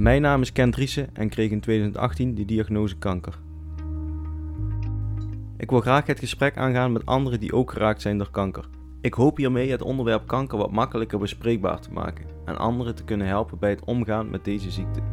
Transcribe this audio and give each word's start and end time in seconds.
Mijn 0.00 0.22
naam 0.22 0.40
is 0.40 0.52
Kent 0.52 0.72
Driessen 0.72 1.08
en 1.12 1.28
kreeg 1.28 1.50
in 1.50 1.60
2018 1.60 2.34
de 2.34 2.44
diagnose 2.44 2.96
kanker. 2.96 3.38
Ik 5.56 5.70
wil 5.70 5.80
graag 5.80 6.06
het 6.06 6.18
gesprek 6.18 6.56
aangaan 6.56 6.92
met 6.92 7.06
anderen 7.06 7.40
die 7.40 7.52
ook 7.52 7.72
geraakt 7.72 8.02
zijn 8.02 8.18
door 8.18 8.30
kanker. 8.30 8.68
Ik 9.00 9.14
hoop 9.14 9.36
hiermee 9.36 9.70
het 9.70 9.82
onderwerp 9.82 10.26
kanker 10.26 10.58
wat 10.58 10.70
makkelijker 10.70 11.18
bespreekbaar 11.18 11.80
te 11.80 11.92
maken 11.92 12.24
en 12.44 12.58
anderen 12.58 12.94
te 12.94 13.04
kunnen 13.04 13.26
helpen 13.26 13.58
bij 13.58 13.70
het 13.70 13.84
omgaan 13.84 14.30
met 14.30 14.44
deze 14.44 14.70
ziekte. 14.70 15.09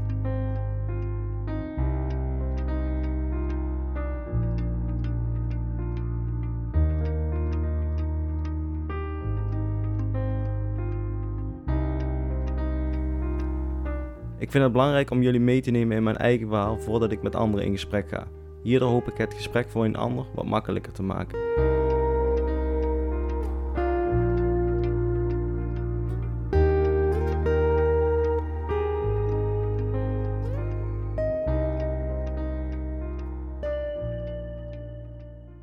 Ik 14.47 14.53
vind 14.53 14.63
het 14.63 14.73
belangrijk 14.73 15.11
om 15.11 15.21
jullie 15.21 15.39
mee 15.39 15.61
te 15.61 15.71
nemen 15.71 15.97
in 15.97 16.03
mijn 16.03 16.17
eigen 16.17 16.47
verhaal 16.47 16.79
voordat 16.79 17.11
ik 17.11 17.21
met 17.21 17.35
anderen 17.35 17.65
in 17.65 17.71
gesprek 17.71 18.09
ga. 18.09 18.27
Hierdoor 18.63 18.89
hoop 18.89 19.07
ik 19.07 19.17
het 19.17 19.33
gesprek 19.33 19.69
voor 19.69 19.85
een 19.85 19.95
ander 19.95 20.25
wat 20.35 20.45
makkelijker 20.45 20.93
te 20.93 21.03
maken. 21.03 21.39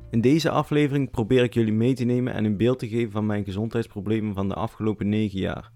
In 0.09 0.21
deze 0.21 0.49
aflevering 0.49 1.11
probeer 1.11 1.43
ik 1.43 1.53
jullie 1.53 1.73
mee 1.73 1.93
te 1.93 2.03
nemen 2.03 2.33
en 2.33 2.45
een 2.45 2.57
beeld 2.57 2.79
te 2.79 2.87
geven 2.87 3.11
van 3.11 3.25
mijn 3.25 3.43
gezondheidsproblemen 3.43 4.33
van 4.33 4.47
de 4.47 4.55
afgelopen 4.55 5.09
9 5.09 5.39
jaar. 5.39 5.71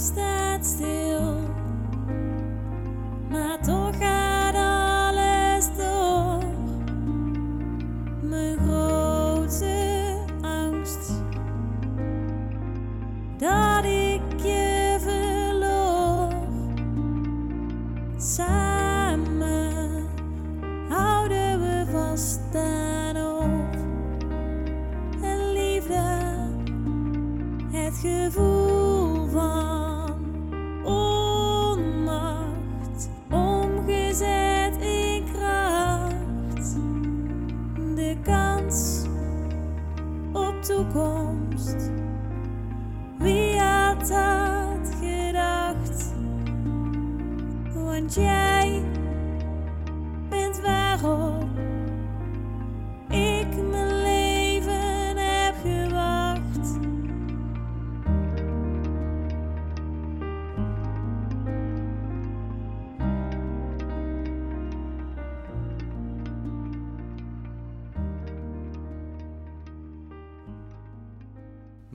Leven 0.00 0.64
staat 0.64 1.09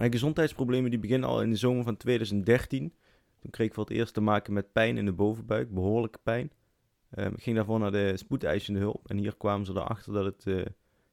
Mijn 0.06 0.18
gezondheidsproblemen 0.18 0.90
die 0.90 1.00
beginnen 1.00 1.30
al 1.30 1.42
in 1.42 1.50
de 1.50 1.56
zomer 1.56 1.84
van 1.84 1.98
2013. 1.98 2.94
Toen 3.40 3.52
kreeg 3.52 3.68
ik 3.68 3.74
voor 3.74 3.84
het 3.84 3.94
eerst 3.94 4.14
te 4.14 4.22
maken 4.22 4.54
met 4.54 4.72
pijn 4.72 4.98
in 4.98 5.06
de 5.06 5.14
bovenbuik, 5.14 5.74
behoorlijke 5.74 6.20
pijn. 6.24 6.52
Ehm, 7.10 7.34
ik 7.34 7.44
ging 7.44 7.56
daarvoor 7.56 7.80
naar 7.80 7.92
de 7.92 8.18
spoedeisende 8.18 8.80
hulp 8.80 9.08
en 9.08 9.18
hier 9.18 9.36
kwamen 9.36 9.66
ze 9.66 9.72
erachter 9.72 10.14
dat 10.14 10.26
het 10.26 10.48
eh, 10.48 10.66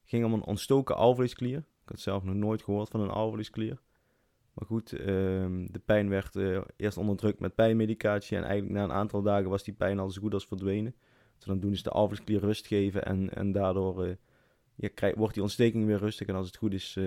ging 0.04 0.24
om 0.24 0.32
een 0.32 0.44
ontstoken 0.44 0.96
alvleesklier. 0.96 1.58
Ik 1.58 1.88
had 1.88 2.00
zelf 2.00 2.22
nog 2.22 2.34
nooit 2.34 2.62
gehoord 2.62 2.88
van 2.88 3.00
een 3.00 3.10
alvleesklier. 3.10 3.80
Maar 4.52 4.66
goed, 4.66 4.92
ehm, 4.92 5.66
de 5.70 5.80
pijn 5.84 6.08
werd 6.08 6.36
eh, 6.36 6.60
eerst 6.76 6.96
onderdrukt 6.96 7.40
met 7.40 7.54
pijnmedicatie 7.54 8.36
en 8.36 8.44
eigenlijk 8.44 8.74
na 8.74 8.84
een 8.84 8.92
aantal 8.92 9.22
dagen 9.22 9.50
was 9.50 9.64
die 9.64 9.74
pijn 9.74 9.98
al 9.98 10.10
zo 10.10 10.20
goed 10.20 10.34
als 10.34 10.46
verdwenen. 10.46 10.94
Dus 11.36 11.46
dan 11.46 11.60
doen 11.60 11.76
ze 11.76 11.82
de 11.82 11.90
alvleesklier 11.90 12.40
rust 12.40 12.66
geven 12.66 13.04
en, 13.04 13.34
en 13.34 13.52
daardoor 13.52 14.04
eh, 14.04 15.12
wordt 15.14 15.34
die 15.34 15.42
ontsteking 15.42 15.86
weer 15.86 15.98
rustig 15.98 16.26
en 16.26 16.34
als 16.34 16.46
het 16.46 16.56
goed 16.56 16.74
is... 16.74 16.98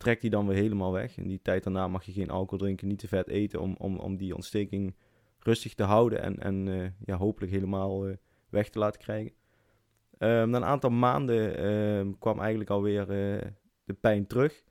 trekt 0.00 0.20
die 0.20 0.30
dan 0.30 0.46
weer 0.46 0.56
helemaal 0.56 0.92
weg. 0.92 1.16
In 1.16 1.28
die 1.28 1.42
tijd 1.42 1.64
daarna 1.64 1.88
mag 1.88 2.04
je 2.04 2.12
geen 2.12 2.30
alcohol 2.30 2.58
drinken, 2.58 2.88
niet 2.88 2.98
te 2.98 3.08
vet 3.08 3.28
eten 3.28 3.60
om, 3.60 3.74
om, 3.78 3.96
om 3.96 4.16
die 4.16 4.34
ontsteking 4.34 4.94
rustig 5.38 5.74
te 5.74 5.82
houden 5.82 6.22
en, 6.22 6.38
en 6.38 6.68
eh, 6.68 6.90
ja, 7.04 7.16
hopelijk 7.16 7.52
helemaal 7.52 8.06
eh, 8.06 8.16
weg 8.48 8.68
te 8.68 8.78
laten 8.78 9.00
krijgen. 9.00 9.32
Ehm, 10.18 10.50
na 10.50 10.56
een 10.56 10.64
aantal 10.64 10.90
maanden 10.90 11.56
ehm, 11.56 12.12
kwam 12.18 12.38
eigenlijk 12.38 12.70
alweer 12.70 13.00
eh, 13.00 13.46
de 13.84 13.94
pijn 14.00 14.26
terug. 14.26 14.64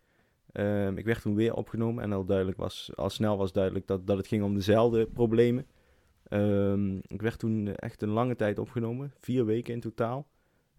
Ehm, 0.52 0.98
ik 0.98 1.06
werd 1.06 1.22
toen 1.22 1.36
weer 1.36 1.54
opgenomen 1.54 2.04
en 2.04 2.14
al, 2.14 2.26
duidelijk 2.26 2.58
was, 2.58 2.92
al 2.96 3.10
snel 3.10 3.38
was 3.38 3.52
duidelijk 3.52 3.88
dat, 3.88 4.08
dat 4.08 4.18
het 4.18 4.28
ging 4.28 4.44
om 4.44 4.56
dezelfde 4.56 5.08
problemen. 5.08 5.66
Ik 7.08 7.22
werd 7.22 7.40
toen 7.40 7.76
echt 7.76 8.02
een 8.02 8.10
lange 8.10 8.36
tijd 8.36 8.60
opgenomen, 8.60 9.14
vier 9.20 9.46
weken 9.46 9.74
in 9.74 9.80
totaal. 9.80 10.28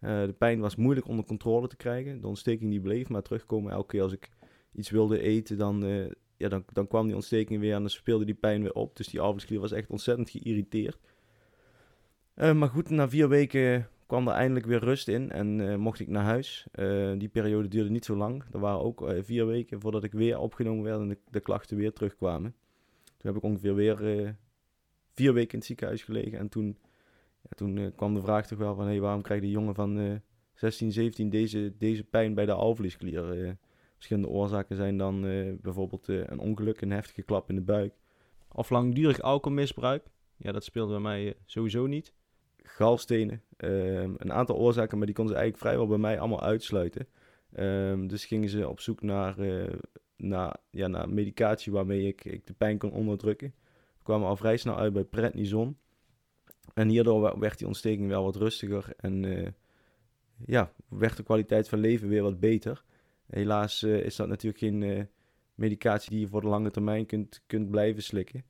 De 0.01 0.35
pijn 0.39 0.61
was 0.61 0.77
moeilijk 0.77 1.09
onder 1.09 1.25
controle 1.25 1.69
te 1.69 1.77
krijgen. 1.77 2.21
De 2.21 2.27
ontsteking 2.27 2.71
die 2.71 2.81
bleef 2.81 3.09
maar 3.09 3.23
terugkomen. 3.23 3.73
Elke 3.73 3.87
keer 3.87 4.03
als 4.03 4.13
ik 4.13 4.31
iets 4.73 4.91
wilde 4.91 5.21
eten, 5.21 5.59
dan, 5.59 5.85
eh, 5.85 6.11
ja, 6.37 6.49
dan, 6.49 6.65
dan 6.73 6.87
kwam 6.87 7.07
die 7.07 7.15
ontsteking 7.15 7.61
weer 7.61 7.75
en 7.75 7.81
dan 7.81 7.91
speelde 7.91 8.25
die 8.25 8.35
pijn 8.35 8.63
weer 8.63 8.73
op. 8.73 8.97
Dus 8.97 9.07
die 9.07 9.21
alvleesklier 9.21 9.61
was 9.61 9.73
echt 9.73 9.91
ontzettend 9.91 10.31
geïrriteerd. 10.31 10.99
Eh, 12.35 12.53
maar 12.53 12.69
goed, 12.69 12.91
na 12.91 13.09
vier 13.09 13.29
weken 13.29 13.89
kwam 14.07 14.29
er 14.29 14.35
eindelijk 14.35 14.67
weer 14.67 14.79
rust 14.79 15.09
in 15.09 15.31
en 15.31 15.71
eh, 15.71 15.77
mocht 15.77 16.01
ik 16.01 16.09
naar 16.09 16.25
huis. 16.25 16.67
Die 17.19 17.29
periode 17.29 17.69
duurde 17.69 17.91
niet 17.91 18.05
zo 18.05 18.17
lang. 18.17 18.45
Er 18.53 18.61
waren 18.61 18.81
ook 18.81 19.13
vier 19.23 19.47
weken 19.47 19.81
voordat 19.81 20.05
ik 20.05 20.13
weer 20.13 20.39
opgenomen 20.39 20.85
werd 20.85 21.01
en 21.01 21.09
de, 21.09 21.19
de 21.31 21.41
klachten 21.41 21.77
weer 21.77 21.93
terugkwamen. 21.93 22.55
Toen 23.05 23.33
heb 23.33 23.37
ik 23.37 23.43
ongeveer 23.43 23.75
weer 23.75 23.97
vier 25.15 25.33
weken 25.33 25.53
in 25.53 25.59
het 25.59 25.67
ziekenhuis 25.67 26.03
gelegen. 26.03 26.39
En 26.39 26.49
toen, 26.49 26.77
ja, 27.43 27.51
toen 27.55 27.93
kwam 27.97 28.15
de 28.15 28.21
vraag 28.21 28.47
toch 28.47 28.59
wel 28.59 28.75
van... 28.75 28.87
Hey, 28.87 29.01
waarom 29.01 29.23
krijgt 29.23 29.43
die 29.43 29.53
jongen 29.53 29.75
van 29.75 29.99
eh 29.99 30.15
16, 30.61 30.93
17 30.93 31.31
deze, 31.31 31.73
deze 31.79 32.05
pijn 32.05 32.35
bij 32.35 32.47
de 32.47 32.53
alvleesklier? 32.53 33.57
Verschillende 34.01 34.39
oorzaken 34.39 34.77
zijn 34.77 34.97
dan 34.97 35.27
eh, 35.27 35.53
bijvoorbeeld 35.61 36.09
eh, 36.09 36.23
een 36.27 36.39
ongeluk, 36.39 36.81
een 36.81 36.91
heftige 36.91 37.23
klap 37.23 37.49
in 37.49 37.55
de 37.55 37.61
buik. 37.61 37.95
Of 38.53 38.71
langdurig 38.71 39.21
alcoholmisbruik. 39.21 40.07
Ja, 40.37 40.53
dat 40.53 40.65
speelde 40.65 40.93
bij 40.93 41.01
mij 41.01 41.27
eh, 41.27 41.35
sowieso 41.45 41.87
niet. 41.87 42.13
Galstenen. 42.63 43.43
ehm, 43.57 44.15
een 44.17 44.33
aantal 44.33 44.57
oorzaken, 44.57 44.97
maar 44.97 45.07
die 45.07 45.15
konden 45.15 45.35
ze 45.35 45.41
eigenlijk 45.41 45.69
vrijwel 45.69 45.89
bij 45.89 45.99
mij 45.99 46.19
allemaal 46.19 46.43
uitsluiten. 46.43 47.07
Ehm, 47.53 48.07
dus 48.07 48.25
gingen 48.25 48.49
ze 48.49 48.69
op 48.69 48.81
zoek 48.81 49.03
naar, 49.03 49.37
naar, 50.17 50.57
ja, 50.71 50.87
naar 50.87 51.09
medicatie 51.09 51.73
waarmee 51.73 52.07
ik, 52.07 52.25
ik 52.25 52.47
de 52.47 52.53
pijn 52.55 52.79
kon 52.79 52.93
onderdrukken. 52.93 53.55
Kwamen 54.03 54.29
al 54.29 54.37
vrij 54.37 54.57
snel 54.57 54.77
uit 54.77 54.93
bij 54.93 55.05
prednison. 55.05 55.79
En 56.75 56.89
hierdoor 56.89 57.39
werd 57.39 57.59
die 57.59 57.67
ontsteking 57.67 58.09
wel 58.09 58.25
wat 58.25 58.37
rustiger 58.37 58.93
en 58.97 59.25
ja, 60.47 60.73
werd 60.89 61.17
de 61.17 61.23
kwaliteit 61.23 61.69
van 61.69 61.79
leven 61.79 62.09
weer 62.09 62.23
wat 62.23 62.41
beter. 62.41 62.85
Helaas 63.31 63.83
eh, 63.83 64.05
is 64.05 64.17
dat 64.17 64.29
natuurlijk 64.29 64.63
geen 64.63 64.83
eh, 64.83 65.05
medicatie 65.55 66.11
die 66.11 66.21
je 66.21 66.29
voor 66.29 66.41
de 66.41 66.49
lange 66.49 66.71
termijn 66.71 67.07
kunt, 67.07 67.43
kunt 67.47 67.71
blijven 67.71 68.03
slikken. 68.03 68.45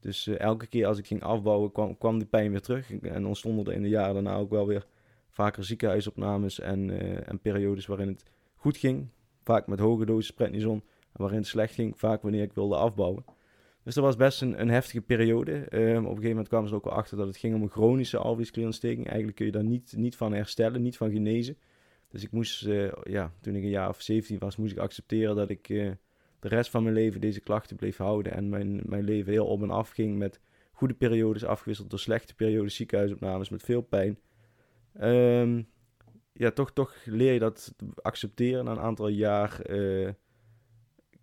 Dus 0.00 0.26
eh, 0.26 0.38
elke 0.38 0.66
keer 0.66 0.86
als 0.86 0.98
ik 0.98 1.06
ging 1.06 1.22
afbouwen 1.22 1.72
kwam, 1.72 1.98
kwam 1.98 2.18
de 2.18 2.26
pijn 2.26 2.50
weer 2.50 2.60
terug. 2.60 2.92
En 2.92 3.26
ontstonden 3.26 3.66
er 3.66 3.72
in 3.72 3.82
de 3.82 3.88
jaren 3.88 4.14
daarna 4.14 4.36
ook 4.36 4.50
wel 4.50 4.66
weer 4.66 4.86
vaker 5.28 5.64
ziekenhuisopnames 5.64 6.60
en, 6.60 6.90
en 7.26 7.40
periodes 7.40 7.86
waarin 7.86 8.08
het 8.08 8.24
goed 8.54 8.76
ging. 8.76 9.08
Vaak 9.42 9.66
met 9.66 9.78
hoge 9.78 10.04
dosis 10.04 10.30
prednison. 10.30 10.82
Waarin 11.12 11.38
het 11.38 11.46
slecht 11.46 11.74
ging, 11.74 11.98
vaak 11.98 12.22
wanneer 12.22 12.42
ik 12.42 12.52
wilde 12.52 12.76
afbouwen. 12.76 13.24
Dus 13.82 13.94
dat 13.94 14.04
was 14.04 14.16
best 14.16 14.42
een, 14.42 14.60
een 14.60 14.68
heftige 14.68 15.00
periode. 15.00 15.52
Ehm, 15.52 15.96
op 15.96 15.96
een 15.96 16.04
gegeven 16.04 16.28
moment 16.28 16.48
kwamen 16.48 16.68
ze 16.68 16.74
ook 16.74 16.84
wel 16.84 16.92
achter 16.92 17.16
dat 17.16 17.26
het 17.26 17.36
ging 17.36 17.54
om 17.54 17.62
een 17.62 17.70
chronische 17.70 18.18
alvleesklierontsteking. 18.18 19.06
Eigenlijk 19.06 19.36
kun 19.36 19.46
je 19.46 19.52
daar 19.52 19.64
niet, 19.64 19.94
niet 19.96 20.16
van 20.16 20.32
herstellen, 20.32 20.82
niet 20.82 20.96
van 20.96 21.10
genezen. 21.10 21.56
Dus 22.10 22.22
ik 22.22 22.30
moest, 22.30 22.66
eh, 22.66 22.92
ja, 23.02 23.32
toen 23.40 23.54
ik 23.54 23.62
een 23.62 23.68
jaar 23.68 23.88
of 23.88 24.00
17 24.00 24.38
was, 24.38 24.56
moest 24.56 24.72
ik 24.72 24.78
accepteren 24.78 25.36
dat 25.36 25.50
ik 25.50 25.68
eh, 25.68 25.90
de 26.38 26.48
rest 26.48 26.70
van 26.70 26.82
mijn 26.82 26.94
leven 26.94 27.20
deze 27.20 27.40
klachten 27.40 27.76
bleef 27.76 27.96
houden. 27.96 28.32
En 28.32 28.48
mijn, 28.48 28.80
mijn 28.84 29.04
leven 29.04 29.32
heel 29.32 29.46
op 29.46 29.62
en 29.62 29.70
af 29.70 29.90
ging 29.90 30.18
met 30.18 30.40
goede 30.72 30.94
periodes 30.94 31.44
afgewisseld 31.44 31.90
door 31.90 31.98
slechte 31.98 32.34
periodes, 32.34 32.74
ziekenhuisopnames 32.74 33.48
met 33.48 33.62
veel 33.62 33.80
pijn. 33.80 34.18
Ehm, 34.92 35.62
ja, 36.32 36.50
toch, 36.50 36.72
toch 36.72 36.94
leer 37.04 37.32
je 37.32 37.38
dat 37.38 37.74
accepteren 37.94 38.64
na 38.64 38.70
een 38.70 38.80
aantal 38.80 39.08
jaar. 39.08 39.60
eh, 39.60 40.12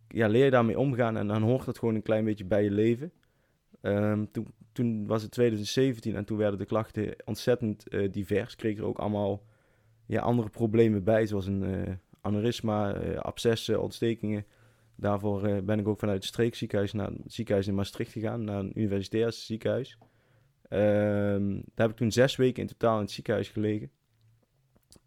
ja, 0.08 0.28
leer 0.28 0.46
je 0.46 0.52
daarmee 0.52 0.80
omgaan 0.80 1.18
en 1.18 1.28
dan 1.28 1.42
hoort 1.42 1.66
dat 1.66 1.78
gewoon 1.78 1.96
een 1.96 2.02
klein 2.02 2.26
beetje 2.26 2.46
bij 2.46 2.64
je 2.64 2.72
leven. 2.72 3.12
Ehm, 3.82 4.26
toen, 4.32 4.48
toen 4.72 5.08
was 5.08 5.22
het 5.22 5.32
2017 5.32 6.16
en 6.16 6.26
toen 6.26 6.38
werden 6.38 6.60
de 6.60 6.66
klachten 6.66 7.16
ontzettend 7.26 7.84
divers. 8.12 8.56
Kreeg 8.56 8.78
er 8.78 8.86
ook 8.86 9.00
allemaal 9.00 9.44
ja, 10.08 10.22
andere 10.22 10.50
problemen 10.50 11.04
bij, 11.04 11.28
zoals 11.28 11.46
een 11.46 11.64
eh, 11.64 11.94
aneurysma, 12.22 12.94
eh, 12.94 13.18
abscessen, 13.18 13.82
ontstekingen. 13.82 14.46
Daarvoor 14.96 15.46
eh, 15.46 15.62
ben 15.62 15.80
ik 15.80 15.88
ook 15.88 16.00
vanuit 16.00 16.18
het 16.18 16.28
streekziekenhuis 16.28 16.94
naar 16.94 17.08
het 17.08 17.34
ziekenhuis 17.34 17.68
in 17.68 17.76
Maastricht 17.76 18.12
gegaan, 18.12 18.44
naar 18.44 18.60
een 18.60 18.80
universitair 18.80 19.32
ziekenhuis. 19.32 19.98
Ehm, 20.62 21.50
daar 21.54 21.88
heb 21.88 21.90
ik 21.90 21.96
toen 21.96 22.12
zes 22.12 22.36
weken 22.36 22.62
in 22.62 22.68
totaal 22.68 22.96
in 22.96 23.02
het 23.02 23.12
ziekenhuis 23.12 23.50
gelegen. 23.50 23.92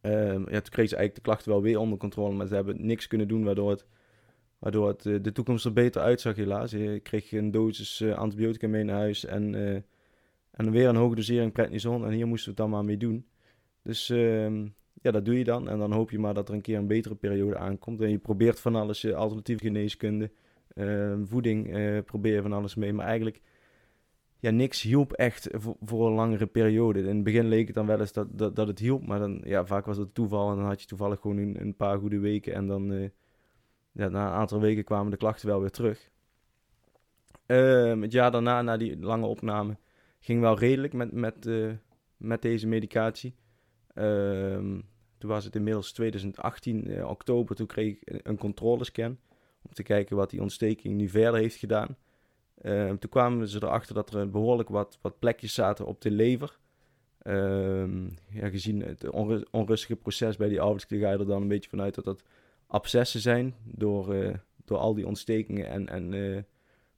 Ehm, 0.00 0.40
ja, 0.40 0.60
toen 0.60 0.70
kreeg 0.70 0.88
ze 0.88 0.96
eigenlijk 0.96 1.14
de 1.14 1.20
klachten 1.20 1.50
wel 1.50 1.62
weer 1.62 1.78
onder 1.78 1.98
controle, 1.98 2.34
maar 2.34 2.46
ze 2.46 2.54
hebben 2.54 2.86
niks 2.86 3.06
kunnen 3.06 3.28
doen 3.28 3.44
waardoor 3.44 3.70
het, 3.70 3.86
waardoor 4.58 4.88
het 4.88 5.02
de 5.02 5.32
toekomst 5.32 5.64
er 5.64 5.72
beter 5.72 6.02
uitzag 6.02 6.36
helaas. 6.36 6.72
Ik 6.72 7.02
kreeg 7.02 7.32
een 7.32 7.50
dosis 7.50 8.02
antibiotica 8.02 8.68
mee 8.68 8.84
naar 8.84 8.98
huis 8.98 9.24
en, 9.24 9.54
en 10.50 10.70
weer 10.70 10.88
een 10.88 10.96
hoge 10.96 11.14
dosering 11.14 11.52
prednison 11.52 12.04
en 12.04 12.12
hier 12.12 12.26
moesten 12.26 12.54
we 12.54 12.62
het 12.62 12.70
dan 12.70 12.70
maar 12.70 12.84
mee 12.84 12.96
doen. 12.96 13.26
Dus 13.82 14.10
ehm, 14.10 14.66
ja, 15.00 15.10
dat 15.10 15.24
doe 15.24 15.38
je 15.38 15.44
dan 15.44 15.68
en 15.68 15.78
dan 15.78 15.92
hoop 15.92 16.10
je 16.10 16.18
maar 16.18 16.34
dat 16.34 16.48
er 16.48 16.54
een 16.54 16.60
keer 16.60 16.78
een 16.78 16.86
betere 16.86 17.14
periode 17.14 17.58
aankomt. 17.58 18.00
En 18.00 18.10
je 18.10 18.18
probeert 18.18 18.60
van 18.60 18.74
alles, 18.76 19.04
eh, 19.04 19.14
alternatieve 19.14 19.64
geneeskunde, 19.64 20.30
ehm, 20.74 21.24
voeding, 21.24 21.74
eh, 21.74 21.98
probeer 22.04 22.34
je 22.34 22.42
van 22.42 22.52
alles 22.52 22.74
mee, 22.74 22.92
maar 22.92 23.06
eigenlijk 23.06 23.40
ja, 24.40 24.50
niks 24.50 24.82
hielp 24.82 25.12
echt 25.12 25.48
voor, 25.80 26.06
een 26.06 26.12
langere 26.12 26.46
periode. 26.46 26.98
In 26.98 27.14
het 27.14 27.24
begin 27.24 27.48
leek 27.48 27.66
het 27.66 27.74
dan 27.74 27.86
wel 27.86 28.00
eens 28.00 28.12
dat, 28.12 28.38
dat, 28.38 28.56
dat 28.56 28.66
het 28.66 28.78
hielp, 28.78 29.06
maar 29.06 29.18
dan, 29.18 29.40
ja, 29.44 29.66
vaak 29.66 29.86
was 29.86 29.96
het 29.96 30.14
toeval 30.14 30.50
en 30.50 30.56
dan 30.56 30.66
had 30.66 30.80
je 30.80 30.86
toevallig 30.86 31.20
gewoon 31.20 31.36
een, 31.36 31.60
een 31.60 31.76
paar 31.76 31.98
goede 31.98 32.18
weken 32.18 32.54
en 32.54 32.66
dan, 32.66 32.92
eh, 32.92 33.08
ja, 33.92 34.08
na 34.08 34.26
een 34.26 34.32
aantal 34.32 34.60
weken 34.60 34.84
kwamen 34.84 35.10
de 35.10 35.16
klachten 35.16 35.48
wel 35.48 35.60
weer 35.60 35.70
terug. 35.70 36.10
Ehm, 37.46 38.02
het 38.02 38.12
jaar 38.12 38.30
daarna, 38.30 38.62
na 38.62 38.76
die 38.76 38.98
lange 38.98 39.26
opname, 39.26 39.76
ging 40.20 40.40
wel 40.40 40.58
redelijk 40.58 40.92
met, 40.92 41.12
met, 41.12 41.46
eh, 41.46 41.70
met 42.16 42.42
deze 42.42 42.66
medicatie. 42.66 43.34
Ehm, 44.00 44.80
toen 45.18 45.30
was 45.30 45.44
het 45.44 45.56
inmiddels 45.56 45.92
2018, 45.92 46.86
eh, 46.86 47.08
oktober, 47.08 47.56
toen 47.56 47.66
kreeg 47.66 47.96
ik 48.00 48.20
een, 48.26 48.38
controlescan 48.38 49.18
om 49.62 49.72
te 49.72 49.82
kijken 49.82 50.16
wat 50.16 50.30
die 50.30 50.40
ontsteking 50.40 50.94
nu 50.94 51.08
verder 51.08 51.40
heeft 51.40 51.56
gedaan. 51.56 51.96
Ehm, 52.60 52.96
toen 52.96 53.10
kwamen 53.10 53.48
ze 53.48 53.62
erachter 53.62 53.94
dat 53.94 54.14
er 54.14 54.30
behoorlijk 54.30 54.68
wat, 54.68 54.98
wat 55.00 55.18
plekjes 55.18 55.54
zaten 55.54 55.86
op 55.86 56.00
de 56.00 56.10
lever. 56.10 56.58
Ehm, 57.22 58.04
ja, 58.30 58.48
gezien 58.48 58.80
het 58.80 59.10
onru- 59.10 59.44
onrustige 59.50 59.96
proces 59.96 60.36
bij 60.36 60.48
die 60.48 60.60
arbeidsklier 60.60 61.00
ga 61.00 61.10
je 61.10 61.18
er 61.18 61.26
dan 61.26 61.42
een 61.42 61.48
beetje 61.48 61.70
vanuit 61.70 61.94
dat 61.94 62.04
dat 62.04 62.22
abscessen 62.66 63.20
zijn 63.20 63.54
door, 63.64 64.14
eh, 64.14 64.34
door 64.64 64.78
al 64.78 64.94
die 64.94 65.06
ontstekingen 65.06 65.68
en, 65.68 65.88
en 65.88 66.14
eh, 66.14 66.42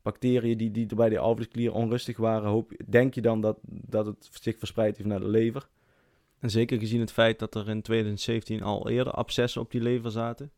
bacteriën 0.02 0.58
die, 0.58 0.70
die 0.70 0.88
er 0.88 0.96
bij 0.96 1.08
die 1.08 1.18
alvleesklier 1.18 1.72
onrustig 1.72 2.16
waren. 2.16 2.48
Hoop, 2.50 2.72
denk 2.86 3.14
je 3.14 3.20
dan 3.20 3.40
dat, 3.40 3.58
dat 3.62 4.06
het 4.06 4.28
zich 4.40 4.58
verspreid 4.58 4.96
heeft 4.96 5.08
naar 5.08 5.20
de 5.20 5.28
lever. 5.28 5.68
En 6.42 6.50
zeker 6.50 6.78
gezien 6.78 7.00
het 7.00 7.12
feit 7.12 7.38
dat 7.38 7.54
er 7.54 7.68
in 7.68 7.82
2017 7.82 8.62
al 8.62 8.88
eerder 8.88 9.12
abscessen 9.12 9.60
op 9.60 9.70
die 9.70 9.80
lever 9.80 10.10
zaten. 10.10 10.52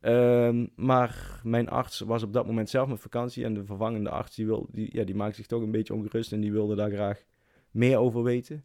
Ehm, 0.00 0.66
maar 0.76 1.40
mijn 1.44 1.68
arts 1.68 2.00
was 2.00 2.22
op 2.22 2.32
dat 2.32 2.46
moment 2.46 2.70
zelf 2.70 2.88
met 2.88 3.00
vakantie 3.00 3.44
en 3.44 3.54
de 3.54 3.64
vervangende 3.64 4.10
arts 4.10 4.36
die, 4.36 4.46
wil, 4.46 4.68
die, 4.70 4.88
ja, 4.92 5.04
die 5.04 5.14
maakte 5.14 5.34
zich 5.34 5.46
toch 5.46 5.62
een 5.62 5.70
beetje 5.70 5.94
ongerust 5.94 6.32
en 6.32 6.40
die 6.40 6.52
wilde 6.52 6.74
daar 6.74 6.90
graag 6.90 7.24
meer 7.70 7.98
over 7.98 8.22
weten. 8.22 8.64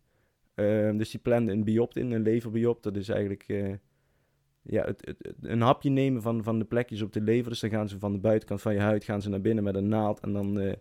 Ehm, 0.54 0.98
dus 0.98 1.10
die 1.10 1.20
plande 1.20 1.52
een 1.52 1.64
biopt 1.64 1.98
in, 1.98 2.12
een 2.12 2.22
leverbiopt. 2.22 2.84
Dat 2.84 2.96
is 2.96 3.10
eigenlijk 3.10 3.44
eh, 3.48 3.74
ja, 4.62 4.84
het, 4.84 5.16
een 5.42 5.62
hapje 5.62 5.90
nemen 5.90 6.22
van, 6.22 6.44
van 6.44 6.60
de 6.60 6.66
plekjes 6.66 7.02
op 7.02 7.14
de 7.14 7.22
lever. 7.22 7.50
Dus 7.50 7.60
dan 7.60 7.70
gaan 7.70 7.90
ze 7.90 8.00
van 8.00 8.12
de 8.12 8.20
buitenkant 8.20 8.62
van 8.62 8.74
je 8.74 8.80
huid 8.80 9.04
gaan 9.04 9.22
ze 9.22 9.30
naar 9.30 9.42
binnen 9.42 9.64
met 9.64 9.76
een 9.76 9.88
naald 9.88 10.20
en 10.20 10.34
dan, 10.34 10.60
eh, 10.60 10.74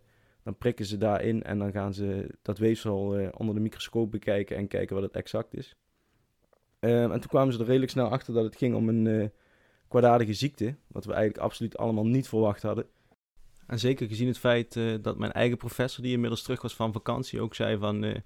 dan 0.47 0.57
prikken 0.57 0.87
ze 0.87 0.99
daarin 0.99 1.43
en 1.43 1.59
dan 1.59 1.71
gaan 1.73 1.95
ze 1.95 2.27
dat 2.43 2.59
weefsel 2.59 3.17
eh, 3.17 3.29
onder 3.37 3.55
de 3.55 3.61
microscoop 3.61 4.11
bekijken 4.11 4.57
en 4.57 4.69
kijken 4.69 4.95
wat 4.95 5.05
het 5.05 5.15
exact 5.15 5.57
is. 5.57 5.77
Ehm, 6.79 7.13
en 7.13 7.21
toen 7.21 7.29
kwamen 7.29 7.53
ze 7.53 7.59
er 7.59 7.67
redelijk 7.67 7.91
snel 7.91 8.09
achter 8.09 8.35
dat 8.35 8.45
het 8.45 8.57
ging 8.57 8.75
om 8.75 8.89
een 8.89 9.07
eh, 9.07 9.29
kwaadaardige 9.89 10.33
ziekte, 10.33 10.75
wat 10.87 11.05
we 11.05 11.13
eigenlijk 11.13 11.45
absoluut 11.45 11.79
allemaal 11.79 12.07
niet 12.07 12.29
verwacht 12.29 12.63
hadden. 12.63 12.87
En 13.67 13.79
zeker 13.79 14.07
gezien 14.07 14.27
het 14.27 14.39
feit 14.39 14.77
eh, 14.77 14.95
dat 15.03 15.19
mijn 15.19 15.33
eigen 15.33 15.57
professor, 15.57 16.03
die 16.03 16.13
inmiddels 16.13 16.43
terug 16.43 16.63
was 16.63 16.75
van 16.75 16.93
vakantie, 16.93 17.41
ook 17.41 17.55
zei 17.55 17.79
van... 17.79 18.23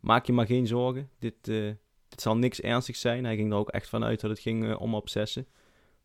maak 0.00 0.26
je 0.26 0.32
maar 0.32 0.46
geen 0.46 0.66
zorgen, 0.66 1.10
dit, 1.18 1.44
dit 2.08 2.20
zal 2.20 2.36
niks 2.36 2.60
ernstigs 2.60 3.00
zijn. 3.00 3.24
Hij 3.24 3.36
ging 3.36 3.52
er 3.52 3.58
ook 3.58 3.70
echt 3.70 3.88
vanuit 3.88 4.20
dat 4.20 4.30
het 4.30 4.40
ging 4.40 4.74
om 4.74 4.94
obsessen. 4.94 5.46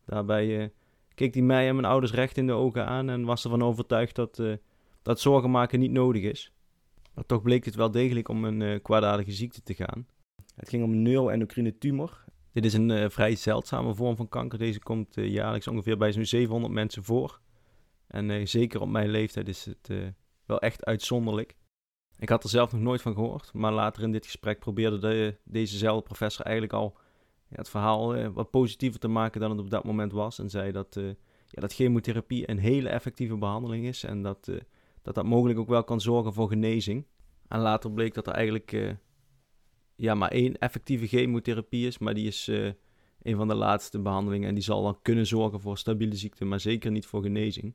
Daarbij 0.04 0.72
keek 1.14 1.34
hij 1.34 1.42
mij 1.42 1.68
en 1.68 1.74
mijn 1.74 1.86
ouders 1.86 2.12
recht 2.12 2.36
in 2.36 2.46
de 2.46 2.52
ogen 2.52 2.86
aan 2.86 3.10
en 3.10 3.24
was 3.24 3.44
ervan 3.44 3.62
overtuigd 3.62 4.14
dat, 4.14 4.42
dat 5.02 5.20
zorgen 5.20 5.50
maken 5.50 5.78
niet 5.78 5.90
nodig 5.90 6.22
is. 6.22 6.52
Maar 7.14 7.26
toch 7.26 7.42
bleek 7.42 7.64
het 7.64 7.74
wel 7.74 7.90
degelijk 7.90 8.28
om 8.28 8.44
een 8.44 8.62
eh, 8.62 8.82
kwaadaardige 8.82 9.32
ziekte 9.32 9.62
te 9.62 9.74
gaan. 9.74 10.06
Het 10.54 10.68
ging 10.68 10.84
om 10.84 10.92
een 10.92 11.02
neuroendocrine 11.02 11.78
tumor. 11.78 12.24
Dit 12.52 12.64
is 12.64 12.72
een 12.72 12.90
eh, 12.90 13.10
vrij 13.10 13.36
zeldzame 13.36 13.94
vorm 13.94 14.16
van 14.16 14.28
kanker. 14.28 14.58
Deze 14.58 14.78
komt 14.78 15.16
eh, 15.16 15.28
jaarlijks 15.28 15.68
ongeveer 15.68 15.96
bij 15.96 16.12
zo'n 16.12 16.24
700 16.24 16.72
mensen 16.72 17.04
voor. 17.04 17.40
En 18.06 18.48
zeker 18.48 18.80
op 18.80 18.88
mijn 18.88 19.08
leeftijd 19.08 19.48
is 19.48 19.64
het 19.64 20.14
wel 20.46 20.60
echt 20.60 20.84
uitzonderlijk. 20.84 21.56
Ik 22.18 22.28
had 22.28 22.42
er 22.42 22.48
zelf 22.48 22.72
nog 22.72 22.80
nooit 22.80 23.02
van 23.02 23.14
gehoord, 23.14 23.52
maar 23.52 23.72
later 23.72 24.02
in 24.02 24.12
dit 24.12 24.24
gesprek 24.24 24.58
probeerde 24.58 24.98
de, 24.98 25.38
dezezelfde 25.44 26.02
professor 26.02 26.44
eigenlijk 26.44 26.74
al 26.74 26.96
ja, 27.48 27.56
het 27.56 27.68
verhaal 27.68 28.30
wat 28.30 28.50
positiever 28.50 29.00
te 29.00 29.08
maken 29.08 29.40
dan 29.40 29.50
het 29.50 29.60
op 29.60 29.70
dat 29.70 29.84
moment 29.84 30.12
was. 30.12 30.38
En 30.38 30.50
zei 30.50 30.72
dat, 30.72 30.94
ja, 31.48 31.60
dat 31.60 31.74
chemotherapie 31.74 32.50
een 32.50 32.58
hele 32.58 32.88
effectieve 32.88 33.36
behandeling 33.36 33.86
is 33.86 34.04
en 34.04 34.22
dat, 34.22 34.48
dat 35.02 35.14
dat 35.14 35.24
mogelijk 35.24 35.58
ook 35.58 35.68
wel 35.68 35.84
kan 35.84 36.00
zorgen 36.00 36.32
voor 36.32 36.48
genezing. 36.48 37.06
En 37.48 37.60
later 37.60 37.92
bleek 37.92 38.14
dat 38.14 38.26
er 38.26 38.32
eigenlijk 38.32 38.72
eh, 38.72 38.90
ja, 39.96 40.14
maar 40.14 40.30
één 40.30 40.58
effectieve 40.58 41.06
chemotherapie 41.06 41.86
is, 41.86 41.98
maar 41.98 42.14
die 42.14 42.26
is 42.26 42.48
eh, 42.48 42.70
een 43.22 43.36
van 43.36 43.48
de 43.48 43.54
laatste 43.54 44.00
behandelingen 44.00 44.48
en 44.48 44.54
die 44.54 44.64
zal 44.64 44.82
dan 44.82 44.98
kunnen 45.02 45.26
zorgen 45.26 45.60
voor 45.60 45.78
stabiele 45.78 46.16
ziekte, 46.16 46.44
maar 46.44 46.60
zeker 46.60 46.90
niet 46.90 47.06
voor 47.06 47.22
genezing. 47.22 47.74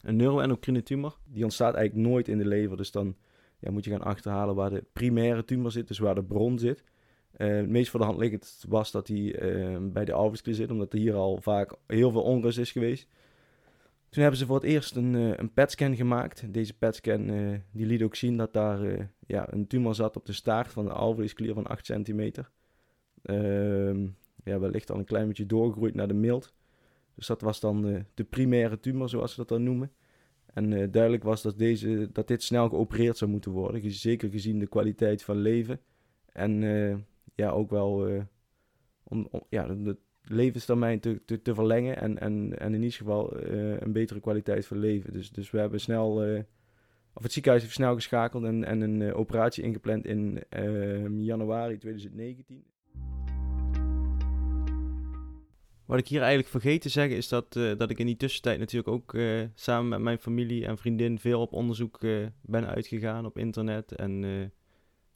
Een 0.00 0.16
neuroendocrine 0.16 0.82
tumor, 0.82 1.18
Die 1.26 1.44
ontstaat 1.44 1.74
eigenlijk 1.74 2.08
nooit 2.08 2.28
in 2.28 2.38
de 2.38 2.46
lever. 2.46 2.76
Dus 2.76 2.90
dan 2.90 3.16
ja, 3.58 3.70
moet 3.70 3.84
je 3.84 3.90
gaan 3.90 4.02
achterhalen 4.02 4.54
waar 4.54 4.70
de 4.70 4.84
primaire 4.92 5.44
tumor 5.44 5.70
zit, 5.70 5.88
dus 5.88 5.98
waar 5.98 6.14
de 6.14 6.24
bron 6.24 6.58
zit. 6.58 6.84
Eh, 7.32 7.48
het 7.48 7.68
meest 7.68 7.90
voor 7.90 8.00
de 8.00 8.06
hand 8.06 8.18
liggend 8.18 8.64
was 8.68 8.90
dat 8.90 9.08
eh, 9.08 9.76
bij 9.80 10.04
de 10.04 10.12
alvleesklier 10.12 10.54
zit, 10.54 10.70
omdat 10.70 10.92
er 10.92 10.98
hier 10.98 11.14
al 11.14 11.40
vaak 11.40 11.74
heel 11.86 12.10
veel 12.10 12.22
onrust 12.22 12.58
is 12.58 12.72
geweest. 12.72 13.08
Toen 14.10 14.22
hebben 14.22 14.40
ze 14.40 14.46
voor 14.46 14.56
het 14.56 14.64
eerst 14.64 14.96
een, 14.96 15.14
eh, 15.14 15.32
een 15.36 15.52
PET-scan 15.52 15.96
gemaakt. 15.96 16.52
Deze 16.52 16.74
PET-scan 16.74 17.30
eh, 17.30 17.58
die 17.70 17.86
liet 17.86 18.02
ook 18.02 18.14
zien 18.14 18.36
dat 18.36 18.52
daar 18.52 18.82
eh, 18.82 19.04
ja, 19.26 19.52
een 19.52 19.66
tumor 19.66 19.94
zat 19.94 20.16
op 20.16 20.26
de 20.26 20.32
staart 20.32 20.72
van 20.72 20.84
de 20.84 20.92
alvleesklier 20.92 21.54
van 21.54 21.66
8 21.66 21.86
centimeter. 21.86 22.50
Ehm, 23.22 24.08
ja, 24.44 24.58
wellicht 24.58 24.90
al 24.90 24.98
een 24.98 25.04
klein 25.04 25.26
beetje 25.26 25.46
doorgegroeid 25.46 25.94
naar 25.94 26.08
de 26.08 26.14
mild. 26.14 26.54
Dus 27.14 27.26
dat 27.26 27.40
was 27.40 27.60
dan 27.60 28.04
de 28.14 28.24
primaire 28.24 28.80
tumor, 28.80 29.08
zoals 29.08 29.30
ze 29.30 29.36
dat 29.36 29.48
dan 29.48 29.62
noemen. 29.62 29.92
En 30.46 30.90
duidelijk 30.90 31.22
was 31.22 31.42
dat, 31.42 31.58
deze, 31.58 32.08
dat 32.12 32.28
dit 32.28 32.42
snel 32.42 32.68
geopereerd 32.68 33.16
zou 33.16 33.30
moeten 33.30 33.50
worden. 33.50 33.90
Zeker 33.92 34.30
gezien 34.30 34.58
de 34.58 34.66
kwaliteit 34.66 35.22
van 35.22 35.36
leven. 35.36 35.80
En 36.32 36.60
ja, 37.34 37.50
ook 37.50 37.70
wel 37.70 38.24
om, 39.02 39.28
om 39.30 39.42
ja, 39.48 39.66
de 39.66 39.96
levenstermijn 40.30 41.00
te, 41.00 41.20
te, 41.24 41.42
te 41.42 41.54
verlengen. 41.54 41.96
En, 41.96 42.18
en, 42.18 42.58
en 42.58 42.74
in 42.74 42.82
ieder 42.82 42.96
geval 42.96 43.36
eh, 43.36 43.80
een 43.80 43.92
betere 43.92 44.20
kwaliteit 44.20 44.66
van 44.66 44.78
leven. 44.78 45.12
Dus, 45.12 45.30
dus 45.30 45.50
we 45.50 45.58
hebben 45.58 45.80
snel. 45.80 46.22
eh, 46.24 46.42
of 47.12 47.22
het 47.22 47.32
ziekenhuis 47.32 47.62
heeft 47.62 47.74
snel 47.74 47.94
geschakeld 47.94 48.44
en, 48.44 48.64
en 48.64 48.80
een 48.80 49.02
eh, 49.02 49.18
operatie 49.18 49.64
ingepland 49.64 50.06
in 50.06 50.42
eh, 50.48 51.08
januari 51.18 51.78
2019. 51.78 52.64
Wat 55.86 55.98
ik 55.98 56.08
hier 56.08 56.20
eigenlijk 56.20 56.50
vergeten 56.50 56.80
te 56.80 56.88
zeggen 56.88 57.16
is 57.16 57.28
dat, 57.28 57.52
dat 57.52 57.90
ik 57.90 57.98
in 57.98 58.06
die 58.06 58.16
tussentijd 58.16 58.58
natuurlijk 58.58 58.88
ook 58.88 59.16
samen 59.54 59.88
met 59.88 60.00
mijn 60.00 60.18
familie 60.18 60.66
en 60.66 60.78
vriendin 60.78 61.18
veel 61.18 61.40
op 61.40 61.52
onderzoek 61.52 62.00
ben 62.40 62.66
uitgegaan 62.66 63.26
op 63.26 63.38
internet. 63.38 63.92
En 63.92 64.24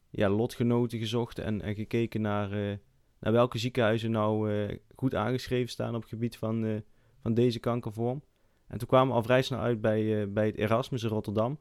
ja, 0.09 0.29
lotgenoten 0.29 0.99
gezocht 0.99 1.39
en, 1.39 1.61
en 1.61 1.75
gekeken 1.75 2.21
naar, 2.21 2.79
naar 3.25 3.33
welke 3.33 3.57
ziekenhuizen 3.57 4.11
nou 4.11 4.51
eh, 4.51 4.77
goed 4.95 5.15
aangeschreven 5.15 5.69
staan 5.69 5.95
op 5.95 6.01
het 6.01 6.09
gebied 6.09 6.37
van, 6.37 6.65
eh, 6.65 6.75
van 7.21 7.33
deze 7.33 7.59
kankervorm. 7.59 8.23
En 8.67 8.77
toen 8.77 8.87
kwamen 8.87 9.07
we 9.07 9.13
al 9.13 9.23
vrij 9.23 9.41
snel 9.41 9.59
uit 9.59 9.81
bij, 9.81 10.21
eh, 10.21 10.27
bij 10.27 10.45
het 10.45 10.57
Erasmus 10.57 11.03
in 11.03 11.09
Rotterdam. 11.09 11.59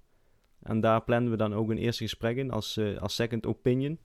En 0.62 0.80
daar 0.80 1.02
planden 1.02 1.30
we 1.30 1.36
dan 1.36 1.54
ook 1.54 1.70
een 1.70 1.78
eerste 1.78 2.02
gesprek 2.02 2.36
in 2.36 2.50
als, 2.50 2.80
als 2.98 3.14
second 3.14 3.46
opinion. 3.46 3.98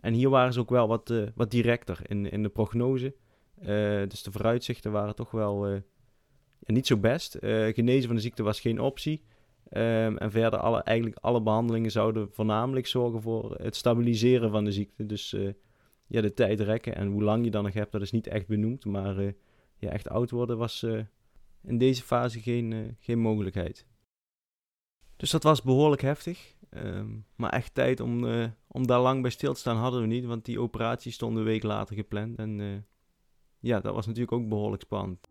En 0.00 0.12
hier 0.12 0.28
waren 0.28 0.52
ze 0.52 0.60
ook 0.60 0.70
wel 0.70 0.88
wat, 0.88 1.14
wat 1.34 1.50
directer 1.50 1.98
in, 2.02 2.30
in 2.30 2.42
de 2.42 2.48
prognose. 2.48 3.14
Dus 4.08 4.22
de 4.22 4.32
vooruitzichten 4.32 4.92
waren 4.92 5.14
toch 5.14 5.30
wel 5.30 5.82
niet 6.58 6.86
zo 6.86 6.96
best. 6.96 7.36
Genezen 7.40 8.06
van 8.06 8.14
de 8.14 8.22
ziekte 8.22 8.42
was 8.42 8.60
geen 8.60 8.80
optie. 8.80 9.22
Ehm, 9.68 10.16
en 10.16 10.30
verder, 10.30 10.58
alle, 10.58 10.82
eigenlijk 10.82 11.18
alle 11.20 11.42
behandelingen 11.42 11.90
zouden 11.90 12.28
voornamelijk 12.32 12.86
zorgen 12.86 13.22
voor 13.22 13.54
het 13.54 13.76
stabiliseren 13.76 14.50
van 14.50 14.64
de 14.64 14.72
ziekte. 14.72 15.06
Dus 15.06 15.36
ja, 16.06 16.20
de 16.20 16.34
tijd 16.34 16.60
rekken. 16.60 16.94
En 16.94 17.08
hoe 17.08 17.22
lang 17.22 17.44
je 17.44 17.50
dan 17.50 17.64
nog 17.64 17.74
hebt, 17.74 17.92
dat 17.92 18.02
is 18.02 18.10
niet 18.10 18.26
echt 18.26 18.46
benoemd. 18.46 18.84
Maar 18.84 19.22
ja, 19.76 19.90
echt 19.90 20.08
oud 20.08 20.30
worden 20.30 20.58
was 20.58 20.86
in 21.62 21.78
deze 21.78 22.02
fase 22.02 22.40
geen, 22.40 22.96
geen 23.00 23.18
mogelijkheid. 23.18 23.86
Dus 25.16 25.30
dat 25.30 25.42
was 25.42 25.62
behoorlijk 25.62 26.02
heftig. 26.02 26.54
Ehm, 26.70 27.08
maar 27.36 27.50
echt 27.50 27.74
tijd 27.74 28.00
om, 28.00 28.24
om 28.66 28.86
daar 28.86 29.00
lang 29.00 29.22
bij 29.22 29.30
stil 29.30 29.52
te 29.52 29.60
staan 29.60 29.76
hadden 29.76 30.00
we 30.00 30.06
niet. 30.06 30.24
Want 30.24 30.44
die 30.44 30.60
operatie 30.60 31.12
stond 31.12 31.36
een 31.36 31.44
week 31.44 31.62
later 31.62 31.96
gepland. 31.96 32.38
En 32.38 32.84
ja, 33.60 33.80
dat 33.80 33.94
was 33.94 34.06
natuurlijk 34.06 34.32
ook 34.32 34.48
behoorlijk 34.48 34.82
spannend. 34.82 35.28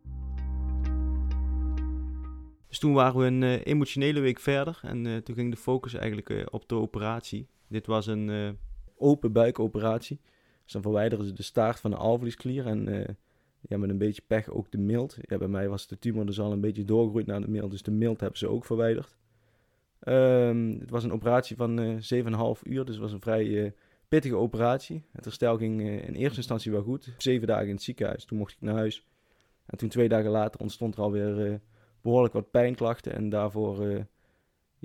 Dus 2.68 2.80
toen 2.80 2.94
waren 2.94 3.20
we 3.20 3.26
een 3.26 3.44
emotionele 3.44 4.20
week 4.20 4.40
verder 4.40 4.80
en 4.82 5.24
toen 5.24 5.36
ging 5.36 5.52
de 5.52 5.58
focus 5.58 5.94
eigenlijk 5.94 6.54
op 6.54 6.70
de 6.70 6.76
operatie. 6.76 7.48
Dit 7.68 7.86
was 7.86 8.08
een 8.08 8.58
open 8.98 9.32
buikoperatie. 9.32 10.20
Dus 10.66 10.74
dan 10.74 10.82
verwijderen 10.82 11.26
ze 11.26 11.34
de 11.34 11.44
staart 11.44 11.80
van 11.80 11.92
de 11.92 11.98
alvleesklier 11.98 12.68
en 12.68 13.18
ja, 13.62 13.78
met 13.78 13.90
een 13.90 13.98
beetje 13.98 14.22
pech 14.28 14.50
ook 14.50 14.72
de 14.72 14.78
mild. 14.78 15.18
Ja, 15.22 15.38
bij 15.38 15.48
mij 15.48 15.70
was 15.70 15.88
de 15.88 16.00
tumor 16.00 16.26
dus 16.26 16.40
al 16.40 16.52
een 16.52 16.62
beetje 16.62 16.86
doorgegroeid 16.86 17.26
naar 17.26 17.42
de 17.42 17.50
mild, 17.50 17.72
dus 17.72 17.82
de 17.82 17.92
mild 17.92 18.20
hebben 18.20 18.40
ze 18.40 18.48
ook 18.48 18.66
verwijderd. 18.66 19.16
Um, 20.08 20.80
het 20.80 20.90
was 20.90 21.04
een 21.04 21.12
operatie 21.12 21.56
van 21.56 22.00
7,5 22.00 22.62
uur, 22.64 22.86
dus 22.86 22.96
het 22.96 23.04
was 23.04 23.12
een 23.12 23.22
vrij 23.22 23.74
pittige 24.08 24.36
operatie. 24.36 25.04
Het 25.12 25.26
herstel 25.26 25.58
ging 25.58 25.82
in 25.82 26.14
eerste 26.14 26.38
instantie 26.38 26.72
wel 26.72 26.84
goed. 26.84 27.14
Zeven 27.18 27.48
dagen 27.48 27.68
in 27.68 27.74
het 27.74 27.84
ziekenhuis, 27.84 28.26
toen 28.26 28.38
mocht 28.38 28.52
ik 28.52 28.62
naar 28.62 28.76
huis. 28.76 29.06
En 29.66 29.78
toen 29.78 29.90
twee 29.90 30.10
dagen 30.10 30.32
later 30.32 30.60
ontstond 30.60 30.96
er 30.96 31.02
alweer 31.02 31.62
behoorlijk 32.02 32.34
wat 32.34 32.52
pijnklachten. 32.52 33.14
En 33.14 33.30
daarvoor 33.30 33.86
uh, 33.86 34.02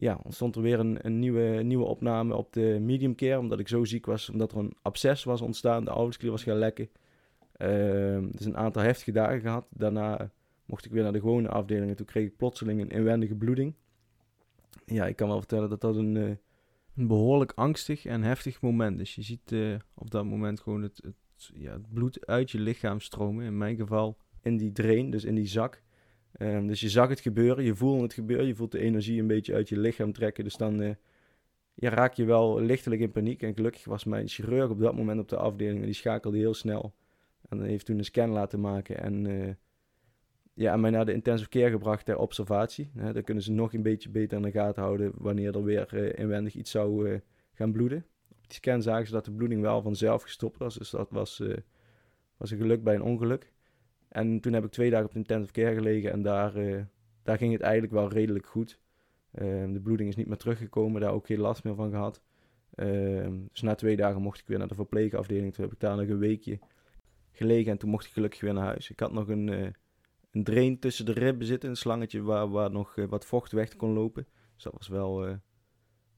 ja, 0.00 0.20
ontstond 0.22 0.56
er 0.56 0.62
weer 0.62 0.78
een, 0.78 0.98
een, 1.06 1.18
nieuwe, 1.18 1.62
nieuwe 1.62 1.84
opname 1.84 2.34
op 2.34 2.52
de 2.52 2.78
medium 2.80 3.14
care. 3.14 3.38
Omdat 3.38 3.58
ik 3.58 3.68
zo 3.68 3.84
ziek 3.84 4.06
was, 4.06 4.30
omdat 4.30 4.52
er 4.52 4.58
een 4.58 4.76
absces 4.82 5.24
was 5.24 5.40
ontstaan. 5.40 5.84
De 5.84 5.90
alvleesklier 5.90 6.30
was 6.30 6.42
gaan 6.42 6.56
lekken. 6.56 6.88
Uh, 7.58 7.68
dus 8.30 8.46
een 8.46 8.56
aantal 8.56 8.82
heftige 8.82 9.12
dagen 9.12 9.40
gehad. 9.40 9.66
Daarna 9.70 10.30
mocht 10.64 10.84
ik 10.84 10.92
weer 10.92 11.02
naar 11.02 11.12
de 11.12 11.20
gewone 11.20 11.48
afdeling. 11.48 11.90
En 11.90 11.96
toen 11.96 12.06
kreeg 12.06 12.26
ik 12.26 12.36
plotseling 12.36 12.80
een 12.80 12.90
inwendige 12.90 13.34
bloeding. 13.34 13.74
Ja, 14.84 15.06
ik 15.06 15.16
kan 15.16 15.28
wel 15.28 15.38
vertellen 15.38 15.68
dat 15.68 15.80
dat 15.80 15.96
een, 15.96 16.14
uh, 16.14 16.28
een 16.96 17.06
behoorlijk 17.06 17.52
angstig 17.54 18.04
en 18.04 18.22
heftig 18.22 18.60
moment 18.60 19.00
is. 19.00 19.14
Je 19.14 19.22
ziet 19.22 19.52
uh, 19.52 19.74
op 19.94 20.10
dat 20.10 20.24
moment 20.24 20.60
gewoon 20.60 20.82
het, 20.82 21.00
het, 21.02 21.50
ja, 21.54 21.72
het 21.72 21.92
bloed 21.92 22.26
uit 22.26 22.50
je 22.50 22.60
lichaam 22.60 23.00
stromen. 23.00 23.44
In 23.44 23.58
mijn 23.58 23.76
geval 23.76 24.16
in 24.42 24.56
die 24.56 24.72
drain, 24.72 25.10
dus 25.10 25.24
in 25.24 25.34
die 25.34 25.46
zak. 25.46 25.82
Um, 26.38 26.66
dus 26.66 26.80
je 26.80 26.88
zag 26.88 27.08
het 27.08 27.20
gebeuren, 27.20 27.64
je 27.64 27.74
voelde 27.74 28.02
het 28.02 28.14
gebeuren, 28.14 28.46
je 28.46 28.54
voelt 28.54 28.72
de 28.72 28.78
energie 28.78 29.20
een 29.20 29.26
beetje 29.26 29.54
uit 29.54 29.68
je 29.68 29.78
lichaam 29.78 30.12
trekken. 30.12 30.44
Dus 30.44 30.56
dan 30.56 30.96
ja, 31.74 31.88
raak 31.88 32.14
je 32.14 32.24
wel 32.24 32.60
lichtelijk 32.60 33.00
in 33.00 33.10
paniek. 33.10 33.42
En 33.42 33.54
gelukkig 33.54 33.84
was 33.84 34.04
mijn 34.04 34.28
chirurg 34.28 34.70
op 34.70 34.80
dat 34.80 34.96
moment 34.96 35.20
op 35.20 35.28
de 35.28 35.36
afdeling 35.36 35.78
en 35.78 35.84
die 35.84 35.94
schakelde 35.94 36.38
heel 36.38 36.54
snel. 36.54 36.94
En 37.48 37.62
heeft 37.62 37.86
toen 37.86 37.98
een 37.98 38.04
scan 38.04 38.30
laten 38.30 38.60
maken 38.60 39.02
en, 39.02 39.24
uh, 39.24 39.54
ja, 40.54 40.72
en 40.72 40.80
mij 40.80 40.90
naar 40.90 41.06
de 41.06 41.12
intensive 41.12 41.50
care 41.50 41.70
gebracht 41.70 42.04
ter 42.04 42.18
observatie. 42.18 42.90
Uh, 42.96 43.12
dan 43.12 43.22
kunnen 43.22 43.42
ze 43.42 43.52
nog 43.52 43.74
een 43.74 43.82
beetje 43.82 44.10
beter 44.10 44.36
in 44.36 44.42
de 44.42 44.50
gaten 44.50 44.82
houden 44.82 45.12
wanneer 45.14 45.54
er 45.54 45.64
weer 45.64 45.90
uh, 45.94 46.18
inwendig 46.18 46.54
iets 46.54 46.70
zou 46.70 47.20
gaan 47.52 47.72
bloeden. 47.72 48.06
Op 48.28 48.48
die 48.48 48.54
scan 48.54 48.82
zagen 48.82 49.06
ze 49.06 49.12
dat 49.12 49.24
de 49.24 49.32
bloeding 49.32 49.60
wel 49.60 49.82
vanzelf 49.82 50.22
gestopt 50.22 50.58
was, 50.58 50.74
dus 50.78 50.90
dat 50.90 51.10
was, 51.10 51.42
was 52.36 52.50
een 52.50 52.58
geluk 52.58 52.82
bij 52.82 52.94
een 52.94 53.02
ongeluk. 53.02 53.52
En 54.10 54.40
toen 54.40 54.52
heb 54.52 54.64
ik 54.64 54.70
twee 54.70 54.90
dagen 54.90 55.06
op 55.06 55.12
de 55.12 55.18
intensive 55.18 55.52
care 55.52 55.74
gelegen 55.74 56.12
en 56.12 56.22
daar, 56.22 56.56
uh, 56.56 56.82
daar 57.22 57.36
ging 57.38 57.52
het 57.52 57.60
eigenlijk 57.60 57.92
wel 57.92 58.08
redelijk 58.08 58.46
goed. 58.46 58.80
Uh, 59.34 59.72
de 59.72 59.80
bloeding 59.82 60.08
is 60.08 60.16
niet 60.16 60.26
meer 60.26 60.36
teruggekomen, 60.36 61.00
daar 61.00 61.12
ook 61.12 61.26
geen 61.26 61.38
last 61.38 61.64
meer 61.64 61.74
van 61.74 61.90
gehad. 61.90 62.22
Uh, 62.74 63.28
dus 63.52 63.60
na 63.60 63.74
twee 63.74 63.96
dagen 63.96 64.22
mocht 64.22 64.40
ik 64.40 64.46
weer 64.46 64.58
naar 64.58 64.68
de 64.68 64.74
verpleegafdeling. 64.74 65.54
Toen 65.54 65.64
heb 65.64 65.72
ik 65.72 65.80
daar 65.80 65.96
nog 65.96 66.08
een 66.08 66.18
weekje 66.18 66.58
gelegen 67.32 67.72
en 67.72 67.78
toen 67.78 67.90
mocht 67.90 68.06
ik 68.06 68.12
gelukkig 68.12 68.40
weer 68.40 68.54
naar 68.54 68.64
huis. 68.64 68.90
Ik 68.90 69.00
had 69.00 69.12
nog 69.12 69.28
een, 69.28 69.46
uh, 69.46 69.68
een 70.30 70.44
drain 70.44 70.78
tussen 70.78 71.06
de 71.06 71.12
ribben 71.12 71.46
zitten, 71.46 71.68
een 71.68 71.76
slangetje 71.76 72.22
waar, 72.22 72.50
waar 72.50 72.70
nog 72.70 72.94
wat 73.08 73.26
vocht 73.26 73.52
weg 73.52 73.76
kon 73.76 73.92
lopen. 73.92 74.26
Dus 74.54 74.62
dat 74.62 74.72
was 74.72 74.88
wel 74.88 75.26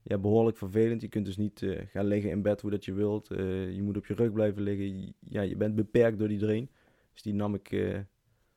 ja, 0.03 0.17
behoorlijk 0.17 0.57
vervelend. 0.57 1.01
Je 1.01 1.07
kunt 1.07 1.25
dus 1.25 1.37
niet 1.37 1.65
gaan 1.85 2.05
liggen 2.05 2.31
in 2.31 2.41
bed 2.41 2.61
hoe 2.61 2.71
dat 2.71 2.85
je 2.85 2.93
wilt. 2.93 3.27
je 3.27 3.79
moet 3.81 3.97
op 3.97 4.05
je 4.05 4.13
rug 4.13 4.31
blijven 4.31 4.61
liggen. 4.61 5.13
Ja, 5.19 5.41
je 5.41 5.55
bent 5.55 5.75
beperkt 5.75 6.19
door 6.19 6.27
die 6.27 6.39
drain. 6.39 6.69
Dus 7.13 7.21
die 7.21 7.33
nam 7.33 7.53
ik 7.53 7.71
uh, 7.71 7.99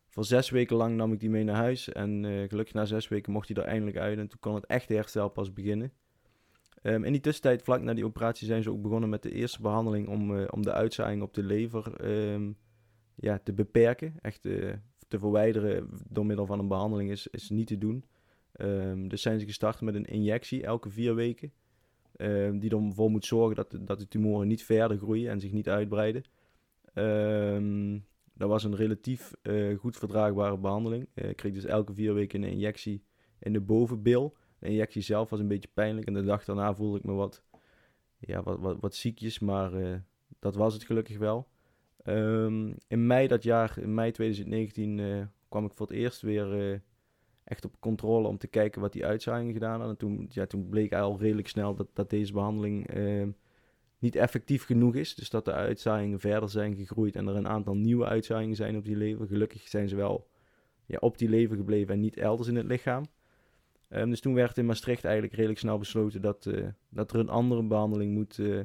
voor 0.09 0.25
zes 0.25 0.51
weken 0.51 0.77
lang 0.77 0.97
nam 0.97 1.13
ik 1.13 1.21
die 1.21 1.31
mee 1.31 1.45
naar 1.45 1.57
huis. 1.57 1.93
En 1.93 2.25
uh, 2.25 2.49
gelukkig 2.49 2.75
na 2.75 2.85
zes 2.85 3.09
weken 3.09 3.33
mocht 3.33 3.49
hij 3.49 3.57
er 3.57 3.69
eindelijk 3.69 3.97
uit. 3.97 4.19
En 4.19 4.29
toen 4.29 4.41
kon 4.41 4.55
het 4.55 4.67
echte 4.67 4.95
herstel 4.95 5.29
pas 5.29 5.53
beginnen. 5.53 5.93
Um, 6.83 7.05
in 7.05 7.13
die 7.13 7.21
tussentijd, 7.21 7.63
vlak 7.63 7.83
na 7.83 7.95
die 7.95 8.05
operatie, 8.05 8.47
zijn 8.47 8.63
ze 8.63 8.71
ook 8.71 8.83
begonnen 8.83 9.09
met 9.09 9.23
de 9.23 9.33
eerste 9.33 9.63
behandeling 9.63 10.09
om, 10.09 10.31
uh, 10.31 10.45
om 10.51 10.63
de 10.63 10.73
uitzaaiing 10.73 11.23
op 11.23 11.35
de 11.35 11.43
lever 11.43 12.05
um, 12.33 12.57
ja, 13.15 13.39
te 13.39 13.53
beperken. 13.53 14.15
Echt 14.21 14.43
te 15.09 15.19
verwijderen 15.19 15.89
door 16.09 16.27
middel 16.27 16.47
van 16.47 16.59
een 16.59 16.69
behandeling 16.69 17.11
is, 17.11 17.27
is 17.27 17.51
niet 17.51 17.67
te 17.67 17.79
doen. 17.79 18.05
Um, 18.61 19.09
dus 19.09 19.23
zijn 19.23 19.41
ze 19.41 19.47
gestart 19.47 19.81
met 19.81 19.95
een 19.95 20.05
injectie 20.05 20.63
elke 20.63 20.91
vier 20.91 21.15
weken. 21.15 21.53
die 22.53 22.71
ervoor 22.71 23.11
moet 23.11 23.25
zorgen 23.25 23.57
dat 23.57 23.71
de, 23.71 23.85
dat 23.85 23.99
de 23.99 24.09
tumoren 24.09 24.49
niet 24.49 24.65
verder 24.65 24.97
groeien 24.97 25.31
en 25.31 25.41
zich 25.41 25.53
niet 25.53 25.69
uitbreiden. 25.69 26.25
Um, 26.95 28.05
dat 28.37 28.49
was 28.49 28.65
een 28.65 28.77
relatief 28.77 29.33
uh, 29.43 29.79
goed 29.79 29.97
verdraagbare 29.97 30.59
behandeling. 30.59 31.09
Uh, 31.15 31.29
ik 31.29 31.37
kreeg 31.37 31.53
dus 31.53 31.65
elke 31.65 31.95
vier 31.95 32.15
weken 32.15 32.43
een 32.43 32.51
injectie 32.51 33.05
in 33.39 33.53
de 33.53 33.61
bovenbil. 33.61 34.37
De 34.59 34.69
injectie 34.69 35.03
zelf 35.03 35.31
was 35.31 35.41
een 35.41 35.49
beetje 35.49 35.69
pijnlijk 35.75 36.07
en 36.07 36.15
de 36.15 36.25
dag 36.25 36.45
daarna 36.45 36.75
voelde 36.75 36.99
ik 36.99 37.05
me 37.05 37.13
wat, 37.13 37.43
ja, 38.19 38.43
wat, 38.43 38.59
wat, 38.59 38.77
wat 38.81 38.95
ziekjes, 38.95 39.39
maar 39.39 39.75
uh, 39.75 39.97
dat 40.39 40.55
was 40.55 40.75
het 40.75 40.85
gelukkig 40.85 41.19
wel. 41.19 41.49
Um, 42.05 42.75
in 42.89 43.07
mei 43.07 43.29
dat 43.29 43.43
jaar, 43.43 43.79
in 43.79 43.95
mei 43.95 44.11
2019, 44.11 45.31
kwam 45.49 45.65
ik 45.65 45.73
voor 45.75 45.87
het 45.87 45.97
eerst 45.97 46.23
weer 46.23 46.81
echt 47.45 47.65
op 47.65 47.81
controle 47.81 48.29
om 48.29 48.39
te 48.39 48.47
kijken 48.47 48.81
wat 48.81 48.93
die 48.93 49.07
uitzaaiingen 49.07 49.53
gedaan 49.53 49.81
hadden. 49.81 49.91
En 49.91 49.97
toen, 49.97 50.27
ja, 50.31 50.47
toen 50.47 50.69
bleek 50.69 50.93
al 50.93 51.19
redelijk 51.19 51.49
snel 51.49 51.75
dat, 51.75 51.89
dat 51.93 52.11
deze 52.11 52.33
behandeling 52.33 52.89
ehm, 52.89 53.31
niet 53.99 54.17
effectief 54.17 54.65
genoeg 54.65 54.95
is. 54.95 55.15
Dus 55.15 55.31
dat 55.31 55.45
de 55.45 55.53
uitzaaiingen 55.53 56.21
verder 56.21 56.51
zijn 56.51 56.77
gegroeid 56.77 57.17
en 57.17 57.27
er 57.27 57.37
een 57.37 57.49
aantal 57.49 57.75
nieuwe 57.75 58.05
uitzaaiingen 58.05 58.57
zijn 58.57 58.77
op 58.77 58.85
die 58.85 58.97
lever. 58.97 59.27
Gelukkig 59.27 59.69
zijn 59.69 59.89
ze 59.89 59.97
wel 59.97 60.29
ja, 60.87 60.99
op 61.01 61.19
die 61.19 61.29
lever 61.29 61.57
gebleven 61.57 61.95
en 61.95 62.01
niet 62.01 62.17
elders 62.17 62.49
in 62.49 62.57
het 62.57 62.67
lichaam. 62.67 63.05
Um, 63.91 64.11
dus 64.11 64.21
toen 64.21 64.35
werd 64.35 64.59
in 64.59 64.67
Maastricht 64.67 65.05
eigenlijk 65.05 65.35
redelijk 65.35 65.61
snel 65.61 65.79
besloten 65.79 66.21
dat, 66.21 66.47
uh, 66.47 66.67
dat 66.89 67.13
er 67.13 67.19
een 67.19 67.29
andere 67.29 67.63
behandeling 67.63 68.15
moet, 68.15 68.39
uh, 68.39 68.61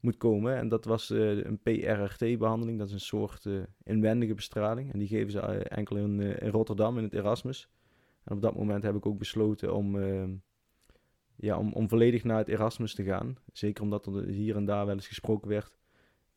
moet 0.00 0.16
komen. 0.16 0.56
En 0.56 0.68
dat 0.68 0.84
was 0.84 1.10
uh, 1.10 1.44
een 1.44 1.58
PRRT-behandeling. 1.58 2.78
Dat 2.78 2.86
is 2.86 2.92
een 2.92 3.00
soort 3.00 3.48
inwendige 3.82 4.34
bestraling. 4.34 4.92
En 4.92 4.98
die 4.98 5.08
geven 5.08 5.30
ze 5.30 5.40
enkel 5.40 5.96
in, 5.96 6.20
in 6.20 6.50
Rotterdam, 6.50 6.98
in 6.98 7.04
het 7.04 7.14
Erasmus. 7.14 7.68
En 8.24 8.34
op 8.34 8.42
dat 8.42 8.56
moment 8.56 8.82
heb 8.82 8.94
ik 8.94 9.06
ook 9.06 9.18
besloten 9.18 9.74
om 9.74 9.98
ehm, 9.98 10.30
ja, 11.40 11.58
om, 11.58 11.72
om 11.72 11.88
volledig 11.88 12.24
naar 12.24 12.38
het 12.38 12.48
Erasmus 12.48 12.94
te 12.94 13.04
gaan. 13.04 13.36
Zeker 13.52 13.82
omdat 13.82 14.06
er 14.06 14.26
hier 14.26 14.56
en 14.56 14.64
daar 14.64 14.86
wel 14.86 14.94
eens 14.94 15.06
gesproken 15.06 15.48
werd 15.48 15.78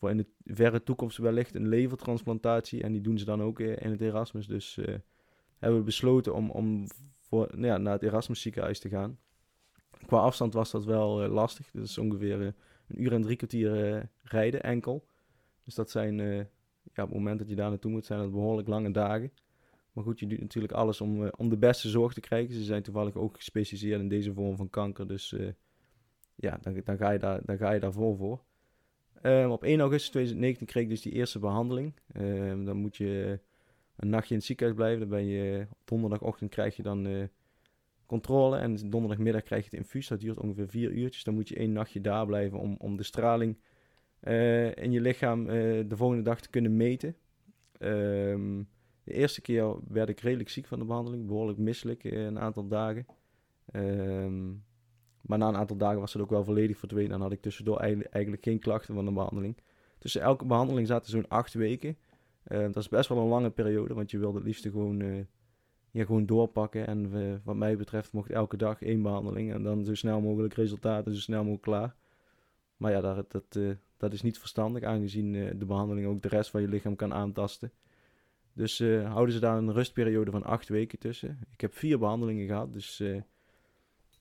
voor 0.03 0.09
in 0.09 0.17
de 0.17 0.53
verre 0.53 0.83
toekomst 0.83 1.17
wellicht 1.17 1.55
een 1.55 1.67
levertransplantatie. 1.67 2.83
En 2.83 2.91
die 2.91 3.01
doen 3.01 3.17
ze 3.17 3.25
dan 3.25 3.41
ook 3.41 3.59
in 3.59 3.91
het 3.91 4.01
Erasmus. 4.01 4.47
Dus 4.47 4.77
uh, 4.77 4.85
hebben 5.57 5.79
we 5.79 5.85
besloten 5.85 6.33
om, 6.33 6.49
om 6.49 6.87
voor, 7.19 7.47
nou 7.51 7.65
ja, 7.65 7.77
naar 7.77 7.93
het 7.93 8.03
Erasmus 8.03 8.41
ziekenhuis 8.41 8.79
te 8.79 8.89
gaan. 8.89 9.19
Qua 10.05 10.17
afstand 10.17 10.53
was 10.53 10.71
dat 10.71 10.85
wel 10.85 11.23
uh, 11.23 11.31
lastig. 11.31 11.71
Dat 11.71 11.83
is 11.83 11.97
ongeveer 11.97 12.41
een 12.87 13.01
uur 13.01 13.13
en 13.13 13.21
drie 13.21 13.35
kwartier 13.35 14.09
rijden 14.21 14.63
enkel. 14.63 15.05
Dus 15.63 15.75
dat 15.75 15.89
zijn, 15.89 16.17
ja, 16.17 17.03
op 17.03 17.09
het 17.09 17.13
moment 17.13 17.39
dat 17.39 17.49
je 17.49 17.55
daar 17.55 17.69
naartoe 17.69 17.91
moet, 17.91 18.05
zijn 18.05 18.19
dat 18.19 18.31
behoorlijk 18.31 18.67
lange 18.67 18.91
dagen. 18.91 19.31
Maar 19.93 20.03
goed, 20.03 20.19
je 20.19 20.27
doet 20.27 20.39
natuurlijk 20.39 20.73
alles 20.73 21.01
om, 21.01 21.23
uh, 21.23 21.29
om 21.37 21.49
de 21.49 21.57
beste 21.57 21.89
zorg 21.89 22.13
te 22.13 22.19
krijgen. 22.19 22.53
Ze 22.53 22.63
zijn 22.63 22.83
toevallig 22.83 23.15
ook 23.15 23.35
gespecialiseerd 23.35 24.01
in 24.01 24.07
deze 24.07 24.33
vorm 24.33 24.55
van 24.55 24.69
kanker. 24.69 25.07
Dus 25.07 25.31
uh, 25.31 25.49
ja, 26.35 26.59
dan, 26.61 26.97
ga 26.97 27.11
je 27.11 27.19
daar, 27.19 27.41
dan 27.45 27.57
ga 27.57 27.71
je 27.71 27.79
daarvoor 27.79 28.17
voor. 28.17 28.43
Um, 29.21 29.51
op 29.51 29.63
1 29.63 29.79
augustus 29.79 30.09
2019 30.09 30.67
kreeg 30.67 30.83
ik 30.83 30.89
dus 30.89 31.01
die 31.01 31.11
eerste 31.11 31.39
behandeling. 31.39 31.93
Um, 32.17 32.65
dan 32.65 32.77
moet 32.77 32.97
je 32.97 33.39
een 33.95 34.09
nachtje 34.09 34.29
in 34.29 34.37
het 34.37 34.45
ziekenhuis 34.45 34.77
blijven. 34.77 34.99
Dan 34.99 35.09
ben 35.09 35.25
je, 35.25 35.67
op 35.69 35.77
donderdagochtend 35.85 36.49
krijg 36.49 36.75
je 36.75 36.83
dan 36.83 37.29
controle. 38.05 38.57
En 38.57 38.75
donderdagmiddag 38.75 39.43
krijg 39.43 39.63
je 39.63 39.69
het 39.69 39.79
infuus. 39.79 40.07
Dat 40.07 40.19
duurt 40.19 40.39
ongeveer 40.39 40.67
vier 40.67 40.91
uurtjes. 40.91 41.23
Dan 41.23 41.33
moet 41.33 41.49
je 41.49 41.55
één 41.55 41.71
nachtje 41.71 42.01
daar 42.01 42.25
blijven 42.25 42.59
om, 42.59 42.75
om 42.79 42.97
de 42.97 43.03
straling 43.03 43.57
in 44.75 44.91
je 44.91 45.01
lichaam 45.01 45.45
de 45.45 45.95
volgende 45.95 46.23
dag 46.23 46.41
te 46.41 46.49
kunnen 46.49 46.75
meten. 46.75 47.15
Um, 47.79 48.67
de 49.03 49.13
eerste 49.13 49.41
keer 49.41 49.75
werd 49.87 50.09
ik 50.09 50.19
redelijk 50.19 50.49
ziek 50.49 50.67
van 50.67 50.79
de 50.79 50.85
behandeling, 50.85 51.27
behoorlijk 51.27 51.57
misselijk 51.57 52.03
uh, 52.03 52.25
een 52.25 52.39
aantal 52.39 52.67
dagen. 52.67 53.05
Um, 53.73 54.63
maar 55.21 55.37
na 55.37 55.47
een 55.47 55.55
aantal 55.55 55.77
dagen 55.77 55.99
was 55.99 56.13
het 56.13 56.21
ook 56.21 56.29
wel 56.29 56.43
volledig 56.43 56.77
verdwenen. 56.77 57.09
Dan 57.09 57.21
had 57.21 57.31
ik 57.31 57.41
tussendoor 57.41 57.77
eigenlijk, 57.77 58.43
geen 58.43 58.59
klachten 58.59 58.95
van 58.95 59.05
de 59.05 59.11
behandeling. 59.11 59.57
Tussen 59.97 60.21
elke 60.21 60.45
behandeling 60.45 60.87
zaten 60.87 61.11
zo'n 61.11 61.27
acht 61.27 61.53
weken. 61.53 61.97
Uh, 62.47 62.59
dat 62.59 62.75
is 62.75 62.89
best 62.89 63.09
wel 63.09 63.17
een 63.17 63.27
lange 63.27 63.49
periode, 63.49 63.93
want 63.93 64.11
je 64.11 64.17
wilde 64.17 64.37
het 64.37 64.47
liefst 64.47 64.63
gewoon, 64.63 64.99
uh, 64.99 66.05
gewoon 66.05 66.25
doorpakken. 66.25 66.87
En 66.87 67.11
wat 67.43 67.55
mij 67.55 67.77
betreft 67.77 68.11
mocht 68.11 68.29
elke 68.29 68.57
dag 68.57 68.81
één 68.81 69.01
behandeling. 69.01 69.53
En 69.53 69.63
dan 69.63 69.85
zo 69.85 69.95
snel 69.95 70.21
mogelijk 70.21 70.53
resultaten, 70.53 71.13
zo 71.13 71.19
snel 71.19 71.39
mogelijk 71.39 71.63
klaar. 71.63 71.95
Maar 72.77 72.91
ja, 72.91 73.01
dat, 73.01 73.31
dat 73.31 73.59
dat 73.97 74.13
is 74.13 74.21
niet 74.21 74.39
verstandig, 74.39 74.83
aangezien 74.83 75.57
de 75.57 75.65
behandeling 75.65 76.07
ook 76.07 76.21
de 76.21 76.27
rest 76.27 76.49
van 76.49 76.61
je 76.61 76.67
lichaam 76.67 76.95
kan 76.95 77.13
aantasten. 77.13 77.71
Dus 78.53 78.79
houden 78.79 79.33
ze 79.33 79.39
daar 79.39 79.57
een 79.57 79.73
rustperiode 79.73 80.31
van 80.31 80.43
acht 80.43 80.69
weken 80.69 80.99
tussen. 80.99 81.39
Ik 81.51 81.61
heb 81.61 81.75
vier 81.75 81.99
behandelingen 81.99 82.47
gehad, 82.47 82.73
dus 82.73 83.01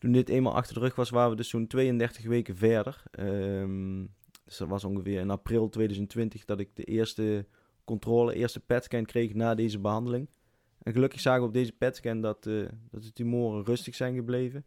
toen 0.03 0.13
dit 0.13 0.29
eenmaal 0.29 0.55
achter 0.55 0.75
de 0.75 0.81
rug 0.81 0.95
was, 0.95 1.11
waren 1.11 1.31
we 1.31 1.37
dus 1.37 1.49
zo'n 1.49 1.67
32 1.67 2.25
weken 2.25 2.57
verder. 2.57 3.03
Um, 3.21 4.11
dus 4.45 4.57
dat 4.57 4.69
was 4.69 4.85
ongeveer 4.85 5.21
in 5.21 5.31
april 5.31 5.69
2020 5.69 6.45
dat 6.45 6.61
ik 6.61 6.77
de 6.77 6.85
eerste 6.85 7.47
controle, 7.85 8.35
eerste 8.35 8.61
PET-scan 8.61 9.05
kreeg 9.05 9.35
na 9.35 9.55
deze 9.55 9.79
behandeling. 9.79 10.29
En 10.79 10.93
gelukkig 10.93 11.21
zagen 11.21 11.41
we 11.41 11.47
op 11.47 11.53
deze 11.55 11.73
PET-scan 11.73 12.21
dat, 12.21 12.47
uh, 12.47 12.69
dat 12.91 13.03
de 13.03 13.13
tumoren 13.13 13.65
rustig 13.65 13.95
zijn 13.95 14.15
gebleven. 14.15 14.65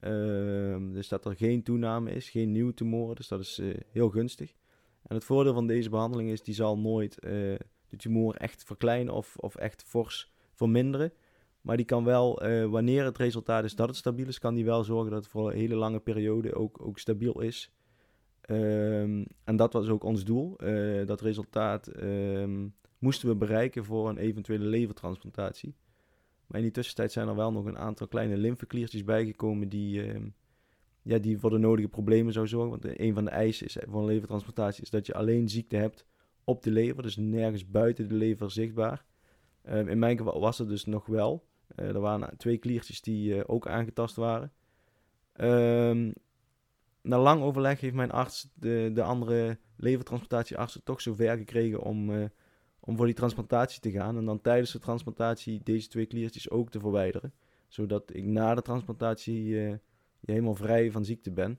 Uh, 0.00 0.76
dus 0.92 1.08
dat 1.08 1.24
er 1.24 1.36
geen 1.36 1.62
toename 1.62 2.10
is, 2.10 2.30
geen 2.30 2.52
nieuwe 2.52 2.74
tumoren. 2.74 3.16
Dus 3.16 3.28
dat 3.28 3.40
is 3.40 3.60
heel 3.90 4.10
gunstig. 4.10 4.54
En 5.02 5.14
het 5.14 5.24
voordeel 5.24 5.54
van 5.54 5.66
deze 5.66 5.90
behandeling 5.90 6.30
is, 6.30 6.42
die 6.42 6.54
zal 6.54 6.78
nooit 6.78 7.18
de 7.92 7.98
tumor 7.98 8.34
echt 8.34 8.64
verkleinen 8.64 9.14
of, 9.14 9.36
of 9.36 9.54
echt 9.54 9.82
fors 9.82 10.32
verminderen. 10.52 11.12
Maar 11.60 11.76
die 11.76 11.86
kan 11.86 12.04
wel, 12.04 12.42
wanneer 12.70 13.04
het 13.04 13.18
resultaat 13.18 13.64
is 13.64 13.74
dat 13.74 13.88
het 13.88 13.96
stabiel 13.96 14.26
is, 14.26 14.38
kan 14.38 14.54
die 14.54 14.64
wel 14.64 14.84
zorgen 14.84 15.10
dat 15.10 15.22
het 15.22 15.30
voor 15.30 15.50
een 15.50 15.58
hele 15.58 15.74
lange 15.74 16.00
periode 16.00 16.54
ook, 16.54 16.82
ook 16.86 16.98
stabiel 16.98 17.40
is. 17.40 17.72
Um, 18.50 19.26
en 19.44 19.56
dat 19.56 19.72
was 19.72 19.88
ook 19.88 20.04
ons 20.04 20.24
doel. 20.24 20.56
Uh, 20.64 21.06
dat 21.06 21.20
resultaat 21.20 22.02
um, 22.02 22.74
moesten 22.98 23.28
we 23.28 23.36
bereiken 23.36 23.84
voor 23.84 24.08
een 24.08 24.16
eventuele 24.16 24.64
levertransplantatie. 24.64 25.74
Maar 26.46 26.58
in 26.58 26.62
die 26.62 26.72
tussentijd 26.72 27.12
zijn 27.12 27.28
er 27.28 27.36
wel 27.36 27.52
nog 27.52 27.64
een 27.64 27.78
aantal 27.78 28.08
kleine 28.08 28.36
lymfekliertjes 28.36 29.04
bijgekomen 29.04 29.68
die, 29.68 30.14
um, 30.14 30.34
ja, 31.02 31.18
die 31.18 31.38
voor 31.38 31.50
de 31.50 31.58
nodige 31.58 31.88
problemen 31.88 32.32
zou 32.32 32.46
zorgen. 32.48 32.70
Want 32.70 32.98
een 32.98 33.14
van 33.14 33.24
de 33.24 33.30
eisen 33.30 33.66
is, 33.66 33.76
voor 33.88 34.00
een 34.00 34.06
levertransplantatie 34.06 34.82
is 34.82 34.90
dat 34.90 35.06
je 35.06 35.14
alleen 35.14 35.48
ziekte 35.48 35.76
hebt 35.76 36.06
op 36.44 36.62
de 36.62 36.70
lever, 36.70 37.02
dus 37.02 37.16
nergens 37.16 37.68
buiten 37.68 38.08
de 38.08 38.14
lever 38.14 38.50
zichtbaar. 38.50 39.04
in 39.64 39.98
mijn 39.98 40.16
geval 40.16 40.40
was 40.40 40.58
het 40.58 40.68
dus 40.68 40.84
nog 40.84 41.06
wel. 41.06 41.44
Uh, 41.76 41.88
er 41.88 42.00
waren 42.00 42.36
twee 42.36 42.58
kliertjes 42.58 43.00
die 43.00 43.34
uh, 43.34 43.42
ook 43.46 43.66
aangetast 43.66 44.16
waren. 44.16 44.52
Um, 45.36 46.12
na 47.02 47.18
lang 47.18 47.42
overleg 47.42 47.80
heeft 47.80 47.94
mijn 47.94 48.10
arts 48.10 48.48
de, 48.54 48.90
de 48.94 49.02
andere 49.02 49.58
levertransplantatieartsen 49.76 50.82
toch 50.82 51.00
zover 51.00 51.36
gekregen 51.36 51.82
om, 51.82 52.10
uh, 52.10 52.24
om 52.80 52.96
voor 52.96 53.06
die 53.06 53.14
transplantatie 53.14 53.80
te 53.80 53.90
gaan. 53.90 54.16
En 54.16 54.24
dan 54.24 54.40
tijdens 54.40 54.72
de 54.72 54.78
transplantatie 54.78 55.60
deze 55.62 55.88
twee 55.88 56.06
kliertjes 56.06 56.50
ook 56.50 56.70
te 56.70 56.80
verwijderen. 56.80 57.32
Zodat 57.68 58.14
ik 58.14 58.24
na 58.24 58.54
de 58.54 58.62
transplantatie 58.62 59.78
helemaal 60.24 60.54
vrij 60.54 60.90
van 60.90 61.04
ziekte 61.04 61.30
ben. 61.30 61.58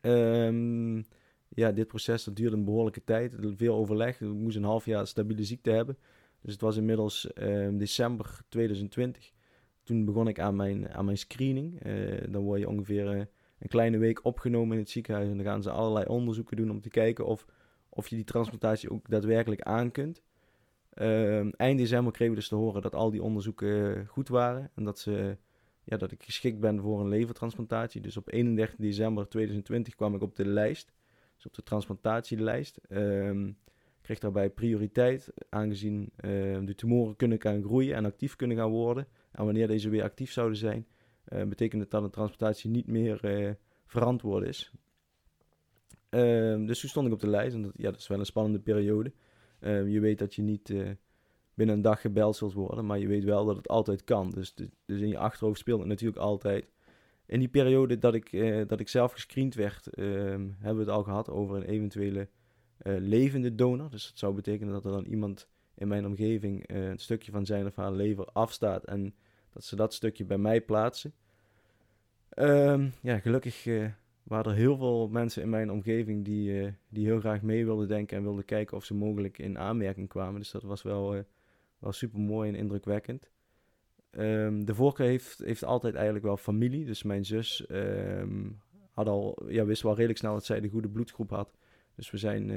Um, 0.00 1.04
ja, 1.54 1.72
dit 1.72 1.86
proces 1.86 2.24
dat 2.24 2.36
duurde 2.36 2.56
een 2.56 2.64
behoorlijke 2.64 3.04
tijd. 3.04 3.36
Veel 3.56 3.74
overleg. 3.74 4.20
Ik 4.20 4.28
moest 4.28 4.56
een 4.56 4.64
half 4.64 4.84
jaar 4.84 5.06
stabiele 5.06 5.44
ziekte 5.44 5.70
hebben. 5.70 5.98
Dus 6.40 6.52
het 6.52 6.60
was 6.60 6.76
inmiddels 6.76 7.28
uh, 7.34 7.68
december 7.72 8.40
2020. 8.48 9.32
Toen 9.82 10.04
begon 10.04 10.28
ik 10.28 10.40
aan 10.40 10.56
mijn, 10.56 10.90
aan 10.90 11.04
mijn 11.04 11.18
screening. 11.18 11.86
Uh, 11.86 12.20
dan 12.28 12.42
word 12.42 12.60
je 12.60 12.68
ongeveer 12.68 13.06
een 13.58 13.68
kleine 13.68 13.98
week 13.98 14.24
opgenomen 14.24 14.72
in 14.72 14.82
het 14.82 14.90
ziekenhuis. 14.90 15.28
En 15.28 15.36
dan 15.36 15.46
gaan 15.46 15.62
ze 15.62 15.70
allerlei 15.70 16.06
onderzoeken 16.06 16.56
doen 16.56 16.70
om 16.70 16.80
te 16.80 16.88
kijken 16.88 17.26
of, 17.26 17.46
of 17.88 18.08
je 18.08 18.16
die 18.16 18.24
transplantatie 18.24 18.90
ook 18.90 19.08
daadwerkelijk 19.08 19.60
aan 19.60 19.90
kunt. 19.90 20.22
Uh, 20.94 21.60
eind 21.60 21.78
december 21.78 22.12
kregen 22.12 22.34
we 22.34 22.40
dus 22.40 22.48
te 22.48 22.54
horen 22.54 22.82
dat 22.82 22.94
al 22.94 23.10
die 23.10 23.22
onderzoeken 23.22 24.06
goed 24.06 24.28
waren. 24.28 24.70
En 24.74 24.84
dat, 24.84 24.98
ze, 24.98 25.36
ja, 25.84 25.96
dat 25.96 26.12
ik 26.12 26.22
geschikt 26.22 26.60
ben 26.60 26.80
voor 26.80 27.00
een 27.00 27.08
levertransplantatie. 27.08 28.00
Dus 28.00 28.16
op 28.16 28.32
31 28.32 28.76
december 28.78 29.28
2020 29.28 29.94
kwam 29.94 30.14
ik 30.14 30.22
op 30.22 30.36
de 30.36 30.46
lijst. 30.46 30.92
Op 31.46 31.54
de 31.54 31.62
transplantatielijst. 31.62 32.80
Um, 32.88 33.58
kreeg 34.00 34.18
daarbij 34.18 34.50
prioriteit, 34.50 35.32
aangezien 35.48 36.12
uh, 36.16 36.30
de 36.64 36.74
tumoren 36.76 37.16
kunnen 37.16 37.40
gaan 37.40 37.62
groeien 37.62 37.94
en 37.94 38.04
actief 38.04 38.36
kunnen 38.36 38.56
gaan 38.56 38.70
worden. 38.70 39.06
En 39.32 39.44
wanneer 39.44 39.66
deze 39.66 39.88
weer 39.88 40.02
actief 40.02 40.32
zouden 40.32 40.56
zijn, 40.58 40.86
uh, 41.28 41.42
betekent 41.44 41.90
dat 41.90 42.02
een 42.02 42.10
transplantatie 42.10 42.70
niet 42.70 42.86
meer 42.86 43.20
uh, 43.24 43.50
verantwoord 43.86 44.46
is. 44.46 44.72
Uh, 46.10 46.66
dus 46.66 46.80
toen 46.80 46.88
stond 46.88 47.06
ik 47.06 47.12
op 47.12 47.20
de 47.20 47.28
lijst 47.28 47.54
en 47.54 47.62
dat, 47.62 47.72
ja, 47.76 47.90
dat 47.90 48.00
is 48.00 48.06
wel 48.06 48.18
een 48.18 48.26
spannende 48.26 48.58
periode. 48.58 49.12
Ehm, 49.62 49.86
je 49.86 50.00
weet 50.00 50.18
dat 50.18 50.34
je 50.34 50.42
niet 50.42 50.70
eh, 50.70 50.90
binnen 51.54 51.76
een 51.76 51.82
dag 51.82 52.00
gebeld 52.00 52.36
zult 52.36 52.52
worden, 52.52 52.86
maar 52.86 52.98
je 52.98 53.06
weet 53.06 53.24
wel 53.24 53.44
dat 53.44 53.56
het 53.56 53.68
altijd 53.68 54.04
kan. 54.04 54.30
Dus, 54.30 54.54
dus 54.54 55.00
in 55.00 55.08
je 55.08 55.18
achterhoofd 55.18 55.58
speelt 55.58 55.78
het 55.78 55.88
natuurlijk 55.88 56.20
altijd. 56.20 56.64
In 57.26 57.38
die 57.38 57.48
periode 57.48 57.98
dat 57.98 58.14
ik, 58.14 58.30
dat 58.68 58.80
ik 58.80 58.88
zelf 58.88 59.12
gescreend 59.12 59.54
werd, 59.54 59.86
ehm, 59.86 60.48
hebben 60.58 60.84
we 60.84 60.90
het 60.90 60.98
al 60.98 61.02
gehad 61.02 61.30
over 61.30 61.56
een 61.56 61.62
eventuele 61.62 62.28
levende 62.84 63.54
donor. 63.54 63.90
Dus 63.90 64.06
dat 64.06 64.18
zou 64.18 64.34
betekenen 64.34 64.72
dat 64.72 64.84
er 64.84 64.90
dan 64.90 65.04
iemand 65.04 65.48
in 65.74 65.88
mijn 65.88 66.06
omgeving 66.06 66.64
een 66.66 66.98
stukje 66.98 67.32
van 67.32 67.46
zijn 67.46 67.66
of 67.66 67.76
haar 67.76 67.92
lever 67.92 68.24
afstaat 68.24 68.84
en 68.84 69.14
dat 69.50 69.64
ze 69.64 69.76
dat 69.76 69.94
stukje 69.94 70.24
bij 70.24 70.38
mij 70.38 70.60
plaatsen. 70.60 71.14
Um, 72.38 72.92
ja, 73.02 73.18
gelukkig 73.18 73.64
waren 74.22 74.52
er 74.52 74.58
heel 74.58 74.76
veel 74.76 75.08
mensen 75.08 75.42
in 75.42 75.48
mijn 75.48 75.70
omgeving 75.70 76.24
die, 76.24 76.74
die 76.88 77.06
heel 77.06 77.20
graag 77.20 77.42
mee 77.42 77.64
wilden 77.64 77.88
denken 77.88 78.16
en 78.16 78.22
wilden 78.22 78.44
kijken 78.44 78.76
of 78.76 78.84
ze 78.84 78.94
mogelijk 78.94 79.38
in 79.38 79.58
aanmerking 79.58 80.08
kwamen. 80.08 80.40
Dus 80.40 80.50
dat 80.50 80.62
was 80.62 80.82
wel, 80.82 81.16
uh, 81.16 81.22
wel 81.78 81.92
super 81.92 82.20
mooi 82.20 82.48
en 82.48 82.54
indrukwekkend. 82.54 83.30
Um, 84.18 84.64
de 84.64 84.74
voorkeur 84.74 85.06
heeft, 85.06 85.38
heeft 85.44 85.64
altijd 85.64 85.94
eigenlijk 85.94 86.24
wel 86.24 86.36
familie. 86.36 86.84
Dus 86.84 87.02
mijn 87.02 87.24
zus 87.24 87.66
um, 87.70 88.60
had 88.90 89.08
al, 89.08 89.42
ja, 89.48 89.64
wist 89.64 89.82
wel 89.82 89.94
redelijk 89.94 90.18
snel 90.18 90.32
dat 90.32 90.44
zij 90.44 90.60
de 90.60 90.68
goede 90.68 90.88
bloedgroep 90.88 91.30
had. 91.30 91.56
Dus 91.94 92.10
we 92.10 92.18
zijn, 92.18 92.50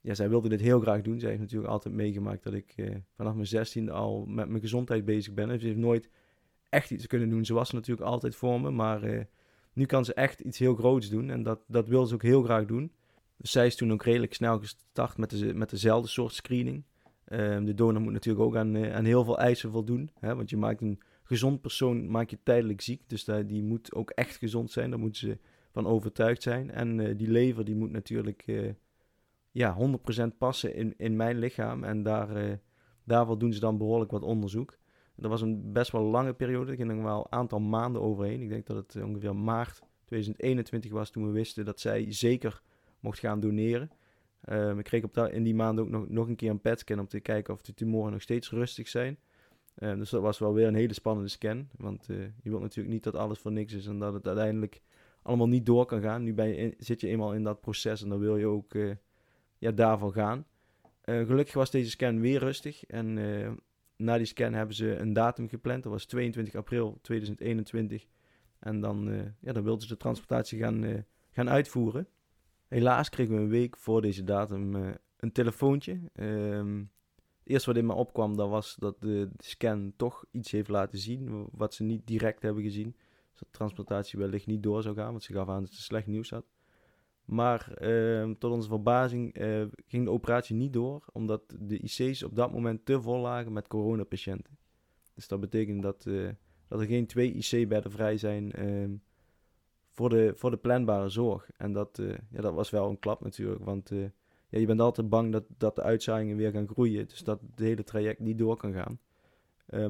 ja, 0.00 0.14
zij 0.14 0.28
wilde 0.28 0.48
dit 0.48 0.60
heel 0.60 0.80
graag 0.80 1.02
doen. 1.02 1.20
Zij 1.20 1.28
heeft 1.28 1.40
natuurlijk 1.40 1.70
altijd 1.70 1.94
meegemaakt 1.94 2.42
dat 2.42 2.52
ik 2.52 2.74
vanaf 3.16 3.34
mijn 3.34 3.46
zestiende 3.46 3.92
al 3.92 4.24
met 4.26 4.48
mijn 4.48 4.60
gezondheid 4.60 5.04
bezig 5.04 5.34
ben. 5.34 5.60
Ze 5.60 5.66
heeft 5.66 5.78
nooit 5.78 6.10
echt 6.68 6.90
iets 6.90 7.06
kunnen 7.06 7.28
doen. 7.28 7.44
Ze 7.44 7.54
was 7.54 7.70
natuurlijk 7.70 8.08
altijd 8.08 8.36
voor 8.36 8.60
me, 8.60 8.70
maar 8.70 9.04
uh, 9.04 9.20
nu 9.72 9.86
kan 9.86 10.04
ze 10.04 10.14
echt 10.14 10.40
iets 10.40 10.58
heel 10.58 10.74
groots 10.74 11.08
doen. 11.08 11.30
En 11.30 11.42
dat, 11.42 11.64
dat 11.66 11.88
wil 11.88 12.06
ze 12.06 12.14
ook 12.14 12.22
heel 12.22 12.42
graag 12.42 12.66
doen. 12.66 12.92
Dus 13.36 13.50
zij 13.50 13.66
is 13.66 13.76
toen 13.76 13.92
ook 13.92 14.02
redelijk 14.02 14.34
snel 14.34 14.58
gestart 14.58 15.16
met, 15.16 15.30
de, 15.30 15.54
met 15.54 15.70
dezelfde 15.70 16.08
soort 16.08 16.32
screening. 16.32 16.84
Uh, 17.30 17.64
de 17.64 17.74
donor 17.74 18.00
moet 18.02 18.12
natuurlijk 18.12 18.44
ook 18.44 18.56
aan, 18.56 18.74
uh, 18.74 18.94
aan 18.94 19.04
heel 19.04 19.24
veel 19.24 19.38
eisen 19.38 19.70
voldoen. 19.70 20.10
Hè? 20.20 20.34
Want 20.36 20.50
je 20.50 20.56
maakt 20.56 20.80
een 20.80 21.00
gezond 21.22 21.60
persoon 21.60 22.10
maak 22.10 22.30
je 22.30 22.38
tijdelijk 22.42 22.80
ziek. 22.80 23.02
Dus 23.06 23.24
die, 23.24 23.62
moet 23.62 23.94
ook 23.94 24.10
echt 24.10 24.36
gezond 24.36 24.70
zijn. 24.70 24.90
Daar 24.90 24.98
moeten 24.98 25.20
ze 25.20 25.38
van 25.72 25.86
overtuigd 25.86 26.42
zijn. 26.42 26.70
En 26.70 26.98
uh, 26.98 27.16
die 27.16 27.30
lever 27.30 27.64
die 27.64 27.76
moet 27.76 27.90
natuurlijk 27.90 28.44
ja, 29.50 29.76
100% 30.22 30.36
passen 30.38 30.74
in, 30.74 30.94
in 30.96 31.16
mijn 31.16 31.38
lichaam. 31.38 31.84
En 31.84 32.02
daar, 32.02 32.58
daarvoor 33.04 33.38
doen 33.38 33.52
ze 33.52 33.60
dan 33.60 33.78
behoorlijk 33.78 34.10
wat 34.10 34.22
onderzoek. 34.22 34.78
Dat 35.16 35.30
was 35.30 35.42
een 35.42 35.72
best 35.72 35.90
wel 35.92 36.02
lange 36.02 36.32
periode. 36.32 36.70
Er 36.70 36.76
ging 36.76 36.92
nog 36.92 37.02
wel 37.02 37.18
een 37.18 37.38
aantal 37.38 37.60
maanden 37.60 38.02
overheen. 38.02 38.42
Ik 38.42 38.48
denk 38.48 38.66
dat 38.66 38.76
het 38.76 39.04
ongeveer 39.04 39.36
maart 39.36 39.82
2021 40.04 40.90
was 40.90 41.10
toen 41.10 41.26
we 41.26 41.32
wisten 41.32 41.64
dat 41.64 41.80
zij 41.80 42.12
zeker 42.12 42.62
mocht 43.00 43.18
gaan 43.18 43.40
doneren. 43.40 43.90
Um, 44.48 44.78
ik 44.78 44.84
kreeg 44.84 45.04
op 45.04 45.14
dat, 45.14 45.30
in 45.30 45.42
die 45.42 45.54
maand 45.54 45.78
ook 45.78 45.88
nog, 45.88 46.08
nog 46.08 46.28
een 46.28 46.36
keer 46.36 46.50
een 46.50 46.60
PET-scan 46.60 46.98
om 46.98 47.08
te 47.08 47.20
kijken 47.20 47.54
of 47.54 47.62
de 47.62 47.74
tumoren 47.74 48.12
nog 48.12 48.22
steeds 48.22 48.50
rustig 48.50 48.88
zijn. 48.88 49.18
Um, 49.78 49.98
dus 49.98 50.10
dat 50.10 50.22
was 50.22 50.38
wel 50.38 50.54
weer 50.54 50.66
een 50.66 50.74
hele 50.74 50.94
spannende 50.94 51.28
scan. 51.28 51.68
Want 51.76 52.08
uh, 52.08 52.16
je 52.42 52.50
wilt 52.50 52.62
natuurlijk 52.62 52.94
niet 52.94 53.04
dat 53.04 53.14
alles 53.14 53.38
voor 53.38 53.52
niks 53.52 53.72
is 53.72 53.86
en 53.86 53.98
dat 53.98 54.12
het 54.12 54.26
uiteindelijk 54.26 54.80
allemaal 55.22 55.48
niet 55.48 55.66
door 55.66 55.86
kan 55.86 56.00
gaan. 56.00 56.22
Nu 56.22 56.34
ben 56.34 56.48
je 56.48 56.74
zit 56.78 57.00
je 57.00 57.08
eenmaal 57.08 57.34
in 57.34 57.42
dat 57.42 57.60
proces 57.60 58.02
en 58.02 58.08
dan 58.08 58.18
wil 58.18 58.36
je 58.36 58.46
ook 58.46 58.74
uh, 58.74 58.94
ja, 59.58 59.70
daarvoor 59.70 60.12
gaan. 60.12 60.46
Uh, 61.04 61.26
gelukkig 61.26 61.54
was 61.54 61.70
deze 61.70 61.90
scan 61.90 62.20
weer 62.20 62.38
rustig 62.38 62.84
en 62.84 63.14
na 63.96 64.16
die 64.16 64.26
scan 64.26 64.52
hebben 64.52 64.76
ze 64.76 64.96
een 64.96 65.12
datum 65.12 65.48
gepland. 65.48 65.82
Dat 65.82 65.92
was 65.92 66.04
22 66.04 66.54
april 66.54 66.98
2021. 67.02 68.06
En 68.58 68.80
dan, 68.80 69.32
ja, 69.40 69.52
dan 69.52 69.62
wilden 69.62 69.82
ze 69.82 69.88
de 69.88 69.96
transportatie 69.96 70.58
gaan, 70.58 71.04
gaan 71.30 71.50
uitvoeren. 71.50 72.08
Helaas 72.70 73.08
kregen 73.08 73.34
we 73.34 73.40
een 73.40 73.48
week 73.48 73.76
voor 73.76 74.02
deze 74.02 74.24
datum 74.24 74.74
uh, 74.74 74.90
een 75.16 75.32
telefoontje. 75.32 76.00
Um, 76.14 76.90
het 77.18 77.48
eerste 77.48 77.68
wat 77.68 77.78
in 77.78 77.86
me 77.86 77.92
opkwam, 77.92 78.36
dat 78.36 78.48
was 78.48 78.76
dat 78.78 79.00
de, 79.00 79.30
scan 79.38 79.92
toch 79.96 80.24
iets 80.30 80.50
heeft 80.50 80.68
laten 80.68 80.98
zien. 80.98 81.48
Wat 81.52 81.74
ze 81.74 81.82
niet 81.82 82.06
direct 82.06 82.42
hebben 82.42 82.62
gezien. 82.62 82.90
Dus 83.30 83.38
dat 83.38 83.48
de 83.48 83.58
transplantatie 83.58 84.18
wellicht 84.18 84.46
niet 84.46 84.62
door 84.62 84.82
zou 84.82 84.94
gaan. 84.94 85.10
Want 85.10 85.22
ze 85.22 85.32
gaf 85.32 85.48
aan 85.48 85.62
dat 85.62 85.72
ze 85.72 85.82
slecht 85.82 86.06
nieuws 86.06 86.30
had. 86.30 86.44
Maar 87.24 87.82
uh, 87.82 88.30
tot 88.38 88.52
onze 88.52 88.68
verbazing 88.68 89.38
uh, 89.38 89.64
ging 89.86 90.04
de 90.04 90.10
operatie 90.10 90.56
niet 90.56 90.72
door, 90.72 91.04
omdat 91.12 91.42
de 91.58 91.78
IC's 91.78 92.22
op 92.22 92.34
dat 92.34 92.52
moment 92.52 92.84
te 92.84 93.00
vol 93.00 93.20
lagen 93.20 93.52
met 93.52 93.68
coronapatiënten. 93.68 94.58
Dus 95.14 95.28
dat 95.28 95.40
betekent 95.40 95.82
dat, 95.82 96.04
uh, 96.06 96.30
dat 96.68 96.80
er 96.80 96.86
geen 96.86 97.06
twee 97.06 97.32
IC-bedden 97.32 97.92
vrij 97.92 98.16
zijn 98.16 98.52
uh, 98.58 98.98
voor, 100.00 100.08
de, 100.08 100.32
voor 100.36 100.50
de 100.50 100.56
planbare 100.56 101.08
zorg. 101.08 101.50
En 101.56 101.72
dat, 101.72 101.98
eh, 101.98 102.08
ja, 102.30 102.40
dat 102.40 102.54
was 102.54 102.70
wel 102.70 102.88
een 102.88 102.98
klap 102.98 103.24
natuurlijk, 103.24 103.64
want 103.64 103.88
ja, 104.48 104.58
je 104.58 104.66
bent 104.66 104.80
altijd 104.80 105.08
bang 105.08 105.32
dat, 105.32 105.44
dat 105.58 105.76
de 105.76 105.82
uitzaaiingen 105.82 106.36
weer 106.36 106.50
gaan 106.50 106.68
groeien. 106.68 107.08
Dus 107.08 107.18
dat 107.18 107.40
het 107.40 107.58
hele 107.58 107.84
traject 107.84 108.20
niet 108.20 108.38
door 108.38 108.56
kan 108.56 108.72
gaan. 108.72 108.98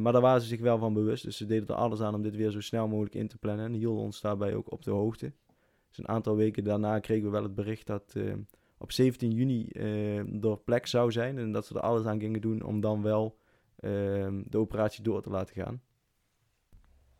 maar 0.02 0.12
daar 0.12 0.22
waren 0.22 0.40
ze 0.40 0.46
zich 0.46 0.60
wel 0.60 0.78
van 0.78 0.94
bewust, 0.94 1.24
dus 1.24 1.36
ze 1.36 1.46
deden 1.46 1.68
er 1.68 1.74
alles 1.74 2.00
aan 2.00 2.14
om 2.14 2.22
dit 2.22 2.36
weer 2.36 2.50
zo 2.50 2.60
snel 2.60 2.88
mogelijk 2.88 3.14
in 3.14 3.28
te 3.28 3.38
plannen 3.38 3.64
en 3.64 3.72
hielden 3.72 4.02
ons 4.02 4.20
daarbij 4.20 4.54
ook 4.54 4.72
op 4.72 4.82
de 4.82 4.90
hoogte. 4.90 5.32
Dus 5.88 5.98
een 5.98 6.08
aantal 6.08 6.36
weken 6.36 6.64
daarna 6.64 6.98
kregen 6.98 7.24
we 7.24 7.30
wel 7.30 7.42
het 7.42 7.54
bericht 7.54 7.86
dat 7.86 8.14
op 8.78 8.92
17 8.92 9.30
juni 9.30 9.68
door 10.40 10.58
plek 10.58 10.86
zou 10.86 11.12
zijn. 11.12 11.38
En 11.38 11.52
dat 11.52 11.66
ze 11.66 11.74
er 11.74 11.80
alles 11.80 12.04
aan 12.04 12.20
gingen 12.20 12.40
doen 12.40 12.62
om 12.62 12.80
dan 12.80 13.02
wel 13.02 13.38
ehm, 13.76 14.42
de 14.46 14.58
operatie 14.58 15.02
door 15.02 15.22
te 15.22 15.30
laten 15.30 15.54
gaan. 15.54 15.82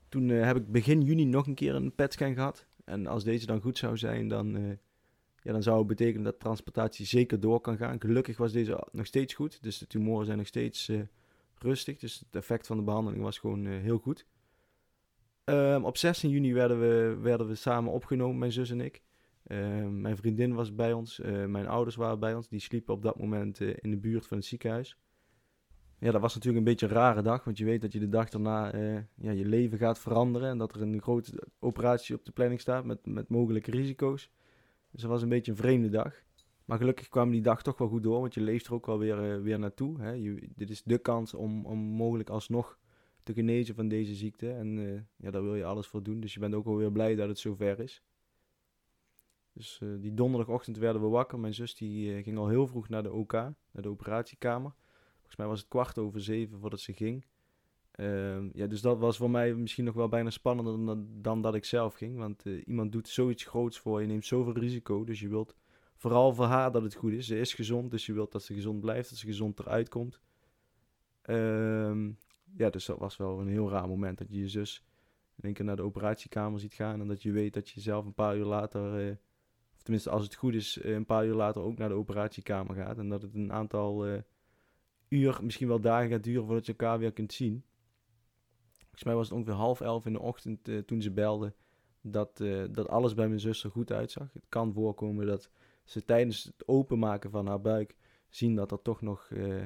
Toen 0.09 0.29
heb 0.29 0.57
ik 0.57 0.73
begin 0.73 1.03
juni 1.03 1.25
nog 1.25 1.47
een 1.47 1.55
keer 1.55 1.75
een 1.75 1.95
PET-scan 1.95 2.35
gehad. 2.35 2.69
En 2.85 3.07
als 3.07 3.25
deze 3.25 3.47
dan 3.47 3.61
goed 3.61 3.79
zou 3.79 3.97
zijn, 3.97 4.29
dan 4.29 4.79
ja, 5.43 5.53
dan 5.53 5.63
zou 5.63 5.79
het 5.79 5.87
betekenen 5.87 6.25
dat 6.25 6.41
transplantatie 6.41 7.07
zeker 7.07 7.41
door 7.41 7.61
kan 7.61 7.77
gaan. 7.77 8.01
Gelukkig 8.01 8.37
was 8.37 8.53
deze 8.53 8.87
nog 8.93 9.07
steeds 9.07 9.35
goed, 9.35 9.63
dus 9.63 9.79
de 9.79 9.87
tumoren 9.87 10.27
zijn 10.27 10.39
nog 10.39 10.47
steeds 10.47 10.89
uh, 10.89 11.01
rustig. 11.59 11.99
Dus 11.99 12.19
het 12.19 12.37
effect 12.37 12.67
van 12.67 12.77
de 12.77 12.83
behandeling 12.83 13.23
was 13.23 13.39
gewoon 13.39 13.65
uh, 13.65 13.81
heel 13.81 13.99
goed. 13.99 14.27
Um, 15.45 15.85
op 15.85 15.97
16 15.97 16.31
juni 16.31 16.53
werden 16.53 16.81
we, 16.81 17.19
werden 17.21 17.49
we 17.49 17.55
samen 17.55 17.93
opgenomen, 17.93 18.39
mijn 18.39 18.53
zus 18.53 18.71
en 18.71 18.81
ik. 18.81 19.03
Uh, 19.47 19.87
mijn 19.87 20.17
vriendin 20.17 20.55
was 20.55 20.75
bij 20.75 20.93
ons, 20.93 21.21
mijn 21.47 21.67
ouders 21.67 21.97
waren 21.97 22.19
bij 22.19 22.35
ons. 22.35 22.49
Die 22.49 22.61
sliepen 22.61 22.95
op 22.95 23.03
dat 23.03 23.19
moment 23.19 23.61
in 23.61 23.91
de 23.91 23.97
buurt 23.97 24.27
van 24.27 24.37
het 24.37 24.47
ziekenhuis. 24.47 24.97
Ja, 26.01 26.11
dat 26.11 26.21
was 26.21 26.35
natuurlijk 26.35 26.67
een 26.67 26.73
beetje 26.73 26.87
een 26.87 26.93
rare 26.93 27.23
dag, 27.23 27.45
want 27.45 27.59
je 27.59 27.65
weet 27.65 27.81
dat 27.81 27.93
je 27.93 27.99
de 27.99 28.09
dag 28.09 28.29
daarna 28.29 28.77
ja, 29.15 29.31
je 29.31 29.45
leven 29.45 29.79
gaat 29.79 29.99
veranderen. 29.99 30.49
En 30.49 30.59
dat 30.59 30.75
er 30.75 30.83
een 30.83 31.03
grote 31.03 31.43
operatie 31.59 32.15
op 32.15 32.25
de 32.25 32.33
planning 32.33 32.61
staat 32.61 32.85
met, 32.85 33.07
met 33.07 33.29
mogelijke 33.29 33.71
risico's. 33.71 34.31
Dus 34.91 35.01
dat 35.01 35.11
was 35.11 35.23
een 35.23 35.29
beetje 35.29 35.51
een 35.51 35.57
vreemde 35.57 35.89
dag. 35.89 36.23
Maar 36.65 36.79
gelukkig 36.79 37.09
kwam 37.09 37.31
die 37.31 37.41
dag 37.41 37.63
toch 37.63 37.79
wel 37.79 37.89
goed 37.89 38.03
door, 38.03 38.21
want 38.21 38.35
je 38.35 38.41
leeft 38.41 38.67
er 38.67 38.75
ook 38.75 38.87
wel 38.87 38.99
weer, 38.99 39.37
uh, 39.37 39.43
weer 39.43 39.59
naartoe. 39.59 40.01
Hè. 40.01 40.11
Je, 40.11 40.49
dit 40.55 40.71
is 40.71 40.83
de 40.83 40.99
kans 40.99 41.35
om, 41.35 41.67
om 41.67 41.79
mogelijk 41.79 42.31
alsnog 42.31 42.79
te 43.23 43.33
genezen 43.33 43.75
van 43.75 43.89
deze 43.89 44.15
ziekte. 44.15 44.53
En 44.53 44.77
uh, 44.77 45.01
ja, 45.17 45.31
daar 45.31 45.43
wil 45.43 45.55
je 45.55 45.65
alles 45.65 45.87
voor 45.87 46.03
doen. 46.03 46.21
Dus 46.21 46.35
je 46.35 46.41
bent 46.41 46.55
ook 46.55 46.65
wel 46.65 46.77
weer 46.77 46.93
blij 46.93 47.15
dat 47.15 47.29
het 47.29 47.39
zover 47.39 47.81
is. 47.81 48.03
Dus 49.53 49.81
die 50.01 50.15
donderdagochtend 50.15 50.77
werden 50.77 51.03
we 51.03 51.09
wakker. 51.09 51.39
Mijn 51.39 51.55
zus 51.55 51.75
die 51.75 52.23
ging 52.23 52.39
al 52.39 52.49
heel 52.49 52.67
vroeg 52.67 52.89
naar 52.89 53.03
de 53.03 53.13
OK, 53.13 53.33
naar 53.33 53.83
de 53.83 53.89
operatiekamer. 53.89 54.73
Volgens 55.31 55.37
mij 55.37 55.47
was 55.47 55.61
het 55.61 55.69
kwart 55.69 55.99
over 55.99 56.21
zeven 56.21 56.59
voordat 56.59 56.81
ze 56.81 56.93
ging. 56.93 57.25
Ehm, 57.91 58.49
ja, 58.53 58.67
dus 58.67 58.81
dat 58.81 58.99
was 58.99 59.17
voor 59.17 59.31
mij 59.31 59.55
misschien 59.55 59.85
nog 59.85 59.95
wel 59.95 60.09
bijna 60.09 60.31
spannender 60.31 60.87
dan, 60.87 61.09
dan 61.23 61.43
dat 61.43 61.55
ik 61.55 61.65
zelf 61.65 61.95
ging. 61.95 62.17
Want 62.19 62.47
uh, 62.47 62.63
iemand 62.67 62.93
doet 62.93 63.09
zoiets 63.09 63.45
groots 63.45 63.79
voor 63.79 64.01
je, 64.01 64.07
neemt 64.07 64.27
zoveel 64.27 64.53
risico. 64.53 65.05
Dus 65.05 65.21
je 65.21 65.29
wilt 65.29 65.55
vooral 65.97 66.35
voor 66.35 66.45
haar 66.45 66.73
dat 66.73 66.83
het 66.83 66.95
goed 66.95 67.13
is. 67.13 67.27
Ze 67.27 67.39
is 67.39 67.55
gezond, 67.55 67.91
dus 67.91 68.07
je 68.07 68.13
wilt 68.13 68.33
dat 68.33 68.43
ze 68.43 68.55
gezond 68.55 68.81
blijft, 68.81 69.11
dat 69.11 69.19
ze 69.19 69.27
gezond 69.27 69.59
eruit 69.59 69.89
komt. 69.89 70.21
Um, 71.23 72.19
ja, 72.57 72.71
dus 72.71 72.85
dat 72.85 72.99
was 72.99 73.17
wel 73.17 73.41
een 73.41 73.49
heel 73.49 73.71
raar 73.71 73.89
moment 73.89 74.19
dat 74.19 74.31
je 74.31 74.39
je 74.39 74.49
zus 74.49 74.85
in 75.37 75.45
één 75.45 75.53
keer 75.55 75.65
naar 75.65 75.77
de 75.77 75.83
operatiekamer 75.83 76.61
ziet 76.61 76.75
gaan. 76.75 77.01
En 77.01 77.09
dat 77.09 77.23
je 77.23 77.33
weet 77.33 77.55
dat 77.55 77.69
je 77.69 77.81
zelf 77.81 78.05
een 78.05 78.15
paar 78.15 78.37
uur 78.37 78.45
later, 78.45 79.07
uh, 79.07 79.11
of 79.75 79.83
tenminste 79.83 80.11
als 80.11 80.23
het 80.23 80.35
goed 80.35 80.55
is, 80.55 80.79
uh, 80.83 80.95
een 80.95 81.07
paar 81.07 81.27
uur 81.27 81.35
later 81.35 81.63
ook 81.63 81.79
naar 81.79 81.89
de 81.89 81.95
operatiekamer 81.95 82.75
gaat. 82.75 82.99
En 82.99 83.09
dat 83.09 83.23
het 83.23 83.35
een 83.35 83.53
aantal 83.53 84.23
uur, 85.11 85.39
misschien 85.43 85.69
wel 85.69 85.81
dagen 85.81 86.11
gaat 86.11 86.23
duren 86.23 86.45
voordat 86.45 86.67
je 86.67 86.73
elkaar 86.73 86.99
weer 86.99 87.13
kunt 87.13 87.33
zien. 87.33 87.65
Volgens 88.79 89.05
mij 89.05 89.15
was 89.15 89.29
het 89.29 89.37
ongeveer 89.37 89.55
half 89.55 89.81
elf 89.81 90.07
in 90.07 90.13
de 90.13 90.21
ochtend 90.21 90.69
uh, 90.69 90.79
toen 90.79 91.03
ze 91.03 91.11
belde 91.11 91.55
dat, 92.01 92.41
uh, 92.41 92.65
dat 92.71 92.89
alles 92.89 93.15
bij 93.15 93.29
mijn 93.29 93.41
zus 93.41 93.65
er 93.65 93.71
goed 93.71 93.93
uitzag. 93.93 94.33
Het 94.33 94.47
kan 94.49 94.73
voorkomen 94.73 95.27
dat 95.27 95.51
ze 95.85 96.05
tijdens 96.05 96.45
het 96.45 96.69
openmaken 96.69 97.31
van 97.31 97.47
haar 97.47 97.61
buik 97.61 97.97
zien 98.29 98.55
dat 98.55 98.73
er 98.73 98.83
toch 98.83 99.01
nog 99.01 99.31
uh, 99.31 99.63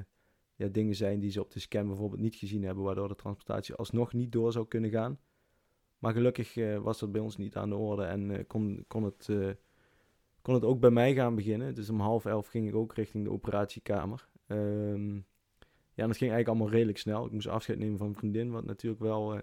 ja, 0.54 0.68
dingen 0.68 0.94
zijn 0.94 1.20
die 1.20 1.30
ze 1.30 1.40
op 1.40 1.50
de 1.50 1.60
scan 1.60 1.86
bijvoorbeeld 1.86 2.20
niet 2.20 2.34
gezien 2.34 2.62
hebben, 2.62 2.84
waardoor 2.84 3.08
de 3.08 3.14
transplantatie 3.14 3.74
alsnog 3.74 4.12
niet 4.12 4.32
door 4.32 4.52
zou 4.52 4.66
kunnen 4.66 4.90
gaan. 4.90 5.18
Maar 5.98 6.12
gelukkig 6.12 6.54
was 6.82 6.98
dat 6.98 7.12
bij 7.12 7.20
ons 7.20 7.36
niet 7.36 7.56
aan 7.56 7.68
de 7.68 7.76
orde 7.76 8.04
en 8.04 8.46
kon, 8.46 8.84
kon, 8.88 9.02
het, 9.02 9.30
kon 10.42 10.54
het 10.54 10.64
ook 10.64 10.80
bij 10.80 10.90
mij 10.90 11.14
gaan 11.14 11.34
beginnen. 11.34 11.74
Dus 11.74 11.90
om 11.90 12.00
half 12.00 12.24
elf 12.24 12.46
ging 12.46 12.68
ik 12.68 12.74
ook 12.74 12.94
richting 12.94 13.24
de 13.24 13.30
operatiekamer. 13.30 14.28
Um, 14.46 15.26
ja, 15.94 16.06
dat 16.06 16.16
ging 16.16 16.30
eigenlijk 16.30 16.48
allemaal 16.48 16.70
redelijk 16.70 16.98
snel. 16.98 17.26
Ik 17.26 17.32
moest 17.32 17.46
afscheid 17.46 17.78
nemen 17.78 17.98
van 17.98 18.06
mijn 18.06 18.18
vriendin, 18.18 18.50
wat 18.50 18.64
natuurlijk 18.64 19.02
wel, 19.02 19.34
uh, 19.34 19.40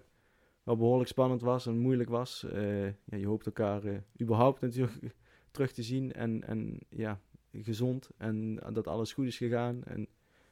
wel 0.62 0.76
behoorlijk 0.76 1.08
spannend 1.08 1.40
was 1.40 1.66
en 1.66 1.78
moeilijk 1.78 2.08
was. 2.08 2.46
Uh, 2.52 2.86
ja, 2.86 3.16
je 3.16 3.26
hoopt 3.26 3.46
elkaar 3.46 3.84
uh, 3.84 3.96
überhaupt 4.20 4.60
natuurlijk 4.60 5.14
terug 5.50 5.72
te 5.72 5.82
zien 5.82 6.12
en, 6.12 6.44
en 6.44 6.78
ja, 6.88 7.20
gezond 7.52 8.10
en 8.16 8.60
dat 8.72 8.86
alles 8.86 9.12
goed 9.12 9.26
is 9.26 9.36
gegaan. 9.36 9.84
En, 9.84 10.08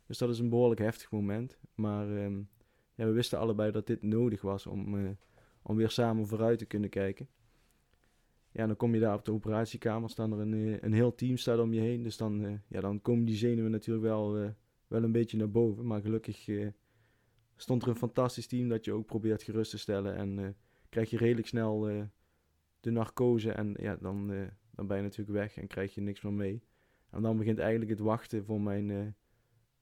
dus 0.06 0.18
dat 0.18 0.28
is 0.28 0.38
een 0.38 0.48
behoorlijk 0.48 0.80
heftig 0.80 1.10
moment. 1.10 1.58
Maar 1.74 2.08
um, 2.08 2.48
ja, 2.94 3.04
we 3.04 3.12
wisten 3.12 3.38
allebei 3.38 3.70
dat 3.70 3.86
dit 3.86 4.02
nodig 4.02 4.42
was 4.42 4.66
om, 4.66 5.16
om 5.62 5.76
weer 5.76 5.90
samen 5.90 6.26
vooruit 6.26 6.58
te 6.58 6.64
kunnen 6.64 6.90
kijken. 6.90 7.28
Ja, 8.52 8.66
dan 8.66 8.76
kom 8.76 8.94
je 8.94 9.00
daar 9.00 9.14
op 9.14 9.24
de 9.24 9.32
operatiekamer, 9.32 10.10
staan 10.10 10.32
er 10.32 10.38
een, 10.38 10.84
een 10.84 10.92
heel 10.92 11.14
team 11.14 11.36
staat 11.36 11.58
om 11.58 11.72
je 11.72 11.80
heen. 11.80 12.02
Dus 12.02 12.16
dan, 12.16 12.60
ja, 12.68 12.80
dan 12.80 13.02
komen 13.02 13.24
die 13.24 13.36
zenuwen 13.36 13.70
natuurlijk 13.70 14.06
wel 14.06 14.54
wel 14.90 15.02
een 15.02 15.12
beetje 15.12 15.36
naar 15.36 15.50
boven. 15.50 15.86
Maar 15.86 16.00
gelukkig 16.00 16.46
uh, 16.46 16.68
stond 17.56 17.82
er 17.82 17.88
een 17.88 17.96
fantastisch 17.96 18.46
team 18.46 18.68
dat 18.68 18.84
je 18.84 18.92
ook 18.92 19.06
probeert 19.06 19.42
gerust 19.42 19.70
te 19.70 19.78
stellen. 19.78 20.14
En 20.14 20.38
uh, 20.38 20.48
krijg 20.88 21.10
je 21.10 21.16
redelijk 21.16 21.46
snel 21.46 21.90
uh, 21.90 22.02
de 22.80 22.90
narcose 22.90 23.52
en 23.52 23.74
ja, 23.78 23.96
dan, 23.96 24.26
dan 24.70 24.86
ben 24.86 24.96
je 24.96 25.02
natuurlijk 25.02 25.38
weg 25.38 25.56
en 25.56 25.66
krijg 25.66 25.94
je 25.94 26.00
niks 26.00 26.20
meer 26.20 26.32
mee. 26.32 26.62
En 27.10 27.22
dan 27.22 27.36
begint 27.36 27.58
eigenlijk 27.58 27.90
het 27.90 28.00
wachten 28.00 28.44
voor 28.44 28.60
mijn, 28.60 29.16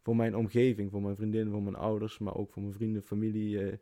voor 0.02 0.16
mijn 0.16 0.36
omgeving, 0.36 0.90
voor 0.90 1.02
mijn 1.02 1.16
vriendin, 1.16 1.50
voor 1.50 1.62
mijn 1.62 1.76
ouders, 1.76 2.18
maar 2.18 2.34
ook 2.34 2.50
voor 2.50 2.62
mijn 2.62 2.74
vrienden, 2.74 3.02
familie, 3.02 3.78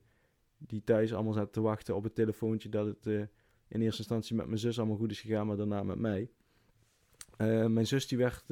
die 0.59 0.85
thuis 0.85 1.15
allemaal 1.15 1.33
zaten 1.33 1.53
te 1.53 1.61
wachten 1.61 1.97
op 1.97 2.05
het 2.05 2.15
telefoontje 2.15 2.69
dat 2.69 2.87
het 2.87 3.07
in 3.69 3.81
eerste 3.81 3.99
instantie 3.99 4.37
met 4.37 4.47
mijn 4.47 4.59
zus 4.59 4.79
allemaal 4.79 4.97
goed 4.97 5.11
is 5.11 5.21
gegaan, 5.21 5.47
maar 5.47 5.57
daarna 5.57 5.83
met 5.83 5.99
mij. 5.99 6.31
mijn 7.69 7.87
zus 7.87 8.09
die 8.09 8.19
werd 8.19 8.45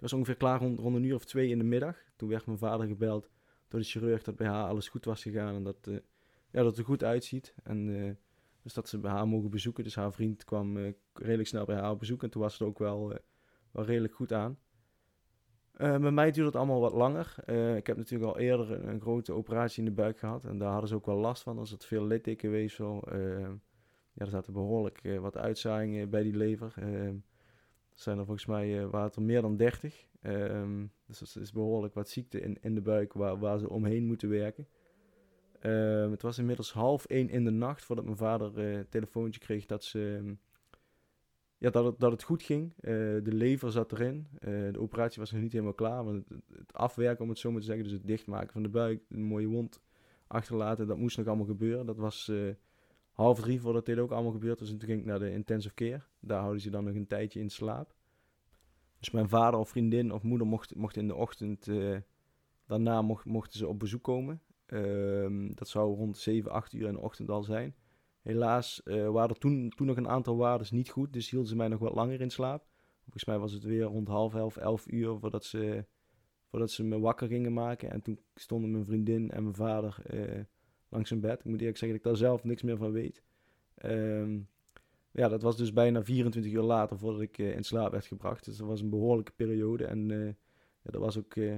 dat 0.00 0.10
was 0.10 0.18
ongeveer 0.18 0.36
klaar 0.36 0.60
rond, 0.60 0.78
rond 0.78 0.96
een 0.96 1.04
uur 1.04 1.14
of 1.14 1.24
twee 1.24 1.48
in 1.48 1.58
de 1.58 1.64
middag. 1.64 1.96
Toen 2.16 2.28
werd 2.28 2.46
mijn 2.46 2.58
vader 2.58 2.86
gebeld 2.86 3.30
door 3.68 3.80
de 3.80 3.86
chirurg 3.86 4.22
dat 4.22 4.36
bij 4.36 4.46
haar 4.46 4.68
alles 4.68 4.88
goed 4.88 5.04
was 5.04 5.22
gegaan 5.22 5.54
en 5.54 5.62
dat, 5.62 5.86
uh, 5.88 5.94
ja, 6.50 6.62
dat 6.62 6.66
het 6.66 6.78
er 6.78 6.84
goed 6.84 7.04
uitziet. 7.04 7.54
En 7.62 7.88
uh, 7.88 8.12
dus 8.62 8.74
dat 8.74 8.88
ze 8.88 8.98
bij 8.98 9.10
haar 9.10 9.28
mogen 9.28 9.50
bezoeken. 9.50 9.84
Dus 9.84 9.94
haar 9.94 10.12
vriend 10.12 10.44
kwam 10.44 10.76
uh, 10.76 10.92
redelijk 11.12 11.48
snel 11.48 11.64
bij 11.64 11.76
haar 11.76 11.90
op 11.90 11.98
bezoek 11.98 12.22
en 12.22 12.30
toen 12.30 12.42
was 12.42 12.52
het 12.52 12.62
ook 12.62 12.78
wel, 12.78 13.18
wel 13.70 13.84
redelijk 13.84 14.14
goed 14.14 14.32
aan. 14.32 14.58
bij 15.76 15.98
mij 15.98 16.30
duurde 16.30 16.48
het 16.48 16.56
allemaal 16.56 16.80
wat 16.80 16.92
langer. 16.92 17.34
ik 17.76 17.86
heb 17.86 17.96
natuurlijk 17.96 18.32
al 18.32 18.38
eerder 18.38 18.70
een, 18.70 18.88
een, 18.88 19.00
grote 19.00 19.32
operatie 19.32 19.78
in 19.78 19.84
de 19.84 19.94
buik 19.94 20.18
gehad 20.18 20.44
en 20.44 20.58
daar 20.58 20.70
hadden 20.70 20.88
ze 20.88 20.94
ook 20.94 21.06
wel 21.06 21.18
last 21.18 21.42
van. 21.42 21.58
Als 21.58 21.70
het 21.70 21.84
veel 21.84 22.06
littekenweefsel. 22.06 23.08
ja, 24.12 24.24
er 24.24 24.26
zaten 24.26 24.52
behoorlijk 24.52 25.00
wat 25.20 25.36
uitzaaiingen 25.36 26.10
bij 26.10 26.22
die 26.22 26.36
lever 26.36 26.74
zijn 28.00 28.18
er 28.18 28.24
volgens 28.24 28.46
mij 28.46 28.82
uh, 28.82 28.90
waren 28.90 29.12
er 29.14 29.22
meer 29.22 29.40
dan 29.40 29.56
30. 29.56 30.06
Um, 30.22 30.32
ehm, 30.32 30.86
dus 31.06 31.18
dat 31.18 31.36
is 31.42 31.52
behoorlijk 31.52 31.94
wat 31.94 32.08
ziekte 32.08 32.40
in, 32.40 32.58
in 32.60 32.74
de 32.74 32.80
buik 32.80 33.12
waar, 33.12 33.38
waar 33.38 33.58
ze 33.58 33.70
omheen 33.70 34.06
moeten 34.06 34.28
werken. 34.28 34.68
Um, 35.62 36.10
het 36.10 36.22
was 36.22 36.38
inmiddels 36.38 36.72
half 36.72 37.04
één 37.04 37.28
in 37.28 37.44
de 37.44 37.50
nacht 37.50 37.84
voordat 37.84 38.04
mijn 38.04 38.16
vader 38.16 38.58
uh, 38.58 38.76
een 38.76 38.88
telefoontje 38.88 39.40
kreeg 39.40 39.66
dat, 39.66 39.84
ze, 39.84 39.98
um, 39.98 40.40
ja, 41.58 41.70
dat, 41.70 41.84
het, 41.84 42.00
dat 42.00 42.12
het 42.12 42.22
goed 42.22 42.42
ging. 42.42 42.72
Uh, 42.80 42.92
de 43.22 43.32
lever 43.32 43.72
zat 43.72 43.92
erin. 43.92 44.26
de 44.40 44.80
operatie 44.80 45.20
was 45.20 45.30
nog 45.30 45.40
niet 45.40 45.52
helemaal 45.52 45.74
klaar. 45.74 46.04
Maar 46.04 46.14
het, 46.14 46.28
het, 46.56 46.72
afwerken, 46.72 47.22
om 47.22 47.28
het 47.28 47.38
zo 47.38 47.50
maar 47.50 47.60
te 47.60 47.66
zeggen, 47.66 47.84
dus 47.84 47.92
het 47.92 48.06
dichtmaken 48.06 48.52
van 48.52 48.62
de 48.62 48.68
buik, 48.68 49.02
een 49.08 49.22
mooie 49.22 49.48
wond 49.48 49.80
achterlaten, 50.26 50.86
dat 50.86 50.98
moest 50.98 51.16
nog 51.16 51.26
allemaal 51.26 51.46
gebeuren. 51.46 51.86
Dat 51.86 51.98
was 51.98 52.32
half 53.20 53.40
drie 53.40 53.60
voordat 53.60 53.86
dit 53.86 53.98
ook 53.98 54.10
allemaal 54.10 54.32
gebeurd 54.32 54.60
was. 54.60 54.70
En 54.70 54.78
toen 54.78 54.88
ging 54.88 55.00
ik 55.00 55.06
naar 55.06 55.18
de 55.18 55.32
intensive 55.32 55.74
care. 55.74 56.02
Daar 56.20 56.40
houden 56.40 56.60
ze 56.60 56.70
dan 56.70 56.84
nog 56.84 56.94
een 56.94 57.06
tijdje 57.06 57.40
in 57.40 57.50
slaap. 57.50 57.94
Dus 58.98 59.10
mijn 59.10 59.28
vader 59.28 59.60
of 59.60 59.68
vriendin 59.68 60.12
of 60.12 60.22
moeder 60.22 60.46
mocht, 60.46 60.74
mocht 60.74 60.96
in 60.96 61.06
de 61.06 61.14
ochtend, 61.14 61.66
uh, 61.66 61.96
daarna 62.66 63.02
mocht, 63.02 63.24
mochten 63.24 63.58
ze 63.58 63.68
op 63.68 63.78
bezoek 63.78 64.02
komen. 64.02 64.42
Um, 64.66 65.54
dat 65.54 65.68
zou 65.68 65.96
rond 65.96 66.18
7, 66.18 66.50
8 66.50 66.72
uur 66.72 66.86
in 66.86 66.92
de 66.92 67.00
ochtend 67.00 67.30
al 67.30 67.42
zijn. 67.42 67.74
Helaas 68.22 68.80
uh, 68.84 69.08
waren 69.08 69.30
er 69.30 69.38
toen, 69.38 69.72
toen 69.76 69.86
nog 69.86 69.96
een 69.96 70.08
aantal 70.08 70.36
waardes 70.36 70.70
niet 70.70 70.90
goed, 70.90 71.12
dus 71.12 71.30
hielden 71.30 71.48
ze 71.48 71.56
mij 71.56 71.68
nog 71.68 71.78
wat 71.78 71.94
langer 71.94 72.20
in 72.20 72.30
slaap. 72.30 72.66
Volgens 73.02 73.24
mij 73.24 73.38
was 73.38 73.52
het 73.52 73.64
weer 73.64 73.82
rond 73.82 74.08
half 74.08 74.34
elf, 74.34 74.56
elf 74.56 74.86
uur 74.90 75.18
voordat 75.18 75.44
ze, 75.44 75.86
voordat 76.50 76.70
ze 76.70 76.84
me 76.84 76.98
wakker 76.98 77.28
gingen 77.28 77.52
maken. 77.52 77.90
En 77.90 78.02
toen 78.02 78.20
stonden 78.34 78.70
mijn 78.70 78.84
vriendin 78.84 79.30
en 79.30 79.42
mijn 79.42 79.54
vader 79.54 79.96
uh, 80.10 80.40
langs 80.90 81.08
zijn 81.08 81.20
bed. 81.20 81.38
Ik 81.38 81.44
moet 81.44 81.60
eerlijk 81.60 81.78
zeggen 81.78 81.98
dat 81.98 82.06
ik 82.06 82.18
daar 82.18 82.28
zelf 82.28 82.44
niks 82.44 82.62
meer 82.62 82.76
van 82.76 82.92
weet. 82.92 83.22
Um, 83.84 84.48
ja, 85.10 85.28
dat 85.28 85.42
was 85.42 85.56
dus 85.56 85.72
bijna 85.72 86.04
24 86.04 86.52
uur 86.52 86.62
later 86.62 86.98
voordat 86.98 87.20
ik 87.20 87.38
uh, 87.38 87.56
in 87.56 87.64
slaap 87.64 87.90
werd 87.90 88.06
gebracht. 88.06 88.44
Dus 88.44 88.56
dat 88.56 88.66
was 88.66 88.80
een 88.80 88.90
behoorlijke 88.90 89.32
periode. 89.32 89.84
En 89.84 90.08
uh, 90.08 90.26
ja, 90.82 90.90
dat 90.90 91.00
was 91.00 91.18
ook 91.18 91.34
uh, 91.34 91.56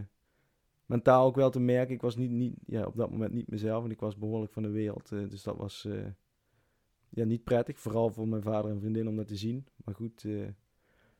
mentaal 0.86 1.26
ook 1.26 1.36
wel 1.36 1.50
te 1.50 1.60
merken. 1.60 1.94
Ik 1.94 2.00
was 2.00 2.16
niet, 2.16 2.30
niet, 2.30 2.54
ja, 2.66 2.84
op 2.84 2.96
dat 2.96 3.10
moment 3.10 3.32
niet 3.32 3.50
mezelf 3.50 3.84
en 3.84 3.90
ik 3.90 4.00
was 4.00 4.18
behoorlijk 4.18 4.52
van 4.52 4.62
de 4.62 4.70
wereld. 4.70 5.08
dus 5.08 5.42
dat 5.42 5.56
was 5.56 5.88
ja, 7.08 7.24
niet 7.24 7.44
prettig. 7.44 7.78
Vooral 7.78 8.10
voor 8.10 8.28
mijn 8.28 8.42
vader 8.42 8.70
en 8.70 8.80
vriendin 8.80 9.08
om 9.08 9.16
dat 9.16 9.28
te 9.28 9.36
zien. 9.36 9.66
Maar 9.84 9.94
goed, 9.94 10.26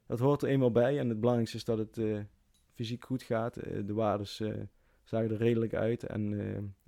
dat 0.07 0.19
hoort 0.19 0.43
er 0.43 0.49
eenmaal 0.49 0.73
bij. 0.73 0.99
En 0.99 1.09
het 1.09 1.21
belangrijkste 1.21 1.57
is 1.57 1.65
dat 1.65 1.79
het 1.79 2.27
fysiek 2.75 3.05
goed 3.05 3.23
gaat. 3.23 3.55
de 3.55 3.93
waardes 3.93 4.43
zagen 5.13 5.31
er 5.31 5.37
redelijk 5.37 5.75
uit. 5.75 6.03
En 6.03 6.33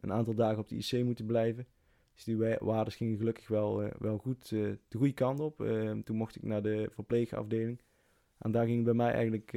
een 0.00 0.12
aantal 0.12 0.34
dagen 0.34 0.58
op 0.58 0.68
de 0.68 0.76
IC 0.76 1.04
moeten 1.04 1.26
blijven. 1.26 1.66
Dus 2.14 2.24
die 2.24 2.37
waarden 2.58 2.92
gingen 2.92 3.18
gelukkig 3.18 3.48
wel, 3.48 3.90
wel 3.98 4.18
goed 4.18 4.48
de 4.48 4.78
goede 4.96 5.12
kant 5.12 5.40
op. 5.40 5.60
Ehm, 5.60 6.02
toen 6.02 6.16
mocht 6.16 6.37
ik 6.37 6.42
naar 6.42 6.62
de 6.62 6.88
verpleegafdeling. 6.90 7.80
En 8.38 8.50
daar 8.50 8.64
ging 8.64 8.76
het 8.76 8.84
bij 8.84 8.94
mij 8.94 9.12
eigenlijk 9.12 9.50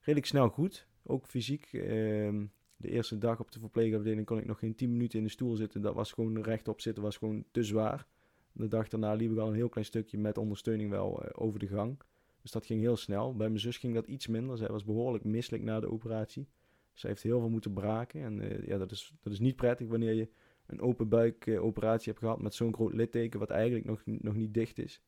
redelijk 0.00 0.26
snel 0.26 0.48
goed. 0.48 0.86
Ook 1.02 1.26
fysiek. 1.26 1.72
Ehm, 1.72 2.44
de 2.76 2.90
eerste 2.90 3.18
dag 3.18 3.40
op 3.40 3.52
de 3.52 3.58
verpleegafdeling 3.58 4.26
kon 4.26 4.38
ik 4.38 4.46
nog 4.46 4.58
geen 4.58 4.74
10 4.74 4.90
minuten 4.90 5.18
in 5.18 5.24
de 5.24 5.30
stoel 5.30 5.56
zitten. 5.56 5.82
Dat 5.82 5.94
was 5.94 6.12
gewoon 6.12 6.42
rechtop 6.42 6.80
zitten, 6.80 7.02
was 7.02 7.16
gewoon 7.16 7.44
te 7.50 7.62
zwaar. 7.62 8.06
De 8.52 8.68
dag 8.68 8.88
daarna 8.88 9.12
liep 9.12 9.30
ik 9.30 9.38
al 9.38 9.48
een 9.48 9.54
heel 9.54 9.68
klein 9.68 9.86
stukje 9.86 10.18
met 10.18 10.38
ondersteuning 10.38 10.90
wel 10.90 11.34
over 11.34 11.58
de 11.58 11.66
gang. 11.66 11.98
Dus 12.42 12.50
dat 12.50 12.66
ging 12.66 12.80
heel 12.80 12.96
snel. 12.96 13.36
Bij 13.36 13.48
mijn 13.48 13.60
zus 13.60 13.76
ging 13.76 13.94
dat 13.94 14.06
iets 14.06 14.26
minder. 14.26 14.56
Zij 14.56 14.68
was 14.68 14.84
behoorlijk 14.84 15.24
misselijk 15.24 15.62
na 15.62 15.80
de 15.80 15.90
operatie. 15.90 16.48
Zij 16.96 17.10
heeft 17.10 17.22
heel 17.22 17.40
veel 17.40 17.48
moeten 17.48 17.72
braken. 17.72 18.22
En 18.22 18.42
uh, 18.42 18.66
ja, 18.66 18.78
dat 18.78 18.90
is, 18.90 19.14
dat 19.20 19.32
is 19.32 19.40
niet 19.40 19.56
prettig 19.56 19.88
wanneer 19.88 20.12
je 20.12 20.28
een 20.66 20.80
open 20.80 21.08
buik 21.08 21.46
uh, 21.46 21.64
operatie 21.64 22.08
hebt 22.08 22.24
gehad 22.24 22.42
met 22.42 22.54
zo'n 22.54 22.74
groot 22.74 22.92
litteken 22.92 23.38
wat 23.38 23.50
eigenlijk 23.50 23.84
nog, 23.84 24.02
nog 24.04 24.34
niet 24.34 24.54
dicht 24.54 24.78
is. 24.78 25.02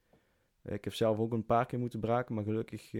ik 0.62 0.84
heb 0.84 0.94
zelf 0.94 1.18
ook 1.18 1.32
een 1.32 1.46
paar 1.46 1.66
keer 1.66 1.78
moeten 1.78 2.00
braken, 2.00 2.34
maar 2.34 2.44
gelukkig 2.44 2.90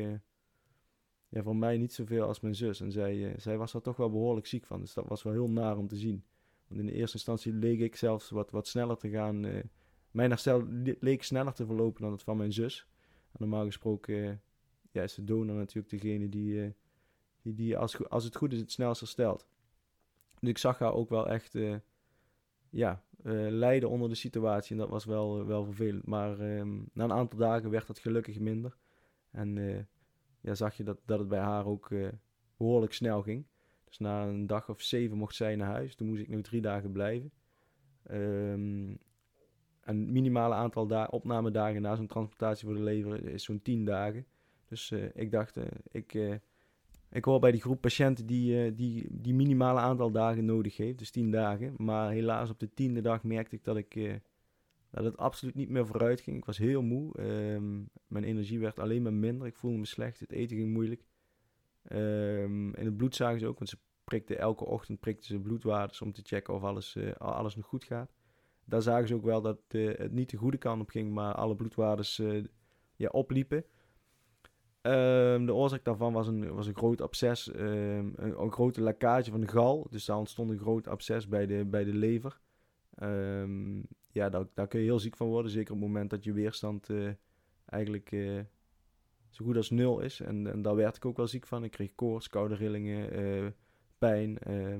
ja, 1.29 1.43
voor 1.43 1.57
mij 1.57 1.79
niet 1.79 1.93
zoveel 1.93 2.27
als 2.27 2.41
mijn 2.41 2.55
zus. 2.55 2.81
En 2.81 2.93
zij, 2.93 3.35
zij 3.37 3.57
was 3.57 3.75
er 3.75 3.83
toch 3.83 3.97
wel 3.97 4.11
behoorlijk 4.11 4.47
ziek 4.47 4.67
van. 4.67 4.81
Dus 4.81 4.95
dat 4.95 5.09
was 5.09 5.23
wel 5.23 5.33
heel 5.33 5.51
naar 5.51 5.77
om 5.77 5.89
te 5.89 5.97
zien. 5.97 6.25
Want 6.69 6.81
in 6.81 6.87
de 6.87 6.93
eerste 6.93 7.17
instantie 7.17 7.53
leek 7.53 7.81
ik 7.81 7.97
zelfs 7.97 8.31
wat, 8.31 8.51
wat 8.51 8.67
sneller 8.67 8.97
te 8.97 9.09
gaan 9.09 9.65
mijn 10.11 10.31
herstel 10.31 10.67
leek 11.01 11.23
sneller 11.23 11.53
te 11.53 11.67
verlopen 11.67 12.03
dan 12.03 12.13
het 12.13 12.23
van 12.23 12.37
mijn 12.37 12.53
zus. 12.53 12.87
Normaal 13.39 13.65
gesproken 13.65 14.15
uh, 14.15 14.33
ja, 14.91 15.03
is 15.03 15.15
de 15.15 15.25
donor 15.25 15.57
natuurlijk 15.57 15.89
degene 15.89 16.29
die, 16.29 16.53
uh, 16.53 16.71
die, 17.55 17.79
als, 17.79 18.09
als 18.09 18.25
het 18.25 18.37
goed 18.37 18.53
is 18.53 18.61
het 18.61 18.73
snelst 18.73 19.01
herstelt. 19.01 19.47
Dus 20.41 20.49
ik 20.49 20.59
zag 20.59 20.79
haar 20.79 20.93
ook 20.93 21.09
wel 21.09 21.29
echt 21.29 21.55
uh, 21.55 21.77
ja, 22.71 23.03
lijden 23.51 23.89
onder 23.89 24.09
de 24.09 24.15
situatie. 24.15 24.73
En 24.73 24.79
dat 24.79 24.89
was 24.89 25.05
wel, 25.05 25.47
wel 25.47 25.65
vervelend. 25.65 26.07
Maar 26.07 26.41
ehm, 26.41 26.77
na 26.93 27.05
een 27.05 27.13
aantal 27.13 27.39
dagen 27.39 27.71
werd 27.71 27.87
dat 27.87 27.99
gelukkig 27.99 28.39
minder. 28.39 28.77
En 29.31 29.89
ja, 30.41 30.55
zag 30.55 30.77
je 30.77 30.85
dat, 30.85 30.99
dat 31.05 31.19
het 31.19 31.29
bij 31.29 31.39
haar 31.39 31.67
ook 31.67 31.91
behoorlijk 32.57 32.93
snel 32.93 33.23
ging. 33.23 33.47
Dus 33.85 33.99
na 33.99 34.27
een 34.27 34.47
dag 34.47 34.69
of 34.69 34.81
zeven 34.81 35.17
mocht 35.17 35.35
zij 35.35 35.57
naar 35.57 35.71
huis. 35.71 35.95
Toen 35.95 36.09
moest 36.09 36.23
ik 36.23 36.29
nog 36.29 36.41
drie 36.41 36.61
dagen 36.61 36.93
blijven. 36.93 37.33
Um, 38.11 38.99
een 39.89 40.13
minimale 40.13 40.55
aantal 40.55 40.87
da 40.87 41.07
opnamedagen 41.11 41.83
na 41.83 41.97
zo'n 41.97 42.07
transplantatie 42.07 42.67
voor 42.67 42.77
de 42.77 42.83
lever 42.83 43.25
is 43.25 43.45
zo'n 43.45 43.63
10 43.63 43.85
dagen. 43.85 44.27
Dus 44.69 44.91
uh, 44.91 45.05
ik 45.15 45.31
dacht, 45.31 45.57
uh, 45.57 45.65
ik, 45.91 46.15
uh, 46.15 46.35
ik 47.11 47.25
hoor 47.25 47.41
bij 47.41 47.51
die 47.51 47.61
groep 47.61 47.81
patiënten 47.81 48.27
die, 48.27 48.75
die 48.75 49.07
die 49.11 49.35
minimale 49.35 49.81
aantal 49.81 50.11
dagen 50.11 50.45
nodig 50.45 50.77
heeft, 50.77 50.99
dus 50.99 51.11
10 51.11 51.31
dagen. 51.31 51.75
Maar 51.77 52.11
helaas 52.11 52.51
op 52.51 52.59
de 52.59 52.75
tiende 52.75 53.01
dag 53.01 53.23
merkte 53.23 53.57
ik 53.57 53.65
dat, 53.65 53.77
ik, 53.77 54.21
dat 54.91 55.05
het 55.05 55.17
absoluut 55.17 55.55
niet 55.55 55.69
meer 55.69 55.87
vooruit 55.87 56.21
ging. 56.21 56.37
Ik 56.37 56.45
was 56.45 56.59
heel 56.59 56.83
moe. 56.83 57.21
Um, 57.21 57.89
mijn 58.07 58.25
energie 58.25 58.59
werd 58.59 58.79
alleen 58.79 59.03
maar 59.03 59.13
minder. 59.13 59.47
Ik 59.47 59.57
voelde 59.57 59.79
me 59.79 59.87
slecht. 59.87 60.21
Het 60.21 60.33
eten 60.33 60.57
ging 60.57 60.73
moeilijk. 60.73 61.05
Um, 61.93 62.75
in 62.75 62.85
het 62.85 62.97
bloed 62.97 63.15
zagen 63.15 63.41
ze 63.41 63.47
ook, 63.47 63.59
want 63.59 63.71
ze 63.71 63.79
prikten 64.05 64.39
elke 64.39 64.65
ochtend 64.65 65.01
prikten 65.01 65.27
ze 65.27 65.41
bloedwaardes 65.41 66.03
om 66.03 66.13
te 66.13 66.23
checken 66.25 66.55
of 66.55 66.63
alles, 66.63 66.97
alles 67.19 67.57
nog 67.57 67.67
goed 67.67 67.85
gaat 67.85 68.13
daar 68.69 68.83
zagen 68.83 69.09
ze 69.09 69.15
ook 69.15 69.25
wel 69.25 69.43
dat 69.43 69.59
het 69.69 70.13
niet 70.13 70.31
de 70.31 70.37
goede 70.37 70.59
kant 70.59 70.83
op 70.83 70.91
ging, 70.91 71.13
maar 71.13 71.35
alle 71.35 71.57
bloedwaardes 71.57 72.23
ja, 72.97 73.09
opliepen. 73.09 73.65
Um, 74.89 75.47
de 75.47 75.55
oorzaak 75.55 75.85
daarvan 75.85 76.13
was 76.13 76.27
een, 76.27 76.55
was 76.55 76.67
een 76.67 76.77
groot 76.77 77.01
absces, 77.01 77.49
um, 77.55 78.13
een, 78.17 78.41
een, 78.41 78.53
grote 78.53 78.83
lekkage 78.83 79.31
van 79.31 79.41
de 79.41 79.49
gal. 79.49 79.87
Dus 79.91 80.05
daar 80.05 80.17
ontstond 80.17 80.51
een 80.51 80.59
groot 80.59 80.89
absces 80.89 81.29
bij 81.29 81.47
de, 81.47 81.65
bij 81.65 81.85
de 81.85 81.95
lever. 81.95 82.41
Um, 83.03 83.87
ja, 84.11 84.29
daar, 84.29 84.45
daar 84.55 84.67
kun 84.67 84.81
je 84.81 84.85
heel 84.85 84.99
ziek 84.99 85.17
van 85.17 85.27
worden, 85.27 85.51
zeker 85.51 85.73
op 85.73 85.79
het 85.79 85.87
moment 85.87 86.11
dat 86.11 86.25
je 86.25 86.33
weerstand 86.33 86.89
uh, 86.89 87.11
eigenlijk 87.67 88.09
zo 89.29 89.45
goed 89.45 89.57
als 89.57 89.71
nul 89.71 90.01
is. 90.01 90.21
En, 90.21 90.47
en 90.47 90.63
daar 90.63 90.75
werd 90.75 90.97
ik 90.97 91.05
ook 91.05 91.17
wel 91.17 91.27
ziek 91.27 91.47
van. 91.47 91.65
Ik 91.65 91.71
kreeg 91.71 91.95
koorts, 91.95 92.29
koude 92.29 92.55
rillingen, 92.55 93.55
pijn. 93.99 94.39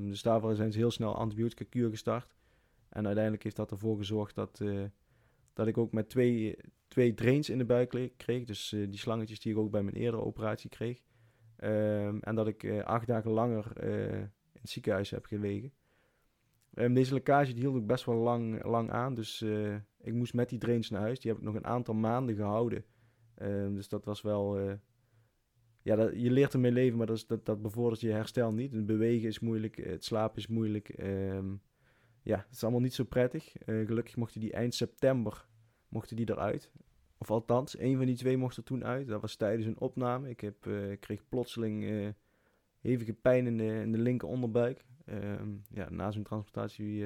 dus 0.09 0.23
daarvoor 0.23 0.55
zijn 0.55 0.73
ze 0.73 0.79
heel 0.79 0.91
snel 0.91 1.15
antibiotica 1.17 1.65
kuur 1.69 1.91
gestart. 1.91 2.35
En 2.89 3.05
uiteindelijk 3.05 3.43
heeft 3.43 3.57
dat 3.57 3.71
ervoor 3.71 3.97
gezorgd 3.97 4.35
dat, 4.35 4.63
dat 5.59 5.67
ik 5.67 5.79
ook 5.79 5.93
met 5.93 6.09
twee, 6.09 6.57
twee 6.89 7.15
drains 7.15 7.51
in 7.51 7.59
de 7.59 7.65
buik 7.65 8.13
kreeg. 8.17 8.45
Dus 8.45 8.73
uh, 8.73 8.87
die 8.89 8.99
slangetjes 8.99 9.41
die 9.41 9.53
ik 9.53 9.59
ook 9.59 9.71
bij 9.71 9.83
mijn 9.83 9.97
eerdere 9.97 10.23
operatie 10.23 10.71
kreeg. 10.71 11.01
Um, 11.65 12.21
en 12.21 12.35
dat 12.35 12.47
ik 12.47 12.63
uh, 12.63 12.83
acht 12.83 13.07
dagen 13.07 13.31
langer 13.31 13.83
in 13.83 14.61
het 14.61 14.71
ziekenhuis 14.71 15.11
heb 15.11 15.27
gelegen. 15.27 15.73
Um, 16.75 16.95
deze 16.95 17.13
lekkage 17.13 17.53
die 17.53 17.63
hield 17.63 17.77
ik 17.77 17.87
best 17.87 18.05
wel 18.05 18.17
lang, 18.17 18.65
lang 18.65 18.91
aan. 18.91 19.15
Dus 19.15 19.43
ik 20.01 20.15
moest 20.15 20.35
met 20.35 20.49
die 20.49 20.59
drains 20.59 20.91
naar 20.91 21.01
huis. 21.01 21.21
Die 21.21 21.31
heb 21.31 21.41
ik 21.41 21.47
nog 21.47 21.55
een 21.55 21.67
aantal 21.67 21.95
maanden 21.95 22.35
gehouden. 22.35 22.85
Um, 23.43 23.75
dus 23.75 23.89
dat 23.89 24.05
was 24.05 24.23
wel 24.23 24.59
ja, 25.83 25.97
dat, 25.97 26.13
je 26.15 26.31
leert 26.31 26.53
ermee 26.53 26.73
leven, 26.73 26.99
maar 26.99 27.07
dat, 27.07 27.17
is, 27.17 27.27
dat, 27.27 27.47
dat 27.47 27.63
bevordert 27.63 28.01
je 28.01 28.11
herstel 28.11 28.53
niet. 28.53 28.73
Het 28.73 28.87
bewegen 28.87 29.29
is 29.29 29.41
moeilijk, 29.41 29.77
het 29.77 30.05
slapen 30.05 30.39
is 30.39 30.47
moeilijk. 30.47 30.95
Ja, 32.23 32.37
het 32.37 32.55
is 32.55 32.63
allemaal 32.63 32.81
niet 32.81 32.95
zo 32.95 33.05
prettig. 33.05 33.53
Gelukkig 33.67 34.17
mochten 34.17 34.41
die 34.41 34.53
eind 34.53 34.75
september 34.75 35.48
mochten 35.89 36.17
die 36.17 36.31
eruit. 36.31 36.71
Of 37.19 37.31
althans, 37.31 37.79
een 37.79 37.97
van 37.97 38.07
die 38.07 38.17
twee 38.17 38.37
mocht 38.37 38.57
er 38.57 38.63
toen 38.63 38.85
uit. 38.85 39.07
Dat 39.07 39.21
was 39.21 39.37
tijdens 39.37 39.67
een 39.67 39.79
opname. 39.79 40.29
Ik 40.29 40.41
heb, 40.41 40.67
uh, 40.67 40.97
kreeg 41.01 41.29
plotseling 41.29 41.83
uh, 41.85 42.09
hevige 42.81 43.13
pijn 43.13 43.47
in 43.47 43.57
de, 43.57 43.81
in 43.81 43.93
de 43.93 43.99
linker 43.99 44.29
onderbuik. 44.29 44.85
Ehm, 45.05 45.57
ja, 45.71 45.91
na 45.91 46.11
zo'n 46.11 46.23
transportatie 46.23 47.05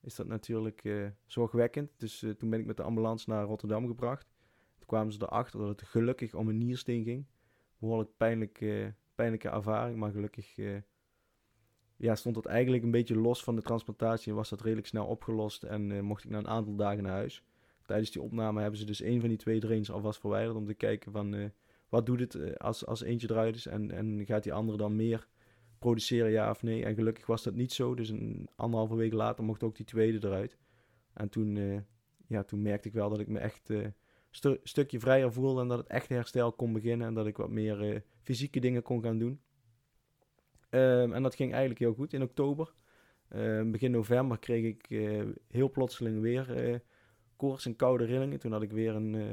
is 0.00 0.14
dat 0.14 0.26
natuurlijk 0.26 1.12
zorgwekkend. 1.26 1.90
Dus 1.96 2.18
toen 2.36 2.50
ben 2.50 2.60
ik 2.60 2.66
met 2.66 2.76
de 2.76 2.82
ambulance 2.82 3.30
naar 3.30 3.44
Rotterdam 3.44 3.86
gebracht. 3.86 4.34
Toen 4.78 4.86
kwamen 4.86 5.12
ze 5.12 5.22
erachter 5.22 5.58
dat 5.58 5.68
het 5.68 5.82
gelukkig 5.82 6.34
om 6.34 6.48
een 6.48 6.58
niersteen 6.58 7.04
ging. 7.04 7.26
Behoorlijk 7.78 8.10
pijnlijk, 8.16 8.64
pijnlijke 9.14 9.48
ervaring, 9.48 9.98
maar 9.98 10.10
gelukkig 10.10 10.54
ja, 11.96 12.14
stond 12.14 12.34
dat 12.34 12.46
eigenlijk 12.46 12.84
een 12.84 12.90
beetje 12.90 13.18
los 13.18 13.44
van 13.44 13.56
de 13.56 13.62
transplantatie 13.62 14.30
en 14.30 14.36
was 14.36 14.48
dat 14.48 14.60
redelijk 14.60 14.86
snel 14.86 15.06
opgelost 15.06 15.62
en 15.62 16.04
mocht 16.04 16.24
ik 16.24 16.30
na 16.30 16.38
een 16.38 16.48
aantal 16.48 16.76
dagen 16.76 17.02
naar 17.02 17.12
huis. 17.12 17.44
Tijdens 17.86 18.10
die 18.10 18.22
opname 18.22 18.60
hebben 18.60 18.78
ze 18.78 18.86
dus 18.86 19.02
een 19.02 19.20
van 19.20 19.28
die 19.28 19.38
twee 19.38 19.60
drains 19.60 19.90
alvast 19.90 20.20
verwijderd 20.20 20.56
om 20.56 20.66
te 20.66 20.74
kijken 20.74 21.12
van 21.12 21.34
uh, 21.34 21.44
wat 21.88 22.06
doet 22.06 22.20
het 22.20 22.34
uh, 22.34 22.54
als, 22.54 22.86
als 22.86 23.02
eentje 23.02 23.30
eruit 23.30 23.56
is 23.56 23.66
en, 23.66 23.90
en 23.90 24.22
gaat 24.26 24.42
die 24.42 24.52
andere 24.52 24.78
dan 24.78 24.96
meer 24.96 25.28
produceren, 25.78 26.30
ja 26.30 26.50
of 26.50 26.62
nee. 26.62 26.84
En 26.84 26.94
gelukkig 26.94 27.26
was 27.26 27.42
dat 27.42 27.54
niet 27.54 27.72
zo, 27.72 27.94
dus 27.94 28.08
een 28.08 28.48
anderhalve 28.56 28.94
week 28.94 29.12
later 29.12 29.44
mocht 29.44 29.62
ook 29.62 29.76
die 29.76 29.86
tweede 29.86 30.26
eruit. 30.26 30.58
En 31.12 31.28
toen, 31.28 31.84
ja, 32.26 32.42
toen 32.42 32.62
merkte 32.62 32.88
ik 32.88 32.94
wel 32.94 33.08
dat 33.08 33.20
ik 33.20 33.28
me 33.28 33.38
echt 33.38 33.68
een 33.68 33.94
stu 34.30 34.56
stukje 34.62 35.00
vrijer 35.00 35.32
voelde 35.32 35.60
en 35.60 35.68
dat 35.68 35.78
het 35.78 35.86
echte 35.86 36.14
herstel 36.14 36.52
kon 36.52 36.72
beginnen 36.72 37.06
en 37.06 37.14
dat 37.14 37.26
ik 37.26 37.36
wat 37.36 37.50
meer 37.50 38.02
fysieke 38.22 38.60
dingen 38.60 38.82
kon 38.82 39.02
gaan 39.02 39.18
doen. 39.18 39.40
Um, 40.70 41.12
en 41.12 41.22
dat 41.22 41.34
ging 41.34 41.50
eigenlijk 41.50 41.80
heel 41.80 41.94
goed 41.94 42.12
in 42.12 42.22
oktober. 42.22 42.74
Um, 43.28 43.70
begin 43.70 43.90
november 43.90 44.38
kreeg 44.38 44.64
ik 44.64 44.86
heel 45.48 45.70
plotseling 45.70 46.20
weer 46.20 46.80
koorts 47.36 47.66
en 47.66 47.76
koude 47.76 48.04
rillingen. 48.04 48.38
Toen 48.38 48.52
had 48.52 48.62
ik 48.62 48.72
weer 48.72 48.94
een, 48.94 49.14
uh, 49.14 49.30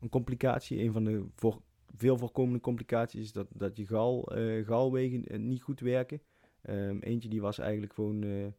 een 0.00 0.08
complicatie. 0.08 0.82
Een 0.82 0.92
van 0.92 1.04
de 1.04 1.26
voor, 1.34 1.62
veel 1.96 2.18
voorkomende 2.18 2.60
complicaties 2.60 3.20
is 3.20 3.32
dat, 3.32 3.46
dat 3.54 3.76
je 3.76 3.86
gal, 3.86 4.32
galwegen 4.64 5.46
niet 5.46 5.62
goed 5.62 5.80
werken. 5.80 6.20
Um, 6.62 7.00
eentje 7.00 7.28
die 7.28 7.40
was 7.40 7.58
eigenlijk 7.58 7.92
gewoon 7.92 8.52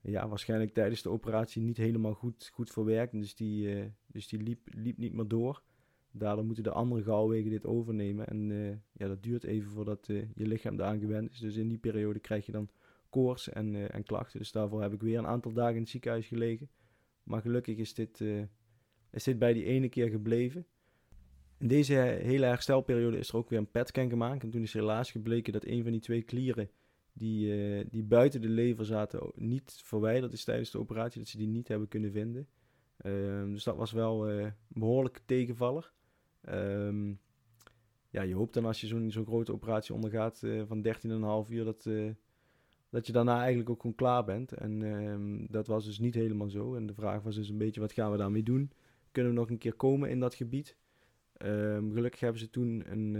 ja, 0.00 0.28
waarschijnlijk 0.28 0.72
tijdens 0.72 1.02
de 1.02 1.10
operatie 1.10 1.62
niet 1.62 1.76
helemaal 1.76 2.14
goed, 2.14 2.50
goed 2.52 2.70
verwerkt. 2.70 3.12
Dus 3.12 3.34
die, 3.34 3.92
dus 4.06 4.28
die 4.28 4.42
liep, 4.42 4.68
liep 4.74 4.98
niet 4.98 5.12
meer 5.12 5.28
door. 5.28 5.62
Daardoor 6.10 6.44
moeten 6.44 6.64
de 6.64 6.70
andere 6.70 7.02
galwegen 7.02 7.50
dit 7.50 7.66
overnemen. 7.66 8.26
En 8.26 8.50
ja, 8.92 9.08
dat 9.08 9.22
duurt 9.22 9.44
even 9.44 9.70
voordat 9.70 10.06
je 10.06 10.46
lichaam 10.46 10.74
eraan 10.74 10.98
gewend 10.98 11.30
is. 11.30 11.38
Dus 11.38 11.56
in 11.56 11.68
die 11.68 11.78
periode 11.78 12.18
krijg 12.18 12.46
je 12.46 12.52
dan 12.52 12.68
koorts 13.10 13.48
en, 13.48 13.90
en 13.90 14.02
klachten. 14.02 14.38
Dus 14.38 14.52
daarvoor 14.52 14.82
heb 14.82 14.92
ik 14.92 15.00
weer 15.00 15.18
een 15.18 15.26
aantal 15.26 15.52
dagen 15.52 15.74
in 15.74 15.80
het 15.80 15.90
ziekenhuis 15.90 16.26
gelegen. 16.26 16.68
Maar 17.26 17.40
gelukkig 17.40 17.76
is 17.76 17.94
dit, 17.94 18.20
is 19.10 19.24
dit 19.24 19.38
bij 19.38 19.52
die 19.52 19.64
ene 19.64 19.88
keer 19.88 20.08
gebleven. 20.08 20.66
In 21.58 21.68
deze 21.68 21.94
hele 22.22 22.46
herstelperiode 22.46 23.18
is 23.18 23.28
er 23.28 23.36
ook 23.36 23.48
weer 23.50 23.58
een 23.58 23.70
PET-scan 23.70 24.08
gemaakt. 24.08 24.42
En 24.42 24.50
toen 24.50 24.62
is 24.62 24.72
helaas 24.72 25.10
gebleken 25.10 25.52
dat 25.52 25.64
een 25.64 25.82
van 25.82 25.92
die 25.92 26.00
twee 26.00 26.22
klieren 26.22 26.70
die, 27.12 27.88
die 27.90 28.02
buiten 28.02 28.40
de 28.40 28.48
lever 28.48 28.84
zaten 28.84 29.32
niet 29.34 29.80
verwijderd 29.84 30.32
is 30.32 30.44
tijdens 30.44 30.70
de 30.70 30.78
operatie. 30.78 31.20
Dat 31.20 31.28
ze 31.28 31.38
die 31.38 31.46
niet 31.46 31.68
hebben 31.68 31.88
kunnen 31.88 32.12
vinden. 32.12 32.48
Ehm, 32.96 33.52
dus 33.52 33.64
dat 33.64 33.76
was 33.76 33.92
wel 33.92 34.30
een 34.30 34.52
behoorlijke 34.68 35.20
tegenvaller. 35.24 35.92
Um, 36.48 37.20
ja, 38.10 38.22
je 38.22 38.34
hoopt 38.34 38.54
dan 38.54 38.64
als 38.64 38.80
je 38.80 38.86
zo'n 38.86 39.10
zo'n 39.10 39.26
grote 39.26 39.52
operatie 39.52 39.94
ondergaat 39.94 40.42
uh, 40.42 40.62
van 40.66 40.82
13,5 41.46 41.50
uur 41.50 41.64
dat, 41.64 41.84
uh, 41.84 42.10
dat 42.96 43.06
je 43.06 43.12
daarna 43.12 43.38
eigenlijk 43.38 43.70
ook 43.70 43.80
gewoon 43.80 43.96
klaar 43.96 44.24
bent. 44.24 44.52
En 44.52 44.82
um, 44.82 45.46
dat 45.50 45.66
was 45.66 45.84
dus 45.84 45.98
niet 45.98 46.14
helemaal 46.14 46.48
zo. 46.48 46.74
En 46.74 46.86
de 46.86 46.94
vraag 46.94 47.22
was 47.22 47.34
dus 47.34 47.48
een 47.48 47.58
beetje 47.58 47.80
wat 47.80 47.92
gaan 47.92 48.10
we 48.10 48.16
daarmee 48.16 48.42
doen? 48.42 48.70
Kunnen 49.12 49.32
we 49.32 49.38
nog 49.38 49.50
een 49.50 49.58
keer 49.58 49.74
komen 49.74 50.10
in 50.10 50.20
dat 50.20 50.34
gebied? 50.34 50.76
Um, 51.42 51.92
gelukkig 51.92 52.20
hebben 52.20 52.40
ze 52.40 52.50
toen 52.50 52.84
een, 52.90 53.14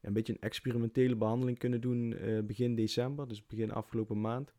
een 0.00 0.12
beetje 0.12 0.32
een 0.32 0.40
experimentele 0.40 1.16
behandeling 1.16 1.58
kunnen 1.58 1.80
doen 1.80 2.12
uh, 2.12 2.42
begin 2.42 2.74
december, 2.74 3.28
dus 3.28 3.46
begin 3.46 3.72
afgelopen 3.72 4.20
maand. 4.20 4.52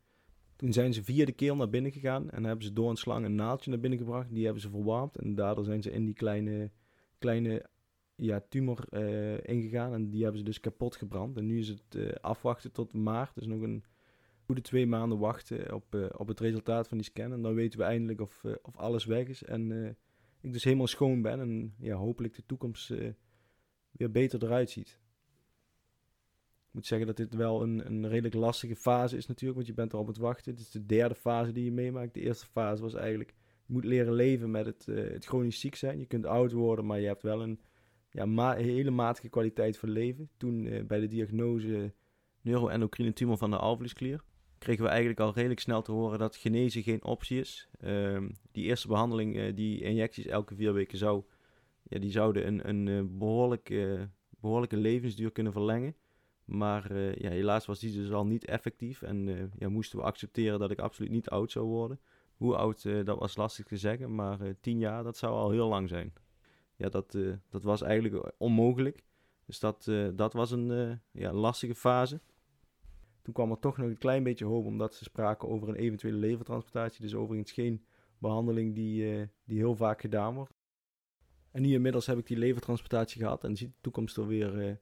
Toen 0.55 0.73
zijn 0.73 0.93
ze 0.93 1.03
via 1.03 1.25
de 1.25 1.31
keel 1.31 1.55
naar 1.55 1.69
binnen 1.69 1.91
gegaan 1.91 2.29
en 2.29 2.43
hebben 2.43 2.65
ze 2.65 2.73
door 2.73 2.89
een 2.89 2.95
slang 2.95 3.25
een 3.25 3.35
naaldje 3.35 3.69
naar 3.69 3.79
binnen 3.79 3.99
gebracht. 3.99 4.33
Die 4.33 4.43
hebben 4.43 4.61
ze 4.61 4.69
verwarmd 4.69 5.17
en 5.17 5.35
daardoor 5.35 5.65
zijn 5.65 5.81
ze 5.81 5.91
in 5.91 6.05
die 6.05 6.13
kleine, 6.13 6.71
kleine 7.17 7.65
ja, 8.15 8.45
tumor 8.49 8.85
uh, 8.91 9.37
ingegaan. 9.43 9.93
En 9.93 10.09
die 10.09 10.21
hebben 10.21 10.39
ze 10.39 10.45
dus 10.45 10.59
kapot 10.59 10.95
gebrand. 10.95 11.37
En 11.37 11.45
nu 11.45 11.59
is 11.59 11.67
het 11.67 11.95
uh, 11.95 12.11
afwachten 12.21 12.71
tot 12.71 12.93
maart. 12.93 13.35
Dus 13.35 13.45
nog 13.45 13.61
een 13.61 13.83
goede 14.45 14.61
twee 14.61 14.87
maanden 14.87 15.17
wachten 15.17 15.73
op, 15.73 15.95
uh, 15.95 16.05
op 16.17 16.27
het 16.27 16.39
resultaat 16.39 16.87
van 16.87 16.97
die 16.97 17.05
scan. 17.05 17.31
En 17.31 17.41
dan 17.41 17.53
weten 17.53 17.79
we 17.79 17.85
eindelijk 17.85 18.21
of, 18.21 18.43
of 18.61 18.77
alles 18.77 19.05
weg 19.05 19.27
is. 19.27 19.43
En 19.43 19.97
ik 20.41 20.53
dus 20.53 20.63
helemaal 20.63 20.87
schoon 20.87 21.21
ben. 21.21 21.39
En 21.39 21.73
ja, 21.77 21.95
hopelijk 21.95 22.35
de 22.35 22.45
toekomst 22.45 22.93
weer 23.91 24.11
beter 24.11 24.43
eruit 24.43 24.69
ziet. 24.69 24.99
Ik 26.67 26.81
moet 26.81 26.85
zeggen 26.85 27.07
dat 27.07 27.17
dit 27.17 27.33
wel 27.33 27.61
een, 27.61 27.85
een 27.85 28.07
redelijk 28.07 28.35
lastige 28.35 28.75
fase 28.75 29.17
is 29.17 29.25
natuurlijk. 29.25 29.55
Want 29.55 29.67
je 29.67 29.75
bent 29.75 29.93
erop 29.93 30.07
het 30.07 30.17
wachten. 30.17 30.55
Dit 30.55 30.61
is 30.65 30.71
de 30.71 30.85
derde 30.85 31.15
fase 31.15 31.51
die 31.51 31.63
je 31.63 31.71
meemaakt. 31.71 32.13
De 32.13 32.21
eerste 32.21 32.45
fase 32.45 32.81
was 32.81 32.93
eigenlijk... 32.93 33.33
Je 33.65 33.73
moet 33.73 33.85
leren 33.85 34.13
leven 34.13 34.51
met 34.51 34.65
het, 34.65 34.85
het 34.85 35.25
chronisch 35.25 35.59
ziek 35.59 35.75
zijn. 35.75 35.99
Je 35.99 36.05
kunt 36.05 36.25
oud 36.25 36.51
worden, 36.51 36.85
maar 36.85 36.99
je 36.99 37.07
hebt 37.07 37.21
wel 37.21 37.41
een 37.41 37.59
ja, 38.15 38.25
ma 38.25 38.55
hele 38.55 38.91
matige 38.91 39.29
kwaliteit 39.29 39.77
van 39.77 39.89
leven. 39.89 40.29
Toen 40.37 40.65
uh, 40.65 40.83
bij 40.83 40.99
de 40.99 41.07
diagnose 41.07 41.93
neuroendocrine 42.41 43.13
tumor 43.13 43.37
van 43.37 43.49
de 43.49 43.57
alvleesklier 43.57 44.23
kregen 44.57 44.83
we 44.83 44.89
eigenlijk 44.89 45.19
al 45.19 45.33
redelijk 45.33 45.59
snel 45.59 45.81
te 45.81 45.91
horen 45.91 46.19
dat 46.19 46.35
genezen 46.35 46.83
geen 46.83 47.03
optie 47.03 47.39
is. 47.39 47.69
Uh, 47.81 48.21
die 48.51 48.63
eerste 48.63 48.87
behandeling, 48.87 49.35
uh, 49.35 49.55
die 49.55 49.81
injecties 49.81 50.25
elke 50.25 50.55
vier 50.55 50.73
weken 50.73 50.97
zou, 50.97 51.23
ja, 51.83 51.99
die 51.99 52.11
zouden 52.11 52.47
een, 52.47 52.69
een 52.69 52.87
uh, 52.87 53.01
behoorlijke, 53.17 54.09
behoorlijke 54.39 54.77
levensduur 54.77 55.31
kunnen 55.31 55.53
verlengen. 55.53 55.95
Maar 56.45 56.97
ja, 56.97 57.29
helaas 57.29 57.65
was 57.65 57.79
die 57.79 57.93
dus 57.93 58.11
al 58.11 58.25
niet 58.25 58.45
effectief 58.45 59.01
en 59.01 59.51
ja, 59.57 59.69
moesten 59.69 59.99
we 59.99 60.05
accepteren 60.05 60.59
dat 60.59 60.71
ik 60.71 60.79
absoluut 60.79 61.11
niet 61.11 61.29
oud 61.29 61.51
zou 61.51 61.65
worden. 61.65 61.99
Hoe 62.35 62.55
oud, 62.55 62.83
dat 62.83 63.19
was 63.19 63.35
lastig 63.35 63.65
te 63.65 63.77
zeggen, 63.77 64.15
maar 64.15 64.39
tien 64.59 64.79
jaar, 64.79 65.03
dat 65.03 65.17
zou 65.17 65.33
al 65.33 65.51
heel 65.51 65.67
lang 65.67 65.89
zijn 65.89 66.13
ja, 66.75 66.89
dat, 66.89 67.13
uh, 67.13 67.35
dat 67.49 67.63
was 67.63 67.81
eigenlijk 67.81 68.31
onmogelijk. 68.37 69.03
Dus 69.45 69.59
dat, 69.59 69.85
uh, 69.89 70.09
dat 70.15 70.33
was 70.33 70.51
een 70.51 70.69
uh, 70.69 70.95
ja, 71.11 71.33
lastige 71.33 71.75
fase. 71.75 72.21
Toen 73.21 73.33
kwam 73.33 73.51
er 73.51 73.59
toch 73.59 73.77
nog 73.77 73.87
een 73.87 73.97
klein 73.97 74.23
beetje 74.23 74.45
hoop, 74.45 74.65
omdat 74.65 74.95
ze 74.95 75.03
spraken 75.03 75.49
over 75.49 75.69
een 75.69 75.75
eventuele 75.75 76.17
levertransplantatie. 76.17 77.01
Dus 77.01 77.15
overigens 77.15 77.51
geen 77.51 77.85
behandeling 78.17 78.75
die, 78.75 79.27
die 79.43 79.57
heel 79.57 79.75
vaak 79.75 80.01
gedaan 80.01 80.35
wordt. 80.35 80.53
En 81.51 81.61
nu 81.61 81.73
inmiddels 81.73 82.05
heb 82.05 82.17
ik 82.17 82.27
die 82.27 82.37
levertransplantatie 82.37 83.21
gehad 83.21 83.43
en 83.43 83.55
ziet 83.55 83.69
de 83.69 83.81
toekomst 83.81 84.17
er 84.17 84.27
weer, 84.27 84.79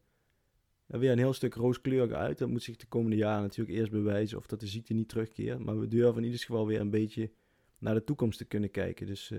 weer 0.85 1.11
een 1.11 1.17
heel 1.17 1.33
stuk 1.33 1.53
rooskleuriger 1.53 2.17
uit. 2.17 2.37
Dat 2.37 2.49
moet 2.49 2.63
zich 2.63 2.75
de 2.75 2.87
komende 2.87 3.15
jaren 3.15 3.41
natuurlijk 3.41 3.77
eerst 3.77 3.91
bewijzen 3.91 4.37
of 4.37 4.47
dat 4.47 4.59
de 4.59 4.67
ziekte 4.67 4.93
niet 4.93 5.09
terugkeert. 5.09 5.59
Maar 5.59 5.79
we 5.79 5.87
durven 5.87 6.17
in 6.17 6.23
ieder 6.23 6.39
geval 6.39 6.67
weer 6.67 6.79
een 6.79 6.89
beetje 6.89 7.31
naar 7.77 7.93
de 7.93 8.03
toekomst 8.03 8.37
te 8.37 8.45
kunnen 8.45 8.71
kijken. 8.71 9.05
Dus 9.05 9.31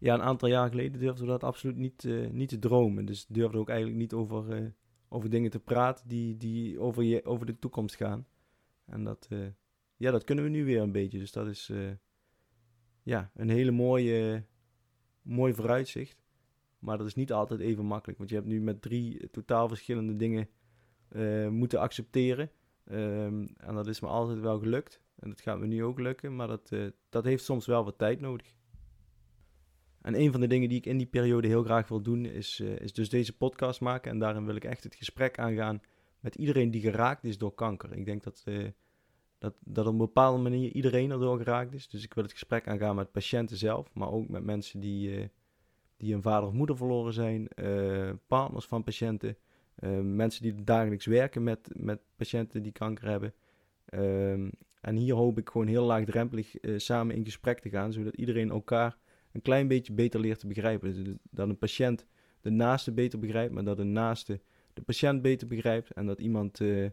ja, 0.00 0.14
een 0.14 0.22
aantal 0.22 0.48
jaar 0.48 0.68
geleden 0.68 1.00
durfden 1.00 1.24
we 1.24 1.30
dat 1.30 1.44
absoluut 1.44 1.76
niet, 1.76 2.04
uh, 2.04 2.30
niet 2.30 2.48
te 2.48 2.58
dromen. 2.58 3.04
Dus 3.04 3.26
durfden 3.26 3.60
ook 3.60 3.68
eigenlijk 3.68 3.98
niet 3.98 4.12
over, 4.12 4.62
uh, 4.62 4.68
over 5.08 5.30
dingen 5.30 5.50
te 5.50 5.60
praten 5.60 6.08
die, 6.08 6.36
die 6.36 6.78
over, 6.78 7.02
je, 7.02 7.24
over 7.24 7.46
de 7.46 7.58
toekomst 7.58 7.96
gaan. 7.96 8.26
En 8.86 9.04
dat, 9.04 9.28
uh, 9.30 9.46
ja, 9.96 10.10
dat 10.10 10.24
kunnen 10.24 10.44
we 10.44 10.50
nu 10.50 10.64
weer 10.64 10.80
een 10.80 10.92
beetje. 10.92 11.18
Dus 11.18 11.32
dat 11.32 11.46
is 11.46 11.72
ja, 13.02 13.30
een 13.34 13.50
hele 13.50 13.70
mooie, 13.70 14.44
mooi 15.22 15.54
vooruitzicht. 15.54 16.24
Maar 16.78 16.98
dat 16.98 17.06
is 17.06 17.14
niet 17.14 17.32
altijd 17.32 17.60
even 17.60 17.84
makkelijk. 17.84 18.18
Want 18.18 18.30
je 18.30 18.36
hebt 18.36 18.48
nu 18.48 18.60
met 18.60 18.82
drie 18.82 19.30
totaal 19.30 19.68
verschillende 19.68 20.16
dingen 20.16 20.48
moeten 21.50 21.80
accepteren. 21.80 22.50
Um, 22.84 23.48
en 23.56 23.74
dat 23.74 23.86
is 23.86 24.00
me 24.00 24.08
altijd 24.08 24.40
wel 24.40 24.58
gelukt. 24.58 25.00
En 25.16 25.28
dat 25.28 25.40
gaat 25.40 25.58
me 25.58 25.66
nu 25.66 25.84
ook 25.84 25.98
lukken. 25.98 26.36
Maar 26.36 26.46
dat, 26.46 26.72
dat 27.08 27.24
heeft 27.24 27.44
soms 27.44 27.66
wel 27.66 27.84
wat 27.84 27.98
tijd 27.98 28.20
nodig. 28.20 28.58
En 30.00 30.20
een 30.20 30.32
van 30.32 30.40
de 30.40 30.46
dingen 30.46 30.68
die 30.68 30.78
ik 30.78 30.86
in 30.86 30.98
die 30.98 31.06
periode 31.06 31.48
heel 31.48 31.62
graag 31.62 31.88
wil 31.88 32.02
doen, 32.02 32.24
is, 32.24 32.60
uh, 32.60 32.78
is 32.78 32.92
dus 32.92 33.08
deze 33.08 33.36
podcast 33.36 33.80
maken. 33.80 34.10
En 34.10 34.18
daarin 34.18 34.46
wil 34.46 34.54
ik 34.54 34.64
echt 34.64 34.84
het 34.84 34.94
gesprek 34.94 35.38
aangaan 35.38 35.80
met 36.20 36.34
iedereen 36.34 36.70
die 36.70 36.80
geraakt 36.80 37.24
is 37.24 37.38
door 37.38 37.54
kanker. 37.54 37.92
Ik 37.92 38.04
denk 38.04 38.22
dat, 38.22 38.44
uh, 38.48 38.68
dat, 39.38 39.54
dat 39.64 39.86
op 39.86 39.92
een 39.92 39.98
bepaalde 39.98 40.42
manier 40.42 40.72
iedereen 40.72 41.10
erdoor 41.10 41.38
geraakt 41.38 41.74
is. 41.74 41.88
Dus 41.88 42.04
ik 42.04 42.14
wil 42.14 42.22
het 42.22 42.32
gesprek 42.32 42.68
aangaan 42.68 42.96
met 42.96 43.12
patiënten 43.12 43.56
zelf, 43.56 43.94
maar 43.94 44.10
ook 44.10 44.28
met 44.28 44.44
mensen 44.44 44.80
die, 44.80 45.18
uh, 45.18 45.24
die 45.96 46.14
een 46.14 46.22
vader 46.22 46.48
of 46.48 46.54
moeder 46.54 46.76
verloren 46.76 47.12
zijn, 47.12 47.48
partners 48.26 48.66
van 48.66 48.82
patiënten, 48.82 49.36
mensen 50.02 50.42
die 50.42 50.64
dagelijks 50.64 51.06
werken 51.06 51.42
met, 51.42 51.70
met 51.72 52.00
patiënten 52.16 52.62
die 52.62 52.72
kanker 52.72 53.08
hebben. 53.08 53.34
Ehm, 53.84 54.50
en 54.80 54.96
hier 54.96 55.14
hoop 55.14 55.38
ik 55.38 55.48
gewoon 55.48 55.66
heel 55.66 55.84
laagdrempelig 55.84 56.54
samen 56.76 57.14
in 57.14 57.24
gesprek 57.24 57.60
te 57.60 57.68
gaan, 57.68 57.92
zodat 57.92 58.14
iedereen 58.14 58.50
elkaar 58.50 58.98
een 59.32 59.42
klein 59.42 59.68
beetje 59.68 59.92
beter 59.92 60.20
leert 60.20 60.38
te 60.38 60.46
begrijpen. 60.46 61.04
Dus 61.04 61.14
dat 61.30 61.48
een 61.48 61.58
patiënt 61.58 62.06
de 62.40 62.50
naaste 62.50 62.92
beter 62.92 63.18
begrijpt, 63.18 63.54
maar 63.54 63.64
dat 63.64 63.78
een 63.78 63.92
naaste 63.92 64.40
de 64.72 64.82
patiënt 64.82 65.22
beter 65.22 65.46
begrijpt. 65.46 65.90
En 65.90 66.06
dat 66.06 66.20
iemand 66.20 66.60
uh, 66.60 66.88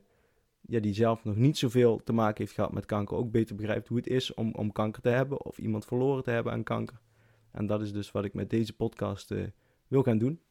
ja, 0.62 0.80
die 0.80 0.93
zelf 0.93 1.23
nog 1.23 1.36
niet 1.36 1.58
zoveel 1.58 2.04
te 2.04 2.13
maken 2.13 2.43
heeft 2.43 2.56
gehad 2.56 2.71
met 2.71 2.86
kanker 2.86 3.17
ook 3.17 3.32
beter 3.32 3.56
begrijpt 3.56 3.88
hoe 3.88 3.97
het 3.97 4.08
is 4.08 4.34
om, 4.34 4.54
om 4.54 4.71
kanker 4.71 5.02
te 5.02 5.10
hebben 5.10 5.45
of 5.45 5.58
iemand 5.58 5.86
verloren 5.86 6.23
te 6.23 6.32
hebben 6.32 6.54
aan 6.54 6.63
kanker. 6.63 7.02
En 7.52 7.65
dat 7.65 7.82
is 7.82 7.93
dus 7.93 8.12
wat 8.12 8.26
ik 8.26 8.34
met 8.34 8.50
deze 8.50 8.73
podcast 8.73 9.32
uh, 9.32 9.43
wil 9.88 10.04
gaan 10.04 10.17
doen. 10.17 10.41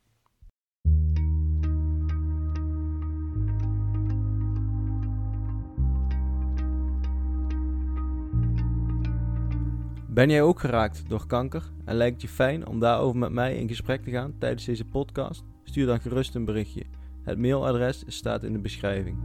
Ben 10.16 10.30
jij 10.30 10.42
ook 10.42 10.60
geraakt 10.60 11.08
door 11.08 11.26
kanker 11.26 11.62
en 11.84 11.94
lijkt 11.94 12.22
je 12.22 12.28
fijn 12.28 12.66
om 12.66 12.80
daarover 12.80 13.18
met 13.18 13.30
mij 13.30 13.56
in 13.56 13.68
gesprek 13.68 14.02
te 14.02 14.10
gaan 14.10 14.34
tijdens 14.38 14.64
deze 14.64 14.84
podcast? 14.84 15.44
Stuur 15.64 15.86
dan 15.86 16.00
gerust 16.00 16.34
een 16.34 16.44
berichtje. 16.44 16.82
Het 17.22 17.38
mailadres 17.38 18.04
staat 18.06 18.42
in 18.42 18.52
de 18.52 18.58
beschrijving. 18.58 19.16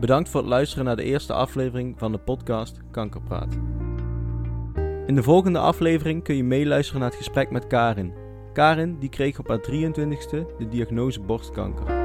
Bedankt 0.00 0.28
voor 0.28 0.40
het 0.40 0.50
luisteren 0.50 0.84
naar 0.84 0.96
de 0.96 1.02
eerste 1.02 1.32
aflevering 1.32 1.98
van 1.98 2.12
de 2.12 2.18
podcast 2.18 2.80
Kankerpraat. 2.90 3.56
In 5.08 5.14
de 5.14 5.22
volgende 5.22 5.58
aflevering 5.58 6.22
kun 6.22 6.36
je 6.36 6.44
meeluisteren 6.44 7.00
naar 7.00 7.10
het 7.10 7.18
gesprek 7.18 7.50
met 7.50 7.66
Karin. 7.66 8.14
Karin 8.52 8.98
die 8.98 9.08
kreeg 9.08 9.38
op 9.38 9.48
haar 9.48 9.60
23ste 9.70 10.56
de 10.58 10.68
diagnose 10.70 11.20
borstkanker. 11.20 11.97